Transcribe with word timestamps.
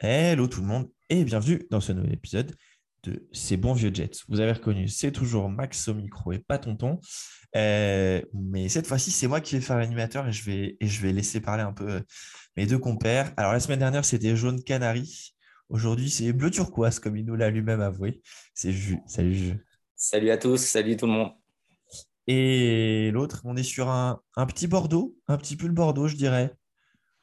Hello 0.00 0.46
tout 0.46 0.60
le 0.60 0.68
monde 0.68 0.88
et 1.10 1.24
bienvenue 1.24 1.66
dans 1.72 1.80
ce 1.80 1.90
nouvel 1.90 2.12
épisode 2.12 2.54
de 3.02 3.26
Ces 3.32 3.56
bons 3.56 3.72
vieux 3.72 3.92
Jets. 3.92 4.12
Vous 4.28 4.38
avez 4.38 4.52
reconnu, 4.52 4.86
c'est 4.86 5.10
toujours 5.10 5.48
Max 5.48 5.88
au 5.88 5.94
micro 5.94 6.30
et 6.30 6.38
pas 6.38 6.56
Tonton. 6.56 7.00
Euh, 7.56 8.22
mais 8.32 8.68
cette 8.68 8.86
fois-ci, 8.86 9.10
c'est 9.10 9.26
moi 9.26 9.40
qui 9.40 9.56
vais 9.56 9.60
faire 9.60 9.76
l'animateur 9.76 10.28
et, 10.28 10.32
je 10.32 10.44
vais, 10.44 10.76
et 10.78 10.86
je 10.86 11.02
vais 11.02 11.12
laisser 11.12 11.40
parler 11.40 11.64
un 11.64 11.72
peu 11.72 12.00
mes 12.56 12.66
deux 12.66 12.78
compères. 12.78 13.32
Alors 13.36 13.52
la 13.52 13.58
semaine 13.58 13.80
dernière, 13.80 14.04
c'était 14.04 14.36
Jaune 14.36 14.62
Canary. 14.62 15.34
Aujourd'hui, 15.68 16.10
c'est 16.10 16.32
bleu 16.32 16.52
turquoise, 16.52 17.00
comme 17.00 17.16
il 17.16 17.24
nous 17.24 17.34
l'a 17.34 17.50
lui-même 17.50 17.80
avoué. 17.80 18.22
C'est 18.54 18.70
Jus. 18.70 19.00
Salut 19.08 19.34
Jus. 19.34 19.66
Salut 19.96 20.30
à 20.30 20.38
tous, 20.38 20.58
salut 20.58 20.96
tout 20.96 21.06
le 21.06 21.12
monde. 21.12 21.32
Et 22.28 23.10
l'autre, 23.10 23.40
on 23.42 23.56
est 23.56 23.64
sur 23.64 23.88
un, 23.88 24.20
un 24.36 24.46
petit 24.46 24.68
Bordeaux, 24.68 25.16
un 25.26 25.38
petit 25.38 25.56
pull 25.56 25.72
Bordeaux, 25.72 26.06
je 26.06 26.14
dirais. 26.14 26.54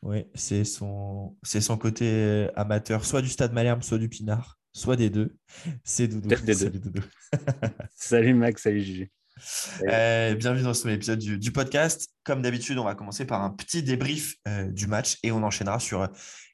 Oui, 0.05 0.23
c'est 0.35 0.65
son, 0.65 1.35
c'est 1.41 1.61
son 1.61 1.77
côté 1.77 2.05
euh, 2.07 2.51
amateur, 2.55 3.03
soit 3.03 3.23
du 3.23 3.27
Stade 3.27 3.53
Malherbe, 3.53 3.81
soit 3.81 3.97
du 3.97 4.07
Pinard, 4.07 4.59
soit 4.71 4.95
des 4.95 5.09
deux. 5.09 5.35
C'est 5.83 6.07
Doudou. 6.07 6.29
Peut-être 6.29 6.45
des 6.45 6.53
deux. 6.53 6.59
Salut 6.59 6.79
Doudou. 6.79 7.01
Salut 7.95 8.33
Max, 8.35 8.61
salut 8.61 8.81
Gigi. 8.81 9.09
Euh, 9.89 10.35
bienvenue 10.35 10.61
dans 10.61 10.75
ce 10.75 10.83
nouvel 10.83 10.97
épisode 10.97 11.17
du, 11.17 11.39
du 11.39 11.51
podcast. 11.51 12.07
Comme 12.23 12.43
d'habitude, 12.43 12.77
on 12.77 12.83
va 12.83 12.93
commencer 12.93 13.25
par 13.25 13.41
un 13.41 13.49
petit 13.49 13.81
débrief 13.81 14.35
euh, 14.47 14.69
du 14.71 14.85
match 14.85 15.17
et 15.23 15.31
on 15.31 15.41
enchaînera 15.41 15.79
sur 15.79 16.03
euh, 16.03 16.07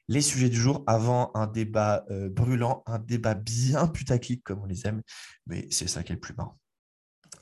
les 0.08 0.22
sujets 0.22 0.48
du 0.48 0.58
jour 0.58 0.82
avant 0.86 1.30
un 1.34 1.46
débat 1.46 2.06
brûlant, 2.30 2.82
un 2.86 2.98
débat 2.98 3.34
bien 3.34 3.86
putaclic 3.86 4.42
comme 4.42 4.62
on 4.62 4.66
les 4.66 4.86
aime, 4.86 5.02
mais 5.46 5.66
c'est 5.70 5.88
ça 5.88 6.02
qui 6.02 6.12
est 6.12 6.16
le 6.16 6.20
plus 6.20 6.34
marrant. 6.34 6.58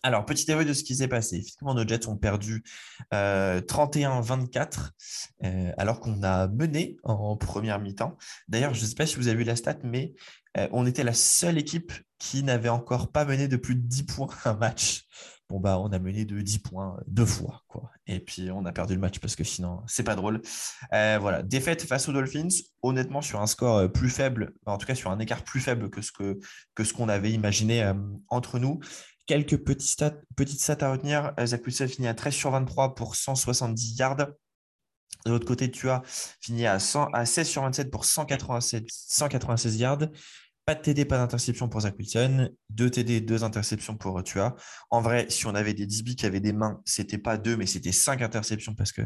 Alors, 0.02 0.24
petit 0.24 0.46
débrief 0.46 0.66
de 0.66 0.72
ce 0.72 0.82
qui 0.82 0.96
s'est 0.96 1.08
passé. 1.08 1.36
Effectivement, 1.36 1.74
nos 1.74 1.86
Jets 1.86 2.08
ont 2.08 2.16
perdu 2.16 2.62
euh, 3.12 3.60
31-24 3.60 4.90
euh, 5.44 5.72
alors 5.76 6.00
qu'on 6.00 6.22
a 6.22 6.48
mené 6.48 6.96
en 7.02 7.36
première 7.36 7.78
mi-temps. 7.80 8.16
D'ailleurs, 8.48 8.72
je 8.72 8.82
ne 8.82 8.86
sais 8.86 8.94
pas 8.94 9.06
si 9.06 9.16
vous 9.16 9.28
avez 9.28 9.36
vu 9.36 9.44
la 9.44 9.56
stat, 9.56 9.76
mais 9.84 10.14
euh, 10.56 10.68
on 10.72 10.86
était 10.86 11.04
la 11.04 11.12
seule 11.12 11.58
équipe 11.58 11.92
qui 12.18 12.42
n'avait 12.42 12.70
encore 12.70 13.12
pas 13.12 13.24
mené 13.24 13.46
de 13.46 13.56
plus 13.56 13.74
de 13.74 13.86
10 13.86 14.04
points 14.04 14.28
un 14.44 14.54
match. 14.54 15.06
Bon, 15.50 15.58
bah, 15.58 15.80
on 15.80 15.88
a 15.88 15.98
mené 15.98 16.24
de 16.24 16.40
10 16.40 16.60
points 16.60 16.96
deux 17.08 17.26
fois. 17.26 17.64
Quoi. 17.66 17.90
Et 18.06 18.20
puis, 18.20 18.52
on 18.52 18.64
a 18.66 18.72
perdu 18.72 18.94
le 18.94 19.00
match 19.00 19.18
parce 19.18 19.34
que 19.34 19.42
sinon, 19.42 19.82
c'est 19.88 20.04
pas 20.04 20.14
drôle. 20.14 20.42
Euh, 20.92 21.18
voilà, 21.20 21.42
défaite 21.42 21.82
face 21.82 22.08
aux 22.08 22.12
Dolphins, 22.12 22.48
honnêtement, 22.82 23.20
sur 23.20 23.40
un 23.40 23.48
score 23.48 23.76
euh, 23.78 23.88
plus 23.88 24.10
faible, 24.10 24.54
en 24.64 24.78
tout 24.78 24.86
cas 24.86 24.94
sur 24.94 25.10
un 25.10 25.18
écart 25.18 25.42
plus 25.42 25.58
faible 25.58 25.90
que 25.90 26.02
ce 26.02 26.12
qu'on 26.12 26.36
que 26.76 26.84
ce 26.84 26.92
qu'on 26.92 27.08
avait 27.08 27.32
imaginé 27.32 27.82
euh, 27.82 27.94
entre 28.28 28.60
nous. 28.60 28.78
Quelques 29.30 29.58
petites 29.58 30.60
stats 30.60 30.84
à 30.84 30.90
retenir. 30.90 31.32
Euh, 31.38 31.46
Zach 31.46 31.64
Wilson 31.64 31.86
finit 31.86 32.08
à 32.08 32.14
13 32.14 32.34
sur 32.34 32.50
23 32.50 32.96
pour 32.96 33.14
170 33.14 33.96
yards. 33.96 34.16
De 34.16 35.30
l'autre 35.30 35.46
côté, 35.46 35.70
tu 35.70 35.88
as 35.88 36.02
fini 36.40 36.66
à, 36.66 36.80
100 36.80 37.10
à 37.12 37.24
16 37.24 37.48
sur 37.48 37.62
27 37.62 37.92
pour 37.92 38.04
187 38.04 38.88
196 38.90 39.76
yards. 39.76 40.08
Pas 40.66 40.74
de 40.74 40.82
TD, 40.82 41.04
pas 41.04 41.18
d'interception 41.18 41.68
pour 41.68 41.82
Zach 41.82 41.94
Wilson. 41.96 42.50
Deux 42.70 42.90
TD, 42.90 43.20
deux 43.20 43.44
interceptions 43.44 43.96
pour 43.96 44.20
Tua. 44.24 44.56
En 44.90 45.00
vrai, 45.00 45.26
si 45.28 45.46
on 45.46 45.54
avait 45.54 45.74
des 45.74 45.86
DB 45.86 46.16
qui 46.16 46.26
avaient 46.26 46.40
des 46.40 46.52
mains, 46.52 46.82
c'était 46.84 47.16
pas 47.16 47.38
deux, 47.38 47.56
mais 47.56 47.66
c'était 47.66 47.92
cinq 47.92 48.22
interceptions 48.22 48.74
parce 48.74 48.90
que 48.90 49.02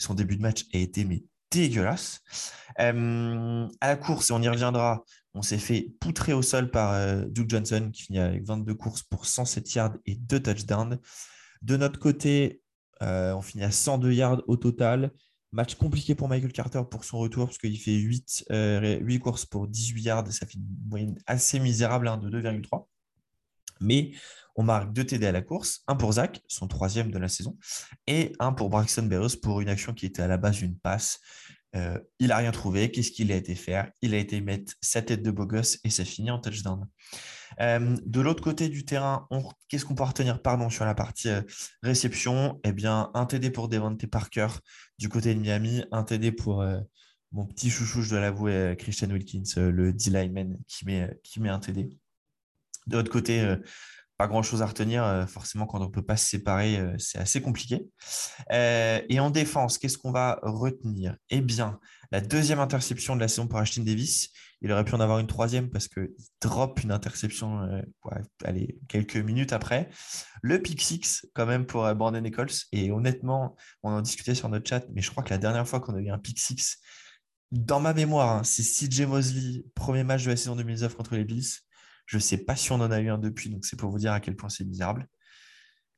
son 0.00 0.14
début 0.14 0.38
de 0.38 0.42
match 0.42 0.64
a 0.74 0.78
été 0.78 1.04
mais 1.04 1.22
dégueulasse. 1.50 2.20
Euh, 2.80 3.66
à 3.80 3.88
la 3.88 3.96
course, 3.96 4.30
et 4.30 4.32
on 4.32 4.42
y 4.42 4.48
reviendra, 4.48 5.04
on 5.34 5.42
s'est 5.42 5.58
fait 5.58 5.92
poutrer 6.00 6.32
au 6.32 6.42
sol 6.42 6.70
par 6.70 6.92
euh, 6.92 7.24
Duke 7.26 7.50
Johnson 7.50 7.90
qui 7.92 8.02
finit 8.04 8.18
avec 8.18 8.44
22 8.44 8.74
courses 8.74 9.02
pour 9.02 9.26
107 9.26 9.74
yards 9.74 9.96
et 10.06 10.14
2 10.14 10.40
touchdowns. 10.40 10.98
De 11.62 11.76
notre 11.76 11.98
côté, 11.98 12.62
euh, 13.02 13.32
on 13.34 13.42
finit 13.42 13.64
à 13.64 13.70
102 13.70 14.12
yards 14.12 14.42
au 14.46 14.56
total. 14.56 15.12
Match 15.52 15.76
compliqué 15.76 16.14
pour 16.14 16.28
Michael 16.28 16.52
Carter 16.52 16.82
pour 16.90 17.04
son 17.04 17.18
retour 17.18 17.46
parce 17.46 17.58
qu'il 17.58 17.78
fait 17.78 17.94
8, 17.94 18.46
euh, 18.50 18.98
8 19.00 19.18
courses 19.18 19.46
pour 19.46 19.66
18 19.66 20.02
yards 20.02 20.32
ça 20.32 20.46
fait 20.46 20.54
une 20.58 20.66
moyenne 20.88 21.18
assez 21.26 21.58
misérable 21.58 22.06
hein, 22.08 22.18
de 22.18 22.28
2,3. 22.28 22.86
Mais 23.80 24.12
on 24.58 24.64
marque 24.64 24.92
deux 24.92 25.04
TD 25.04 25.24
à 25.24 25.32
la 25.32 25.40
course, 25.40 25.82
un 25.86 25.94
pour 25.94 26.14
Zach, 26.14 26.42
son 26.48 26.66
troisième 26.66 27.12
de 27.12 27.18
la 27.18 27.28
saison, 27.28 27.56
et 28.08 28.32
un 28.40 28.52
pour 28.52 28.68
Braxton 28.70 29.04
Berrios 29.04 29.36
pour 29.40 29.60
une 29.60 29.68
action 29.68 29.94
qui 29.94 30.04
était 30.04 30.20
à 30.20 30.26
la 30.26 30.36
base 30.36 30.56
d'une 30.56 30.76
passe. 30.76 31.20
Euh, 31.76 31.96
il 32.18 32.28
n'a 32.28 32.38
rien 32.38 32.50
trouvé. 32.50 32.90
Qu'est-ce 32.90 33.12
qu'il 33.12 33.30
a 33.30 33.36
été 33.36 33.54
faire? 33.54 33.92
Il 34.02 34.14
a 34.14 34.18
été 34.18 34.40
mettre 34.40 34.74
sa 34.80 35.00
tête 35.00 35.22
de 35.22 35.30
beau 35.30 35.46
gosse 35.46 35.78
et 35.84 35.90
ça 35.90 36.04
finit 36.04 36.32
en 36.32 36.40
touchdown. 36.40 36.88
Euh, 37.60 37.96
de 38.04 38.20
l'autre 38.20 38.42
côté 38.42 38.68
du 38.68 38.84
terrain, 38.84 39.28
qu'est-ce 39.68 39.84
qu'on 39.84 39.94
peut 39.94 40.02
retenir? 40.02 40.42
Pardon, 40.42 40.70
sur 40.70 40.84
la 40.84 40.94
partie 40.96 41.28
euh, 41.28 41.42
réception 41.84 42.58
Eh 42.64 42.72
bien, 42.72 43.12
un 43.14 43.26
TD 43.26 43.50
pour 43.50 43.68
Devante 43.68 44.04
Parker 44.08 44.48
du 44.98 45.08
côté 45.08 45.36
de 45.36 45.40
Miami, 45.40 45.84
un 45.92 46.02
TD 46.02 46.32
pour 46.32 46.64
mon 47.30 47.46
petit 47.46 47.70
chouchou, 47.70 48.02
je 48.02 48.10
dois 48.10 48.20
l'avouer, 48.20 48.74
Christian 48.76 49.10
Wilkins, 49.10 49.54
le 49.56 49.92
D-lineman 49.92 50.56
qui 50.66 50.84
met, 50.84 51.16
qui 51.22 51.38
met 51.38 51.48
un 51.48 51.60
TD. 51.60 51.96
De 52.88 52.96
l'autre 52.96 53.12
côté, 53.12 53.56
pas 54.18 54.26
grand-chose 54.26 54.62
à 54.62 54.66
retenir. 54.66 55.04
euh, 55.04 55.26
forcément, 55.26 55.66
quand 55.66 55.80
on 55.80 55.84
ne 55.84 55.90
peut 55.90 56.02
pas 56.02 56.16
se 56.16 56.26
séparer, 56.28 56.78
euh, 56.78 56.94
c'est 56.98 57.18
assez 57.18 57.40
compliqué. 57.40 57.86
Euh, 58.52 59.00
et 59.08 59.20
en 59.20 59.30
défense, 59.30 59.78
qu'est-ce 59.78 59.96
qu'on 59.96 60.10
va 60.10 60.40
retenir? 60.42 61.16
Eh 61.30 61.40
bien, 61.40 61.78
la 62.10 62.20
deuxième 62.20 62.58
interception 62.58 63.14
de 63.14 63.20
la 63.20 63.28
saison 63.28 63.46
pour 63.46 63.58
Ashton 63.60 63.84
Davis. 63.84 64.30
Il 64.60 64.72
aurait 64.72 64.84
pu 64.84 64.92
en 64.96 65.00
avoir 65.00 65.20
une 65.20 65.28
troisième 65.28 65.70
parce 65.70 65.86
qu'il 65.86 66.08
drop 66.40 66.82
une 66.82 66.90
interception 66.90 67.80
quelques 68.88 69.16
minutes 69.16 69.52
après. 69.52 69.88
Le 70.42 70.60
pick 70.60 70.82
six, 70.82 71.24
quand 71.32 71.46
même, 71.46 71.64
pour 71.64 71.82
Brandon 71.94 72.20
Nichols. 72.20 72.50
Et 72.72 72.90
honnêtement, 72.90 73.54
on 73.84 73.92
en 73.92 74.00
discutait 74.00 74.34
sur 74.34 74.48
notre 74.48 74.68
chat, 74.68 74.84
mais 74.92 75.00
je 75.00 75.12
crois 75.12 75.22
que 75.22 75.30
la 75.30 75.38
dernière 75.38 75.68
fois 75.68 75.78
qu'on 75.78 75.94
a 75.94 76.00
eu 76.00 76.10
un 76.10 76.18
pick 76.18 76.40
six, 76.40 76.78
dans 77.52 77.78
ma 77.78 77.94
mémoire, 77.94 78.38
hein, 78.38 78.42
c'est 78.42 78.64
CJ 78.64 79.02
Mosley, 79.02 79.64
premier 79.76 80.02
match 80.02 80.24
de 80.24 80.30
la 80.30 80.36
saison 80.36 80.56
2019 80.56 80.96
contre 80.96 81.14
les 81.14 81.24
Bills. 81.24 81.60
Je 82.08 82.16
ne 82.16 82.22
sais 82.22 82.38
pas 82.38 82.56
si 82.56 82.72
on 82.72 82.76
en 82.76 82.90
a 82.90 83.00
eu 83.00 83.10
un 83.10 83.18
depuis, 83.18 83.50
donc 83.50 83.66
c'est 83.66 83.78
pour 83.78 83.90
vous 83.90 83.98
dire 83.98 84.12
à 84.12 84.20
quel 84.20 84.34
point 84.34 84.48
c'est 84.48 84.64
misérable. 84.64 85.06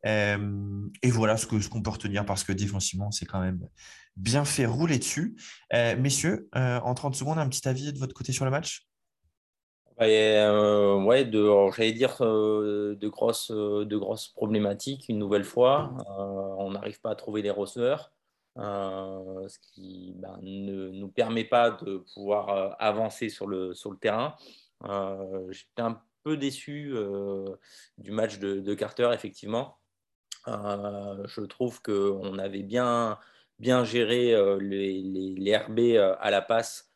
Euh, 0.06 0.88
et 1.02 1.10
voilà 1.10 1.36
ce 1.36 1.46
que 1.46 1.60
ce 1.60 1.68
qu'on 1.68 1.82
peut 1.82 1.90
retenir 1.90 2.26
parce 2.26 2.42
que 2.42 2.52
défensivement, 2.52 3.12
c'est 3.12 3.26
quand 3.26 3.40
même 3.40 3.60
bien 4.16 4.44
fait 4.44 4.66
rouler 4.66 4.98
dessus. 4.98 5.36
Euh, 5.72 5.96
messieurs, 5.96 6.48
euh, 6.56 6.80
en 6.80 6.94
30 6.94 7.14
secondes, 7.14 7.38
un 7.38 7.48
petit 7.48 7.66
avis 7.68 7.92
de 7.92 7.98
votre 7.98 8.12
côté 8.12 8.32
sur 8.32 8.44
le 8.44 8.50
match? 8.50 8.88
Ouais, 10.00 10.38
euh, 10.38 10.96
ouais, 10.96 11.24
de, 11.24 11.48
j'allais 11.76 11.92
dire 11.92 12.16
de 12.20 13.08
grosses, 13.08 13.52
de 13.52 13.96
grosses 13.96 14.28
problématiques 14.28 15.08
une 15.08 15.18
nouvelle 15.18 15.44
fois. 15.44 15.94
On 16.58 16.72
n'arrive 16.72 17.00
pas 17.00 17.10
à 17.10 17.14
trouver 17.14 17.42
les 17.42 17.50
receveurs, 17.50 18.10
ce 18.56 19.58
qui 19.60 20.14
ben, 20.16 20.40
ne 20.42 20.90
nous 20.90 21.08
permet 21.08 21.44
pas 21.44 21.70
de 21.70 22.02
pouvoir 22.14 22.76
avancer 22.80 23.28
sur 23.28 23.46
le, 23.46 23.74
sur 23.74 23.92
le 23.92 23.98
terrain. 23.98 24.34
Euh, 24.84 25.50
j'étais 25.50 25.82
un 25.82 26.00
peu 26.22 26.36
déçu 26.36 26.92
euh, 26.94 27.56
du 27.98 28.10
match 28.10 28.38
de, 28.38 28.74
Carter, 28.74 29.10
effectivement. 29.12 29.78
Euh, 30.48 31.26
je 31.26 31.42
trouve 31.42 31.82
qu'on 31.82 32.38
avait 32.38 32.62
bien, 32.62 33.18
bien 33.58 33.84
géré 33.84 34.34
les, 34.60 35.56
RB 35.56 35.80
à 36.18 36.30
la 36.30 36.42
passe 36.42 36.90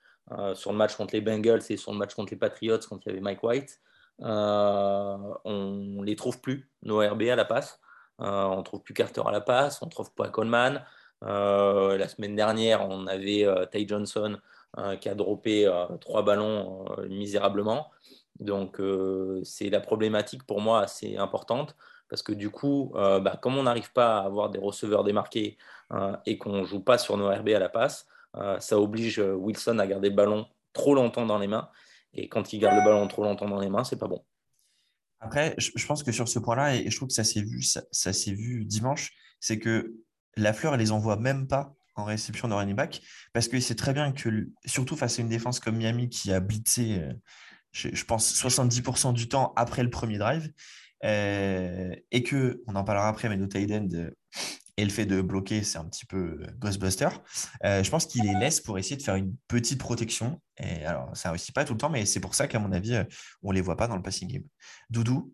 sur 0.55 0.73
le 0.73 0.79
match 0.79 0.97
contre 0.97 1.15
les 1.15 1.21
Bengals 1.21 1.63
et 1.69 1.77
sur 1.77 1.93
le 1.93 1.99
match 1.99 2.15
contre 2.15 2.33
les 2.33 2.39
Patriots 2.39 2.79
quand 2.89 3.05
il 3.05 3.09
y 3.09 3.13
avait 3.13 3.21
Mike 3.21 3.43
White. 3.43 3.81
On 4.19 5.39
ne 5.45 6.05
les 6.05 6.17
trouve 6.17 6.41
plus, 6.41 6.71
nos 6.83 6.99
RB 6.99 7.23
à 7.23 7.37
la 7.37 7.45
passe. 7.45 7.81
On 8.19 8.59
ne 8.59 8.63
trouve 8.63 8.83
plus 8.83 8.95
Carter 8.95 9.23
à 9.27 9.33
la 9.33 9.41
passe, 9.41 9.83
on 9.83 9.87
ne 9.87 9.91
trouve 9.91 10.13
pas 10.15 10.31
Coleman. 10.31 10.85
La 11.21 12.09
semaine 12.09 12.37
dernière, 12.37 12.89
on 12.89 13.07
avait 13.07 13.47
Ty 13.71 13.87
Johnson 13.87 14.39
qui 15.01 15.09
a 15.09 15.15
droppé 15.15 15.67
euh, 15.67 15.87
trois 16.01 16.23
ballons 16.23 16.85
euh, 16.99 17.09
misérablement. 17.09 17.91
Donc, 18.41 18.81
euh, 18.81 19.41
c'est 19.45 19.71
la 19.71 19.81
problématique 19.81 20.45
pour 20.45 20.61
moi 20.61 20.81
assez 20.81 21.17
importante 21.17 21.77
parce 22.09 22.23
que 22.23 22.33
du 22.33 22.51
coup, 22.51 22.93
bah, 22.95 23.39
comme 23.41 23.57
on 23.57 23.65
n'arrive 23.65 23.91
pas 23.93 24.19
à 24.19 24.25
avoir 24.25 24.51
des 24.51 24.59
receveurs 24.59 25.03
démarqués 25.03 25.57
euh, 25.93 26.15
et 26.27 26.39
qu'on 26.39 26.61
ne 26.61 26.65
joue 26.65 26.81
pas 26.81 26.99
sur 26.99 27.17
nos 27.17 27.29
RB 27.29 27.49
à 27.49 27.59
la 27.59 27.69
passe, 27.69 28.07
ça 28.61 28.79
oblige 28.79 29.19
Wilson 29.19 29.79
à 29.79 29.87
garder 29.87 30.11
le 30.11 30.15
ballon 30.15 30.47
trop 30.73 30.95
longtemps 30.95 31.27
dans 31.27 31.39
les 31.39 31.49
mains. 31.49 31.69
Et 32.13 32.29
quand 32.29 32.53
il 32.53 32.61
garde 32.61 32.77
le 32.77 32.85
ballon 32.85 33.09
trop 33.09 33.25
longtemps 33.25 33.49
dans 33.49 33.59
les 33.59 33.71
mains, 33.71 33.85
c'est 33.85 33.99
pas 33.99 34.07
bon. 34.07 34.23
Après, 35.19 35.55
je, 35.57 35.87
pense 35.87 36.03
que 36.03 36.13
sur 36.13 36.29
ce 36.29 36.39
point-là, 36.39 36.77
et 36.77 36.91
je 36.91 36.97
trouve 36.97 37.09
que 37.09 37.15
ça 37.15 37.25
s'est 37.25 37.41
vu, 37.41 37.63
ça, 37.63 37.83
s'est 37.91 38.33
vu 38.33 38.65
dimanche, 38.67 39.15
c'est 39.41 39.59
que 39.59 39.95
Lafleur, 40.37 40.75
elle 40.75 40.81
les 40.81 40.93
envoie 40.93 41.17
même 41.17 41.49
pas 41.49 41.75
en 41.97 42.05
réception 42.05 42.49
de 42.49 42.55
running 42.55 42.75
back 42.75 43.03
parce 43.33 43.49
qu'il 43.49 43.63
sait 43.63 43.75
très 43.75 43.93
bien 43.93 44.13
que, 44.13 44.49
surtout 44.65 44.97
face 44.97 45.19
à 45.19 45.23
une 45.23 45.29
défense 45.29 45.61
comme 45.61 45.77
Miami 45.77 46.09
qui 46.09 46.33
a 46.33 46.41
blitzé, 46.41 47.01
euh, 47.01 47.13
je, 47.73 48.05
pense, 48.05 48.33
70% 48.35 49.13
du 49.13 49.29
temps 49.29 49.53
après 49.57 49.83
le 49.83 49.91
premier 49.91 50.19
drive, 50.19 50.53
euh, 51.05 51.95
et 52.11 52.23
que, 52.23 52.63
on 52.67 52.77
en 52.77 52.85
parlera 52.85 53.09
après, 53.09 53.29
mais 53.29 53.37
nos 53.37 53.47
tight 53.47 53.71
end 53.71 53.89
euh, 53.95 54.11
et 54.77 54.85
le 54.85 54.91
fait 54.91 55.07
de 55.07 55.21
bloquer, 55.21 55.63
c'est 55.63 55.79
un 55.79 55.85
petit 55.85 56.05
peu 56.05 56.41
Ghostbuster. 56.59 57.09
Je 57.63 57.89
pense 57.89 58.07
qu'il 58.07 58.25
les 58.25 58.35
laisse 58.35 58.61
pour 58.61 58.77
essayer 58.77 58.97
de 58.97 59.03
faire 59.03 59.15
une 59.15 59.37
petite 59.47 59.79
protection. 59.79 60.43
Et 60.57 60.85
alors, 60.85 61.17
ça 61.17 61.31
réussit 61.31 61.55
pas 61.55 61.65
tout 61.65 61.75
le 61.75 61.79
temps, 61.79 61.91
mais 61.91 62.07
c'est 62.07 62.19
pour 62.19 62.35
ça 62.35 62.49
qu'à 62.49 62.59
mon 62.59 62.73
avis, 62.73 63.01
on 63.45 63.53
les 63.53 63.61
voit 63.61 63.77
pas 63.77 63.87
dans 63.87 63.95
le 63.95 64.03
passing 64.03 64.27
game. 64.27 64.43
Doudou, 64.91 65.33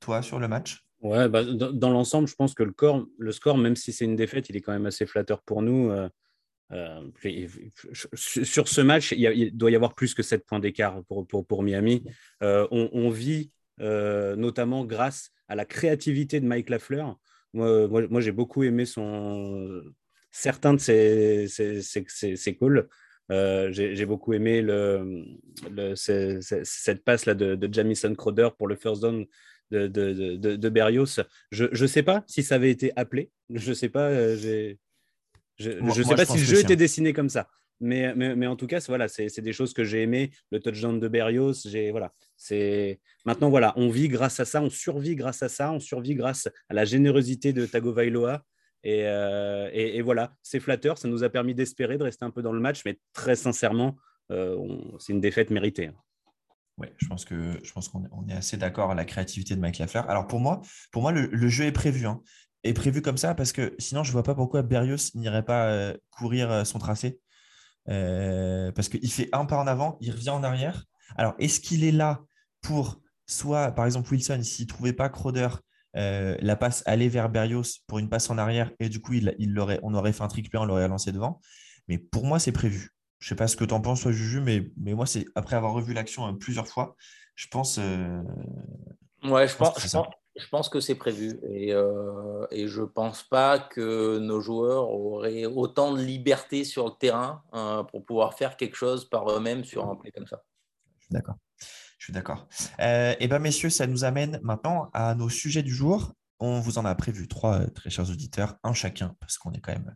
toi, 0.00 0.22
sur 0.22 0.38
le 0.38 0.48
match? 0.48 0.87
Ouais, 1.00 1.28
bah, 1.28 1.44
dans, 1.44 1.90
l'ensemble, 1.90 2.26
je 2.26 2.34
pense 2.34 2.54
que 2.54 2.64
le, 2.64 3.32
score, 3.32 3.58
même 3.58 3.76
si 3.76 3.92
c'est 3.92 4.04
une 4.04 4.16
défaite, 4.16 4.48
il 4.48 4.56
est 4.56 4.60
quand 4.60 4.72
même 4.72 4.86
assez 4.86 5.06
flatteur 5.06 5.42
pour 5.42 5.62
nous. 5.62 5.90
Euh, 5.90 6.08
sur 8.14 8.68
ce 8.68 8.80
match, 8.80 9.12
il, 9.12 9.56
doit 9.56 9.70
y 9.70 9.76
avoir 9.76 9.94
plus 9.94 10.14
que 10.14 10.22
7 10.22 10.44
points 10.44 10.58
d'écart 10.58 11.02
pour, 11.04 11.62
Miami. 11.62 12.04
On, 12.40 13.10
vit 13.10 13.50
notamment 13.78 14.84
grâce 14.84 15.30
à 15.46 15.54
la 15.54 15.64
créativité 15.64 16.40
de 16.40 16.46
Mike 16.46 16.68
Lafleur. 16.68 17.16
Moi, 17.54 18.20
j'ai 18.20 18.32
beaucoup 18.32 18.64
aimé 18.64 18.84
son, 18.84 19.82
certains 20.30 20.74
de 20.74 20.80
ses, 20.80 21.46
ses, 21.48 22.56
calls. 22.56 22.88
J'ai 23.30 24.06
beaucoup 24.06 24.32
aimé 24.32 24.62
le, 24.62 25.26
cette 25.94 27.04
passe-là 27.04 27.34
de, 27.34 27.54
de, 27.54 27.72
Jamison 27.72 28.14
Crowder 28.14 28.48
pour 28.56 28.68
le 28.68 28.76
first 28.76 29.02
down 29.02 29.26
de, 29.70 29.86
de, 29.86 30.56
de 30.56 30.68
Berrios. 30.68 31.20
Je 31.50 31.66
ne 31.70 31.86
sais 31.86 32.02
pas 32.02 32.24
si 32.26 32.42
ça 32.42 32.56
avait 32.56 32.70
été 32.70 32.92
appelé. 32.96 33.30
Je 33.50 33.70
ne 33.70 33.74
sais 33.74 33.88
pas, 33.88 34.08
euh, 34.08 34.36
je 35.56 35.70
ne 35.70 35.90
sais 35.90 36.14
pas 36.14 36.24
si 36.24 36.38
le 36.38 36.44
jeu 36.44 36.60
était 36.60 36.76
dessiné 36.76 37.12
comme 37.12 37.28
ça. 37.28 37.48
Mais, 37.80 38.12
mais, 38.16 38.34
mais 38.34 38.46
en 38.48 38.56
tout 38.56 38.66
cas, 38.66 38.80
voilà, 38.88 39.06
c'est 39.08 39.40
des 39.40 39.52
choses 39.52 39.72
que 39.72 39.84
j'ai 39.84 40.02
aimées. 40.02 40.32
Le 40.50 40.58
touchdown 40.58 40.98
de 40.98 41.08
Berrios, 41.08 41.52
voilà, 41.90 42.12
maintenant 43.24 43.50
voilà, 43.50 43.72
on 43.76 43.88
vit 43.88 44.08
grâce 44.08 44.40
à 44.40 44.44
ça, 44.44 44.60
on 44.60 44.70
survit 44.70 45.14
grâce 45.14 45.42
à 45.42 45.48
ça, 45.48 45.70
on 45.72 45.78
survit 45.78 46.14
grâce 46.14 46.48
à 46.68 46.74
la 46.74 46.84
générosité 46.84 47.52
de 47.52 47.66
Tagovailoa. 47.66 48.42
Et, 48.84 49.02
euh, 49.06 49.70
et, 49.72 50.00
voilà, 50.02 50.32
c'est 50.42 50.60
flatteur, 50.60 50.98
ça 50.98 51.08
nous 51.08 51.24
a 51.24 51.28
permis 51.28 51.54
d'espérer, 51.54 51.98
de 51.98 52.04
rester 52.04 52.24
un 52.24 52.30
peu 52.30 52.42
dans 52.42 52.52
le 52.52 52.60
match, 52.60 52.82
mais 52.84 52.98
très 53.12 53.34
sincèrement, 53.34 53.96
euh, 54.30 54.56
c'est 54.98 55.12
une 55.12 55.20
défaite 55.20 55.50
méritée. 55.50 55.90
Oui, 56.78 56.86
je 56.96 57.08
pense 57.08 57.24
que 57.24 57.58
je 57.62 57.72
pense 57.72 57.88
qu'on 57.88 58.28
est 58.28 58.34
assez 58.34 58.56
d'accord 58.56 58.92
à 58.92 58.94
la 58.94 59.04
créativité 59.04 59.56
de 59.56 59.60
Mike 59.60 59.78
Lafleur. 59.78 60.08
Alors 60.08 60.28
pour 60.28 60.38
moi, 60.38 60.60
pour 60.92 61.02
moi, 61.02 61.10
le, 61.10 61.48
jeu 61.48 61.64
est 61.64 61.72
prévu. 61.72 62.06
Hein. 62.06 62.22
Est 62.62 62.72
prévu 62.72 63.02
comme 63.02 63.16
ça 63.16 63.34
parce 63.34 63.50
que 63.52 63.74
sinon, 63.78 64.04
je 64.04 64.12
vois 64.12 64.22
pas 64.22 64.36
pourquoi 64.36 64.62
Berrios 64.62 65.10
n'irait 65.14 65.44
pas 65.44 65.70
euh, 65.70 65.96
courir 66.10 66.64
son 66.64 66.78
tracé. 66.78 67.18
Parce 67.86 68.88
qu'il 68.88 69.10
fait 69.10 69.28
un 69.32 69.44
pas 69.44 69.58
en 69.58 69.66
avant, 69.66 69.98
il 70.00 70.12
revient 70.12 70.30
en 70.30 70.44
arrière. 70.44 70.84
Alors, 71.16 71.34
est-ce 71.38 71.58
qu'il 71.58 71.82
est 71.82 71.92
là 71.92 72.22
pour 72.60 73.00
soit, 73.26 73.72
par 73.72 73.86
exemple, 73.86 74.10
Wilson, 74.10 74.40
s'il 74.42 74.66
ne 74.66 74.68
trouvait 74.68 74.92
pas 74.92 75.08
Crowder, 75.08 75.48
la 75.94 76.56
passe 76.56 76.82
aller 76.86 77.08
vers 77.08 77.28
Berrios 77.28 77.80
pour 77.86 77.98
une 77.98 78.08
passe 78.08 78.30
en 78.30 78.38
arrière 78.38 78.70
et 78.78 78.88
du 78.88 79.00
coup, 79.00 79.14
il, 79.14 79.34
il 79.38 79.58
on 79.82 79.94
aurait 79.94 80.12
fait 80.12 80.22
un 80.22 80.28
trick 80.28 80.50
play, 80.50 80.58
on 80.58 80.64
l'aurait 80.64 80.88
lancé 80.88 81.12
devant. 81.12 81.40
Mais 81.88 81.98
pour 81.98 82.24
moi, 82.24 82.38
c'est 82.38 82.52
prévu. 82.52 82.94
Je 83.18 83.26
ne 83.26 83.28
sais 83.30 83.34
pas 83.34 83.48
ce 83.48 83.56
que 83.56 83.64
tu 83.64 83.74
en 83.74 83.80
penses, 83.80 84.02
toi, 84.02 84.12
Juju, 84.12 84.40
mais, 84.40 84.70
mais 84.76 84.94
moi, 84.94 85.06
c'est 85.06 85.24
après 85.34 85.56
avoir 85.56 85.72
revu 85.72 85.92
l'action 85.92 86.24
hein, 86.24 86.34
plusieurs 86.34 86.68
fois, 86.68 86.94
je 87.34 87.48
pense. 87.48 87.78
Euh, 87.78 88.22
ouais, 89.24 89.48
je, 89.48 89.56
pense, 89.56 89.74
je, 90.36 90.48
pense, 90.48 90.68
que 90.68 90.78
c'est 90.78 90.94
prévu. 90.94 91.40
Et, 91.50 91.72
euh, 91.72 92.46
et 92.52 92.68
je 92.68 92.82
ne 92.82 92.86
pense 92.86 93.24
pas 93.24 93.58
que 93.58 94.18
nos 94.18 94.40
joueurs 94.40 94.88
auraient 94.90 95.46
autant 95.46 95.92
de 95.92 96.00
liberté 96.00 96.62
sur 96.62 96.86
le 96.86 96.92
terrain 96.92 97.42
pour 97.90 98.04
pouvoir 98.04 98.34
faire 98.34 98.56
quelque 98.56 98.76
chose 98.76 99.08
par 99.08 99.28
eux-mêmes 99.30 99.64
sur 99.64 99.88
un 99.88 99.96
play 99.96 100.12
comme 100.12 100.26
ça. 100.26 100.44
Je 100.98 101.06
suis 101.06 101.12
d'accord. 101.12 101.36
Je 101.98 102.04
suis 102.04 102.12
d'accord. 102.12 102.48
Euh, 102.80 103.14
et 103.20 103.28
bien, 103.28 103.38
messieurs, 103.38 103.70
ça 103.70 103.86
nous 103.86 104.04
amène 104.04 104.40
maintenant 104.42 104.88
à 104.94 105.14
nos 105.14 105.28
sujets 105.28 105.62
du 105.62 105.74
jour. 105.74 106.14
On 106.40 106.60
vous 106.60 106.78
en 106.78 106.84
a 106.84 106.94
prévu 106.94 107.26
trois, 107.26 107.66
très 107.70 107.90
chers 107.90 108.08
auditeurs, 108.08 108.56
un 108.62 108.72
chacun, 108.72 109.16
parce 109.20 109.38
qu'on 109.38 109.52
est 109.52 109.60
quand 109.60 109.72
même 109.72 109.94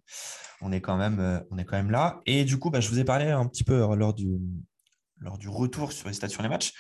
on 0.63 0.73
est 0.73 0.81
quand 0.81 0.97
même, 0.97 1.21
euh, 1.21 1.41
on 1.51 1.59
est 1.59 1.65
quand 1.65 1.77
même 1.77 1.91
là. 1.91 2.21
Et 2.25 2.45
du 2.45 2.59
coup, 2.59 2.71
bah, 2.71 2.81
je 2.81 2.89
vous 2.89 2.99
ai 2.99 3.05
parlé 3.05 3.27
un 3.27 3.47
petit 3.47 3.65
peu 3.65 3.83
euh, 3.83 3.97
lors 3.97 4.15
du, 4.15 4.39
lors 5.19 5.37
du 5.37 5.49
retour 5.49 5.93
sur 5.93 6.09
les 6.09 6.15
stats 6.15 6.29
sur 6.29 6.43
les 6.43 6.49
matchs 6.49 6.73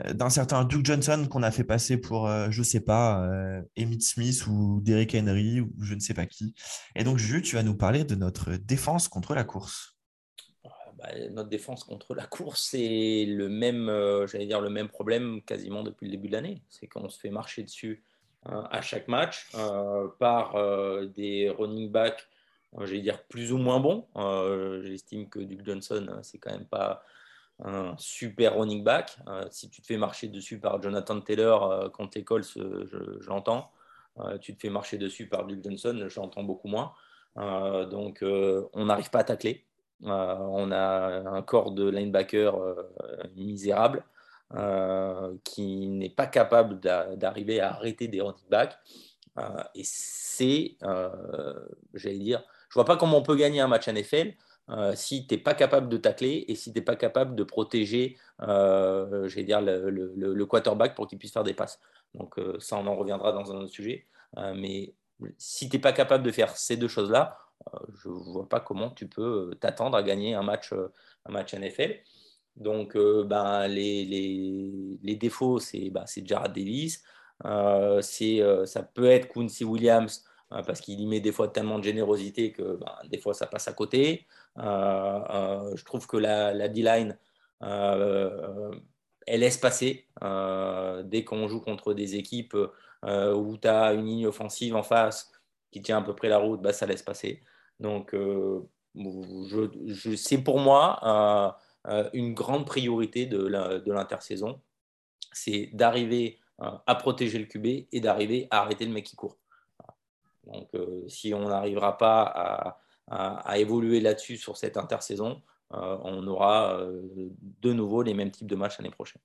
euh, 0.00 0.12
d'un 0.12 0.30
certain 0.30 0.64
Duke 0.64 0.84
Johnson 0.84 1.26
qu'on 1.30 1.42
a 1.42 1.50
fait 1.50 1.64
passer 1.64 1.96
pour, 1.96 2.28
je 2.28 2.58
ne 2.58 2.64
sais 2.64 2.80
pas, 2.80 3.26
Emmitt 3.78 4.02
Smith 4.02 4.46
ou 4.46 4.80
Derrick 4.82 5.14
Henry 5.14 5.60
ou 5.60 5.72
je 5.80 5.94
ne 5.94 6.00
sais 6.00 6.14
pas 6.14 6.26
qui. 6.26 6.54
Et 6.96 7.04
donc, 7.04 7.18
Jules, 7.18 7.42
tu 7.42 7.56
vas 7.56 7.62
nous 7.62 7.76
parler 7.76 8.04
de 8.04 8.14
notre 8.14 8.56
défense 8.56 9.08
contre 9.08 9.34
la 9.34 9.44
course. 9.44 9.96
Bah, 11.02 11.08
notre 11.30 11.48
défense 11.48 11.82
contre 11.82 12.14
la 12.14 12.26
course, 12.26 12.62
c'est 12.70 13.24
le 13.26 13.48
même, 13.48 13.86
j'allais 14.26 14.46
dire 14.46 14.60
le 14.60 14.70
même 14.70 14.88
problème 14.88 15.42
quasiment 15.42 15.82
depuis 15.82 16.06
le 16.06 16.12
début 16.12 16.28
de 16.28 16.34
l'année. 16.34 16.62
C'est 16.68 16.86
qu'on 16.86 17.08
se 17.08 17.18
fait 17.18 17.30
marcher 17.30 17.64
dessus 17.64 18.04
à 18.44 18.80
chaque 18.80 19.08
match 19.08 19.50
par 20.18 20.54
des 21.08 21.50
running 21.50 21.90
backs 21.90 22.28
euh, 22.78 22.86
j'allais 22.86 23.00
dire 23.00 23.22
plus 23.24 23.52
ou 23.52 23.58
moins 23.58 23.80
bon. 23.80 24.06
Euh, 24.16 24.82
j'estime 24.82 25.28
que 25.28 25.38
Duke 25.40 25.64
Johnson, 25.64 26.06
euh, 26.08 26.18
c'est 26.22 26.38
quand 26.38 26.50
même 26.52 26.66
pas 26.66 27.02
un 27.64 27.94
super 27.98 28.56
running 28.56 28.82
back. 28.82 29.16
si 29.50 29.70
tu 29.70 29.82
te 29.82 29.86
fais 29.86 29.96
marcher 29.96 30.26
dessus 30.28 30.58
par 30.58 30.82
Jonathan 30.82 31.20
Taylor 31.20 31.92
quand 31.92 32.08
tu 32.08 32.24
Colts, 32.24 32.58
j'entends. 33.20 33.70
tu 34.40 34.56
te 34.56 34.60
fais 34.60 34.70
marcher 34.70 34.98
dessus 34.98 35.28
par 35.28 35.46
Duke 35.46 35.62
Johnson, 35.62 36.06
j'entends 36.08 36.42
beaucoup 36.42 36.66
moins. 36.66 36.92
donc, 37.36 38.24
on 38.24 38.84
n'arrive 38.86 39.10
pas 39.10 39.20
à 39.20 39.24
tacler. 39.24 39.64
On 40.02 40.70
a 40.72 41.22
un 41.28 41.42
corps 41.42 41.70
de 41.70 41.88
linebacker 41.88 42.54
misérable 43.36 44.04
qui 45.44 45.88
n'est 45.88 46.10
pas 46.10 46.26
capable 46.26 46.80
d'arriver 46.80 47.60
à 47.60 47.74
arrêter 47.74 48.08
des 48.08 48.20
running 48.20 48.48
backs. 48.50 48.76
et 49.74 49.82
c'est, 49.84 50.76
j'allais 51.94 52.18
dire, 52.18 52.42
je 52.68 52.74
vois 52.74 52.84
pas 52.84 52.96
comment 52.96 53.18
on 53.18 53.22
peut 53.22 53.36
gagner 53.36 53.60
un 53.60 53.68
match 53.68 53.88
NFL 53.88 54.32
euh, 54.70 54.92
si 54.94 55.26
tu 55.26 55.34
n'es 55.34 55.40
pas 55.40 55.54
capable 55.54 55.88
de 55.88 55.96
tacler 55.96 56.44
et 56.48 56.54
si 56.54 56.72
tu 56.72 56.78
n'es 56.78 56.84
pas 56.84 56.96
capable 56.96 57.34
de 57.34 57.42
protéger 57.42 58.16
euh, 58.42 59.28
dire, 59.28 59.60
le, 59.60 60.44
quarterback 60.46 60.94
pour 60.94 61.08
qu'il 61.08 61.18
puisse 61.18 61.32
faire 61.32 61.44
des 61.44 61.54
passes. 61.54 61.80
Donc 62.14 62.38
euh, 62.38 62.56
ça, 62.60 62.76
on 62.76 62.86
en 62.86 62.94
reviendra 62.94 63.32
dans 63.32 63.52
un 63.52 63.56
autre 63.56 63.72
sujet. 63.72 64.06
Euh, 64.38 64.54
mais 64.56 64.94
si 65.36 65.68
tu 65.68 65.76
n'es 65.76 65.80
pas 65.80 65.92
capable 65.92 66.24
de 66.24 66.30
faire 66.30 66.56
ces 66.56 66.76
deux 66.76 66.88
choses-là, 66.88 67.38
je 67.94 68.08
ne 68.08 68.14
vois 68.14 68.48
pas 68.48 68.60
comment 68.60 68.90
tu 68.90 69.08
peux 69.08 69.54
t'attendre 69.60 69.96
à 69.96 70.02
gagner 70.02 70.34
un 70.34 70.42
match, 70.42 70.72
un 70.72 71.32
match 71.32 71.54
NFL. 71.54 71.94
Donc 72.56 72.96
ben, 72.96 73.66
les, 73.68 74.98
les, 75.02 75.16
défauts, 75.16 75.58
c'est 75.58 75.90
ben, 75.90 76.04
Jared 76.24 76.52
Davis. 76.52 77.02
ça 77.42 78.82
peut 78.94 79.06
être 79.06 79.28
Quincy 79.28 79.64
Williams 79.64 80.24
parce 80.66 80.80
qu'il 80.80 81.00
y 81.00 81.06
met 81.06 81.20
des 81.20 81.32
fois 81.32 81.48
tellement 81.48 81.78
de 81.78 81.84
générosité 81.84 82.52
que 82.52 82.76
ben, 82.76 82.92
des 83.08 83.18
fois 83.18 83.34
ça 83.34 83.46
passe 83.46 83.68
à 83.68 83.72
côté. 83.72 84.26
Euh, 84.58 84.62
euh, 85.30 85.76
je 85.76 85.84
trouve 85.84 86.06
que 86.06 86.16
la, 86.16 86.52
la 86.52 86.68
D-line, 86.68 87.16
euh, 87.62 88.70
elle 89.26 89.40
laisse 89.40 89.56
passer. 89.56 90.06
dès 91.04 91.24
qu'on 91.24 91.48
joue 91.48 91.60
contre 91.60 91.94
des 91.94 92.16
équipes 92.16 92.56
où 93.04 93.56
tu 93.56 93.68
as 93.68 93.92
une 93.94 94.06
ligne 94.06 94.26
offensive 94.26 94.76
en 94.76 94.82
face 94.82 95.30
qui 95.70 95.80
tient 95.80 95.98
à 95.98 96.02
peu 96.02 96.14
près 96.14 96.28
la 96.28 96.38
route, 96.38 96.60
bah, 96.60 96.72
ça 96.72 96.86
laisse 96.86 97.02
passer. 97.02 97.40
Donc, 97.82 98.14
je, 98.14 99.68
je, 99.86 100.16
c'est 100.16 100.38
pour 100.38 100.60
moi 100.60 101.58
une 102.12 102.34
grande 102.34 102.66
priorité 102.66 103.26
de 103.26 103.92
l'intersaison, 103.92 104.60
c'est 105.32 105.70
d'arriver 105.72 106.38
à 106.58 106.94
protéger 106.94 107.38
le 107.38 107.46
QB 107.46 107.88
et 107.90 108.00
d'arriver 108.00 108.46
à 108.50 108.60
arrêter 108.62 108.86
le 108.86 108.92
mec 108.92 109.04
qui 109.04 109.16
court. 109.16 109.38
Donc, 110.46 110.68
euh, 110.74 111.04
si 111.08 111.34
on 111.34 111.48
n'arrivera 111.48 111.96
pas 111.98 112.78
à, 113.08 113.58
évoluer 113.58 114.00
là-dessus 114.00 114.36
sur 114.36 114.56
cette 114.56 114.76
intersaison, 114.76 115.42
euh, 115.72 115.98
on 116.02 116.26
aura 116.26 116.80
euh, 116.80 117.02
de 117.60 117.72
nouveau 117.72 118.02
les 118.02 118.14
mêmes 118.14 118.30
types 118.30 118.46
de 118.46 118.56
matchs 118.56 118.78
l'année 118.78 118.90
prochaine. 118.90 119.20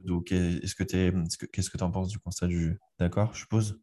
Donc, 0.00 0.30
est-ce 0.30 0.74
que 0.74 0.84
qu'est-ce 1.46 1.70
que 1.70 1.78
tu 1.78 1.84
en 1.84 1.90
penses 1.90 2.08
du 2.08 2.18
constat 2.18 2.46
du 2.46 2.60
jeu 2.60 2.78
D'accord, 2.98 3.34
je 3.34 3.40
suppose? 3.40 3.80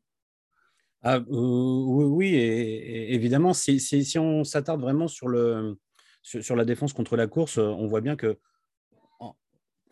Ah, 1.03 1.19
Oui, 1.27 2.35
évidemment. 2.35 3.53
Si, 3.53 4.13
on 4.17 4.43
s'attarde 4.43 4.81
vraiment 4.81 5.07
sur, 5.07 5.27
le, 5.27 5.77
sur, 6.21 6.55
la 6.55 6.65
défense 6.65 6.93
contre 6.93 7.15
la 7.15 7.27
course, 7.27 7.57
on 7.57 7.87
voit 7.87 8.01
bien 8.01 8.15
que 8.15 8.37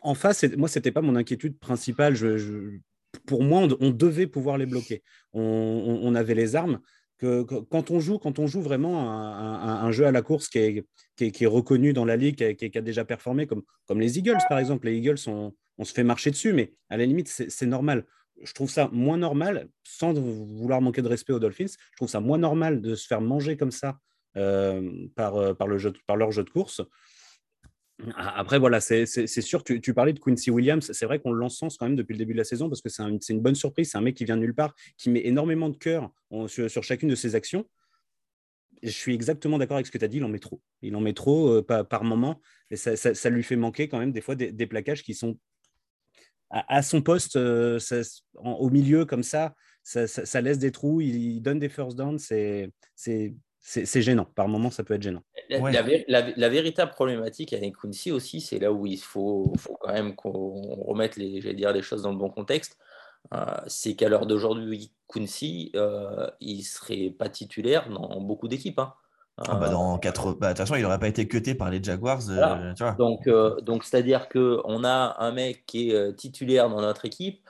en, 0.02 0.14
face, 0.14 0.44
moi, 0.56 0.68
ce 0.68 0.78
n'était 0.78 0.92
pas 0.92 1.02
mon 1.02 1.16
inquiétude 1.16 1.58
principale. 1.58 2.16
pour 3.26 3.42
moi, 3.42 3.66
on, 3.80 3.90
devait 3.90 4.26
pouvoir 4.26 4.58
les 4.58 4.66
bloquer. 4.66 5.02
On, 5.32 6.14
avait 6.14 6.34
les 6.34 6.56
armes. 6.56 6.80
Quand 7.18 7.90
on 7.90 8.00
joue, 8.00 8.18
quand 8.18 8.38
on 8.38 8.46
joue 8.46 8.62
vraiment 8.62 9.10
un, 9.10 9.92
jeu 9.92 10.06
à 10.06 10.12
la 10.12 10.22
course 10.22 10.48
qui 10.48 10.58
est, 10.58 10.86
qui 11.16 11.44
est, 11.44 11.46
reconnu 11.46 11.92
dans 11.92 12.04
la 12.04 12.16
ligue, 12.16 12.56
qui, 12.56 12.78
a 12.78 12.80
déjà 12.80 13.04
performé, 13.04 13.46
comme 13.46 14.00
les 14.00 14.18
Eagles 14.18 14.38
par 14.48 14.58
exemple. 14.58 14.86
Les 14.86 14.96
Eagles, 14.96 15.18
on, 15.26 15.52
se 15.82 15.92
fait 15.94 16.04
marcher 16.04 16.30
dessus, 16.30 16.52
mais 16.52 16.74
à 16.90 16.96
la 16.96 17.06
limite, 17.06 17.28
c'est 17.28 17.66
normal. 17.66 18.06
Je 18.42 18.52
trouve 18.52 18.70
ça 18.70 18.88
moins 18.92 19.18
normal, 19.18 19.68
sans 19.84 20.12
vouloir 20.14 20.80
manquer 20.80 21.02
de 21.02 21.08
respect 21.08 21.32
aux 21.32 21.38
Dolphins, 21.38 21.66
je 21.66 21.96
trouve 21.96 22.08
ça 22.08 22.20
moins 22.20 22.38
normal 22.38 22.80
de 22.80 22.94
se 22.94 23.06
faire 23.06 23.20
manger 23.20 23.56
comme 23.56 23.70
ça 23.70 23.98
euh, 24.36 25.06
par, 25.16 25.36
euh, 25.36 25.54
par 25.54 25.66
leur 25.68 26.30
jeu 26.30 26.44
de 26.44 26.50
course 26.50 26.82
après, 28.16 28.58
voilà, 28.58 28.80
c'est 28.80 29.06
sûr, 29.06 29.62
tu, 29.62 29.80
tu, 29.80 29.94
parlais 29.94 30.12
de 30.12 30.18
Quincy 30.18 30.50
Williams. 30.50 30.90
C'est 30.92 31.06
vrai 31.06 31.18
qu'on 31.18 31.32
l'encense 31.32 31.76
quand 31.76 31.86
même 31.86 31.96
depuis 31.96 32.14
le 32.14 32.18
début 32.18 32.32
de 32.32 32.38
la 32.38 32.44
saison 32.44 32.68
parce 32.68 32.80
que 32.80 32.88
c'est 32.88 33.32
une 33.32 33.40
bonne 33.40 33.54
surprise. 33.54 33.90
C'est 33.90 33.98
un 33.98 34.02
mec 34.02 34.16
qui 34.16 34.24
vient 34.24 34.36
de 34.36 34.42
nulle 34.42 34.54
part, 34.54 34.74
qui 34.96 35.10
met 35.10 35.26
énormément 35.26 35.68
de 35.68 35.76
cœur 35.76 36.10
sur, 36.46 36.82
chacune 36.82 37.08
de 37.08 37.14
ses 37.14 37.34
actions. 37.34 37.66
je 38.82 38.90
suis 38.90 39.14
exactement 39.14 39.58
d'accord 39.58 39.76
avec 39.76 39.86
ce 39.86 39.92
que 39.92 39.98
tu 39.98 40.04
as 40.04 40.08
dit. 40.08 40.18
Il 40.18 40.24
en 40.24 40.28
met 40.28 40.38
trop. 40.38 40.60
Il 40.82 40.96
en 40.96 41.00
met 41.00 41.12
trop 41.12 41.58
euh, 41.58 41.62
par, 41.62 42.04
moment. 42.04 42.40
Et 42.70 42.76
ça, 42.76 43.30
lui 43.30 43.42
fait 43.42 43.56
manquer 43.56 43.88
quand 43.88 43.98
même 43.98 44.12
des 44.12 44.20
fois 44.20 44.34
des, 44.34 44.66
plaquages 44.66 45.02
qui 45.02 45.14
sont 45.14 45.38
à, 46.50 46.82
son 46.82 47.00
poste, 47.00 47.36
euh, 47.36 47.78
au 48.42 48.70
milieu 48.70 49.04
comme 49.04 49.22
ça. 49.22 49.54
Ça, 49.82 50.40
laisse 50.40 50.58
des 50.58 50.72
trous. 50.72 51.00
Il, 51.00 51.40
donne 51.40 51.58
des 51.58 51.68
first 51.68 51.96
downs. 51.96 52.18
C'est 52.18 52.72
gênant. 54.02 54.24
Par 54.24 54.48
moments, 54.48 54.70
ça 54.70 54.84
peut 54.84 54.94
être 54.94 55.02
gênant. 55.02 55.22
La, 55.48 56.48
véritable 56.48 56.90
problématique 56.92 57.52
avec 57.52 57.76
Quincy 57.76 58.12
aussi, 58.12 58.40
c'est 58.40 58.58
là 58.58 58.72
où 58.72 58.86
il 58.86 59.00
faut, 59.00 59.52
faut 59.56 59.76
quand 59.80 59.92
même 59.92 60.14
qu'on 60.14 60.60
remette 60.84 61.16
les, 61.16 61.54
dire, 61.54 61.72
les 61.72 61.82
choses 61.82 62.02
dans 62.02 62.12
le 62.12 62.18
bon 62.18 62.30
contexte. 62.30 62.76
Euh, 63.34 63.44
c'est 63.66 63.94
qu'à 63.94 64.08
l'heure 64.08 64.26
d'aujourd'hui, 64.26 64.92
Quincy, 65.06 65.70
euh, 65.76 66.28
il 66.40 66.62
serait 66.62 67.10
pas 67.10 67.28
titulaire 67.28 67.88
dans 67.88 68.20
beaucoup 68.20 68.48
d'équipes. 68.48 68.78
Hein. 68.78 68.94
Ah 69.48 69.56
bah 69.56 69.68
dans 69.68 69.98
quatre... 69.98 70.34
Bah, 70.34 70.48
de 70.48 70.52
toute 70.52 70.58
façon, 70.58 70.74
il 70.74 70.82
n'aurait 70.82 70.98
pas 70.98 71.08
été 71.08 71.26
cuté 71.26 71.54
par 71.54 71.70
les 71.70 71.82
Jaguars. 71.82 72.20
Euh, 72.28 72.74
tu 72.74 72.82
vois. 72.82 72.92
Donc, 72.92 73.28
donc 73.62 73.84
c'est-à-dire 73.84 74.28
qu'on 74.28 74.84
a 74.84 75.16
un 75.18 75.32
mec 75.32 75.64
qui 75.66 75.90
est 75.90 76.14
titulaire 76.14 76.68
dans 76.68 76.80
notre 76.80 77.04
équipe 77.04 77.40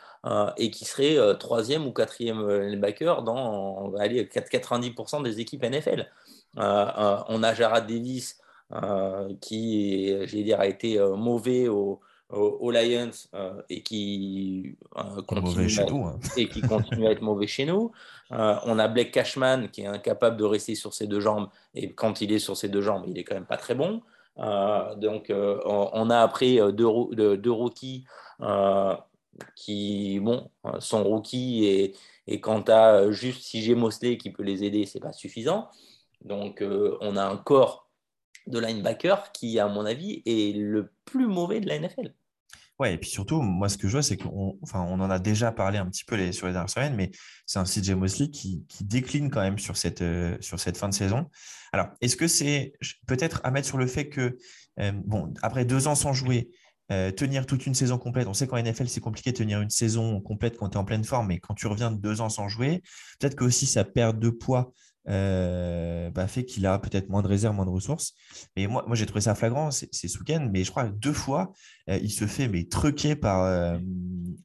et 0.57 0.71
qui 0.71 0.85
serait 0.85 1.17
troisième 1.39 1.87
ou 1.87 1.93
quatrième 1.93 2.47
linebacker 2.49 3.23
dans 3.23 3.93
allez, 3.99 4.25
90% 4.25 5.23
des 5.25 5.41
équipes 5.41 5.65
NFL. 5.65 6.07
on 6.57 7.43
a 7.43 7.55
Jarad 7.55 7.87
Davis 7.87 8.41
qui, 9.41 10.15
dire, 10.29 10.61
a 10.61 10.67
été 10.67 10.99
mauvais 11.17 11.69
au, 11.69 12.01
aux, 12.33 12.71
Lions 12.71 13.11
euh, 13.35 13.63
et, 13.69 13.83
qui, 13.83 14.77
euh, 14.97 15.23
continue 15.23 15.79
à, 15.79 15.83
hein. 15.83 16.19
et 16.37 16.49
qui 16.49 16.61
continue 16.61 17.07
à 17.07 17.11
être 17.13 17.23
mauvais 17.23 17.47
chez 17.47 17.65
nous. 17.65 17.93
Euh, 18.33 18.57
on 18.65 18.79
a 18.79 18.89
Blake 18.89 19.13
Cashman 19.13 19.69
qui 19.71 19.83
est 19.83 19.87
incapable 19.87 20.37
de 20.37 20.45
rester 20.45 20.75
sur 20.75 20.95
ses 20.95 21.07
deux 21.07 21.21
jambes 21.21 21.49
et 21.75 21.93
quand 21.93 22.21
il 22.21 22.33
est 22.33 22.39
sur 22.39 22.57
ses 22.57 22.69
deux 22.69 22.81
jambes, 22.81 23.05
il 23.07 23.19
est 23.19 23.25
quand 23.25 23.35
même 23.35 23.47
pas 23.47 23.57
très 23.57 23.75
bon. 23.75 24.03
donc 24.97 25.33
on 25.33 26.11
a 26.11 26.21
après 26.21 26.59
deux, 26.73 26.87
rookies 27.51 28.05
qui 29.57 30.21
bon, 30.21 30.51
sont 30.79 31.05
rookies 31.05 31.67
et, 31.67 32.41
tu 32.41 32.73
as 32.73 33.11
juste 33.11 33.43
CJ 33.51 33.71
Mosley 33.71 34.17
qui 34.17 34.31
peut 34.31 34.45
les 34.45 34.63
aider, 34.65 34.87
c'est 34.87 35.01
pas 35.01 35.13
suffisant. 35.13 35.69
Donc 36.25 36.63
on 36.63 37.17
a 37.17 37.25
un 37.25 37.37
corps 37.37 37.91
de 38.47 38.59
linebacker 38.59 39.33
qui, 39.33 39.59
à 39.59 39.69
mon 39.69 39.85
avis, 39.87 40.23
est 40.27 40.57
le 40.57 40.93
plus 41.05 41.27
mauvais 41.27 41.61
de 41.61 41.69
la 41.69 41.79
NFL. 41.79 42.13
Ouais, 42.81 42.95
et 42.95 42.97
puis 42.97 43.11
surtout, 43.11 43.43
moi, 43.43 43.69
ce 43.69 43.77
que 43.77 43.89
je 43.89 43.93
vois, 43.93 44.03
c'est 44.03 44.17
qu'on 44.17 44.57
en 44.73 45.11
a 45.11 45.19
déjà 45.19 45.53
parlé 45.53 45.77
un 45.77 45.85
petit 45.85 46.03
peu 46.03 46.33
sur 46.33 46.47
les 46.47 46.55
dernières 46.55 46.71
semaines, 46.71 46.95
mais 46.95 47.11
c'est 47.45 47.59
un 47.59 47.65
CJ 47.65 47.91
Mosley 47.91 48.31
qui, 48.31 48.65
qui, 48.69 48.85
décline 48.85 49.29
quand 49.29 49.43
même 49.43 49.59
sur 49.59 49.77
cette, 49.77 50.01
euh, 50.01 50.39
sur 50.41 50.59
cette 50.59 50.79
fin 50.79 50.89
de 50.89 50.95
saison. 50.95 51.27
Alors, 51.75 51.89
est-ce 52.01 52.17
que 52.17 52.27
c'est 52.27 52.73
peut-être 53.07 53.43
à 53.45 53.51
mettre 53.51 53.69
sur 53.69 53.77
le 53.77 53.87
fait 53.87 54.09
que, 54.09 54.39
euh, 54.81 54.93
bon, 55.05 55.35
après 55.43 55.67
deux 55.67 55.89
ans 55.89 55.95
sans 55.95 56.15
jouer, 56.15 56.49
euh, 56.91 57.11
tenir 57.11 57.45
toute 57.45 57.67
une 57.67 57.75
saison 57.75 57.99
complète, 57.99 58.27
on 58.29 58.33
sait 58.33 58.47
qu'en 58.47 58.57
NFL, 58.57 58.89
c'est 58.89 59.01
compliqué 59.01 59.33
de 59.33 59.37
tenir 59.37 59.61
une 59.61 59.69
saison 59.69 60.19
complète 60.23 60.57
quand 60.57 60.71
tu 60.71 60.79
es 60.79 60.81
en 60.81 60.85
pleine 60.87 61.05
forme, 61.05 61.27
mais 61.27 61.39
quand 61.39 61.53
tu 61.53 61.67
reviens 61.67 61.91
de 61.91 61.99
deux 62.01 62.23
ans 62.23 62.31
sans 62.31 62.49
jouer, 62.49 62.83
peut-être 63.19 63.37
que 63.37 63.45
aussi 63.45 63.67
sa 63.67 63.85
perte 63.85 64.19
de 64.19 64.31
poids 64.31 64.73
euh, 65.09 66.11
bah, 66.11 66.29
fait 66.29 66.45
qu'il 66.45 66.67
a 66.67 66.79
peut-être 66.79 67.09
moins 67.09 67.23
de 67.23 67.29
réserves, 67.29 67.55
moins 67.55 67.65
de 67.65 67.71
ressources. 67.71 68.13
Mais 68.57 68.67
moi, 68.67 68.85
moi 68.87 68.97
j'ai 68.97 69.07
trouvé 69.07 69.23
ça 69.23 69.35
flagrant, 69.35 69.71
c'est 69.71 70.09
Souken, 70.09 70.51
mais 70.51 70.65
je 70.65 70.71
crois 70.71 70.85
que 70.85 70.93
deux 70.93 71.13
fois, 71.13 71.53
euh, 71.89 71.99
il 72.03 72.11
se 72.11 72.27
fait 72.27 72.49
mais 72.49 72.65
truquer 72.65 73.17
par, 73.17 73.43
euh, 73.45 73.79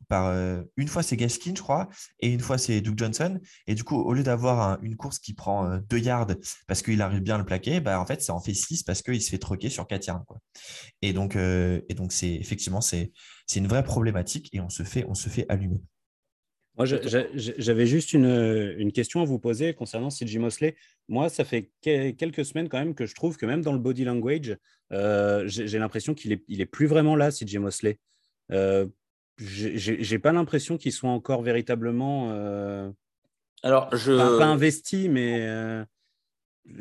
par 0.07 0.33
une 0.77 0.87
fois 0.87 1.03
c'est 1.03 1.17
Gaskin, 1.17 1.53
je 1.55 1.61
crois, 1.61 1.89
et 2.19 2.31
une 2.31 2.39
fois 2.39 2.57
c'est 2.57 2.81
Doug 2.81 2.97
Johnson. 2.97 3.39
Et 3.67 3.75
du 3.75 3.83
coup, 3.83 3.97
au 3.97 4.13
lieu 4.13 4.23
d'avoir 4.23 4.81
une 4.81 4.95
course 4.95 5.19
qui 5.19 5.33
prend 5.33 5.77
deux 5.89 5.99
yards 5.99 6.27
parce 6.67 6.81
qu'il 6.81 7.01
arrive 7.01 7.21
bien 7.21 7.35
à 7.35 7.37
le 7.39 7.45
plaquer, 7.45 7.79
bah, 7.79 7.99
en 7.99 8.05
fait, 8.05 8.21
ça 8.21 8.33
en 8.33 8.39
fait 8.39 8.53
six 8.53 8.83
parce 8.83 9.01
qu'il 9.01 9.21
se 9.21 9.29
fait 9.29 9.37
truquer 9.37 9.69
sur 9.69 9.87
quatre 9.87 10.07
yards. 10.07 10.23
Et 11.01 11.13
donc, 11.13 11.35
et 11.35 11.93
donc 11.95 12.11
c'est 12.11 12.33
effectivement, 12.33 12.81
c'est 12.81 13.11
une 13.55 13.67
vraie 13.67 13.83
problématique 13.83 14.49
et 14.53 14.61
on 14.61 14.69
se 14.69 14.83
fait, 14.83 15.05
on 15.07 15.15
se 15.15 15.29
fait 15.29 15.45
allumer. 15.49 15.81
Moi, 16.77 16.85
j'avais 16.85 17.85
juste 17.85 18.13
une, 18.13 18.91
question 18.93 19.21
à 19.21 19.25
vous 19.25 19.39
poser 19.39 19.73
concernant 19.73 20.09
CJ 20.09 20.37
Mosley. 20.37 20.75
Moi, 21.07 21.29
ça 21.29 21.45
fait 21.45 21.71
quelques 21.81 22.43
semaines 22.43 22.67
quand 22.67 22.79
même 22.79 22.95
que 22.95 23.05
je 23.05 23.15
trouve 23.15 23.37
que 23.37 23.45
même 23.45 23.61
dans 23.61 23.73
le 23.73 23.79
body 23.79 24.03
language, 24.03 24.57
euh, 24.91 25.43
j'ai 25.47 25.79
l'impression 25.79 26.13
qu'il 26.13 26.33
est, 26.33 26.43
il 26.47 26.59
est 26.59 26.65
plus 26.65 26.87
vraiment 26.87 27.15
là, 27.15 27.31
CJ 27.31 27.57
Mosley. 27.57 27.97
Euh, 28.51 28.85
j'ai 29.37 30.19
pas 30.19 30.31
l'impression 30.31 30.77
qu'il 30.77 30.91
soit 30.91 31.09
encore 31.09 31.41
véritablement. 31.41 32.31
Euh, 32.31 32.89
Alors, 33.63 33.93
je. 33.95 34.13
Pas, 34.13 34.45
investi, 34.45 35.09
mais. 35.09 35.45
Euh, 35.47 35.83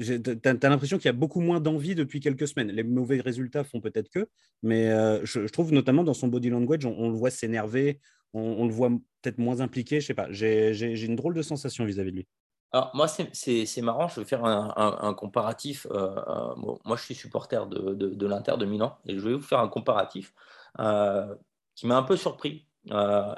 tu 0.00 0.48
as, 0.48 0.68
l'impression 0.68 0.96
qu'il 0.96 1.06
y 1.06 1.10
a 1.10 1.12
beaucoup 1.12 1.40
moins 1.40 1.60
d'envie 1.60 1.94
depuis 1.94 2.20
quelques 2.20 2.48
semaines. 2.48 2.70
Les 2.70 2.84
mauvais 2.84 3.20
résultats 3.20 3.64
font 3.64 3.80
peut-être 3.80 4.08
que, 4.08 4.28
mais 4.62 4.86
je, 5.24 5.46
trouve 5.48 5.72
notamment 5.72 6.04
dans 6.04 6.14
son 6.14 6.28
body 6.28 6.48
language, 6.48 6.86
on 6.86 7.10
le 7.10 7.14
voit 7.14 7.30
s'énerver, 7.30 8.00
on, 8.35 8.67
le 8.67 8.73
voit 8.73 8.91
peut-être 9.23 9.38
moins 9.38 9.61
impliqué. 9.61 10.00
Je 10.00 10.07
sais 10.07 10.14
pas. 10.14 10.26
J'ai 10.31 11.05
une 11.05 11.17
drôle 11.17 11.35
de 11.35 11.43
sensation 11.43 11.85
vis-à-vis 11.85 12.11
de 12.11 12.17
lui. 12.17 12.26
Alors, 12.73 12.91
moi, 12.93 13.07
c'est 13.07 13.83
marrant, 13.83 14.09
je 14.09 14.21
vais 14.21 14.26
faire 14.26 14.45
un, 14.45 15.14
comparatif. 15.14 15.87
Euh, 15.93 16.17
euh, 16.26 16.75
moi, 16.85 16.97
je 16.97 17.05
suis 17.05 17.14
supporter 17.14 17.67
de, 17.69 18.26
l'Inter 18.26 18.57
de 18.59 18.67
Milan 18.67 18.99
et 19.07 19.17
je 19.17 19.29
vais 19.29 19.35
vous 19.35 19.41
faire 19.41 19.61
un 19.61 19.69
comparatif 19.69 20.35
euh, 20.81 21.35
qui 21.76 21.87
m'a 21.87 21.97
un 21.97 22.03
peu 22.03 22.17
surpris. 22.17 22.67
et 22.91 22.93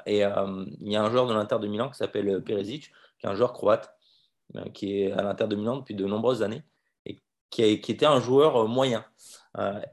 il 0.07 0.91
y 0.91 0.95
a 0.95 1.03
un 1.03 1.11
joueur 1.11 1.27
de 1.27 1.33
l'Inter 1.35 1.59
de 1.61 1.67
Milan 1.67 1.89
qui 1.89 1.97
s'appelle 1.97 2.43
Perisic, 2.43 2.91
qui 3.19 3.27
est 3.27 3.29
un 3.29 3.35
joueur 3.35 3.53
croate, 3.53 3.95
qui 4.73 5.01
est 5.01 5.11
à 5.11 5.21
l'Inter 5.21 5.45
de 5.47 5.55
Milan 5.55 5.77
depuis 5.77 5.93
de 5.93 6.05
nombreuses 6.05 6.41
années 6.41 6.63
et 7.05 7.19
qui, 7.51 7.79
qui 7.79 7.91
était 7.91 8.07
un 8.07 8.19
joueur 8.19 8.67
moyen. 8.67 9.05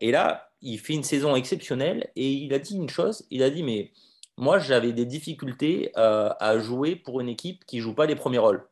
et 0.01 0.11
là, 0.11 0.49
il 0.63 0.79
fait 0.79 0.95
une 0.95 1.05
saison 1.05 1.37
exceptionnelle 1.37 2.11
et 2.17 2.33
il 2.33 2.55
a 2.55 2.59
dit 2.59 2.77
une 2.77 2.89
chose 2.89 3.27
il 3.31 3.43
a 3.43 3.51
dit, 3.51 3.63
mais 3.63 3.93
moi, 4.37 4.59
j'avais 4.59 4.93
des 4.93 5.07
difficultés 5.07 5.93
euh, 5.97 6.31
à 6.41 6.59
jouer 6.59 6.97
pour 6.97 7.21
une 7.21 7.29
équipe 7.29 7.65
qui 7.67 7.77
ne 7.77 7.83
joue 7.83 7.95
pas 7.95 8.07
les 8.07 8.17
premiers 8.17 8.39
rôles, 8.39 8.67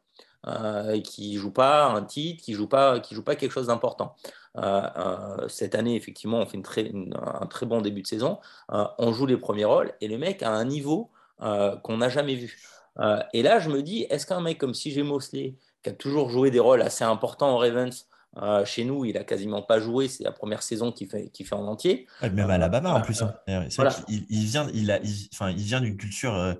euh, 0.47 1.01
qui 1.01 1.37
joue 1.37 1.53
pas 1.53 1.87
un 1.87 2.03
titre, 2.03 2.43
qui 2.43 2.55
joue, 2.55 2.67
pas, 2.67 3.01
joue 3.11 3.23
pas 3.23 3.37
quelque 3.37 3.53
chose 3.53 3.69
d'important. 3.69 4.17
Euh, 4.59 5.49
cette 5.49 5.75
année, 5.75 5.95
effectivement, 5.97 6.39
on 6.39 6.47
fait 6.47 6.59
un 6.59 7.47
très 7.47 7.67
bon 7.67 7.81
début 7.81 8.03
de 8.03 8.07
saison. 8.07 8.39
on 8.69 9.13
joue 9.13 9.27
les 9.27 9.37
premiers 9.37 9.65
rôles 9.65 9.93
et 10.01 10.09
le 10.09 10.19
mec 10.19 10.43
a 10.43 10.51
un 10.51 10.65
niveau 10.65 11.11
qu'on 11.39 11.97
n'a 11.97 12.09
jamais 12.09 12.35
vu. 12.35 12.59
et 13.33 13.43
là, 13.43 13.59
je 13.61 13.71
me 13.71 13.83
dis, 13.83 14.07
est-ce 14.11 14.27
qu'un 14.27 14.41
mec 14.41 14.59
comme 14.59 14.73
CJ 14.73 14.99
Mosley, 14.99 15.55
qui 15.83 15.91
a 15.91 15.93
toujours 15.93 16.31
joué 16.31 16.51
des 16.51 16.61
rôles 16.61 16.83
assez 16.83 17.05
importants 17.05 17.51
en 17.55 17.59
Ravens, 17.59 18.09
euh, 18.41 18.65
chez 18.65 18.85
nous, 18.85 19.05
il 19.05 19.19
a 19.19 19.25
quasiment 19.25 19.63
pas 19.63 19.79
joué. 19.79 20.09
C'est 20.09 20.25
la 20.25 20.33
première 20.33 20.63
saison 20.63 20.91
qu'il 20.91 21.09
fait, 21.09 21.31
fait 21.35 21.55
en 21.55 21.67
entier. 21.67 22.07
même 22.23 22.51
à 22.51 22.55
Alabama 22.55 22.95
en 22.95 23.01
plus. 23.03 23.23
Hein. 23.23 23.35
il, 24.09 24.45
vient, 24.47 24.69
il, 24.73 24.91
a, 24.91 25.01
enfin, 25.33 25.51
il 25.51 25.63
vient 25.63 25.81
d'une 25.81 25.97
culture. 25.97 26.35
Euh, 26.35 26.55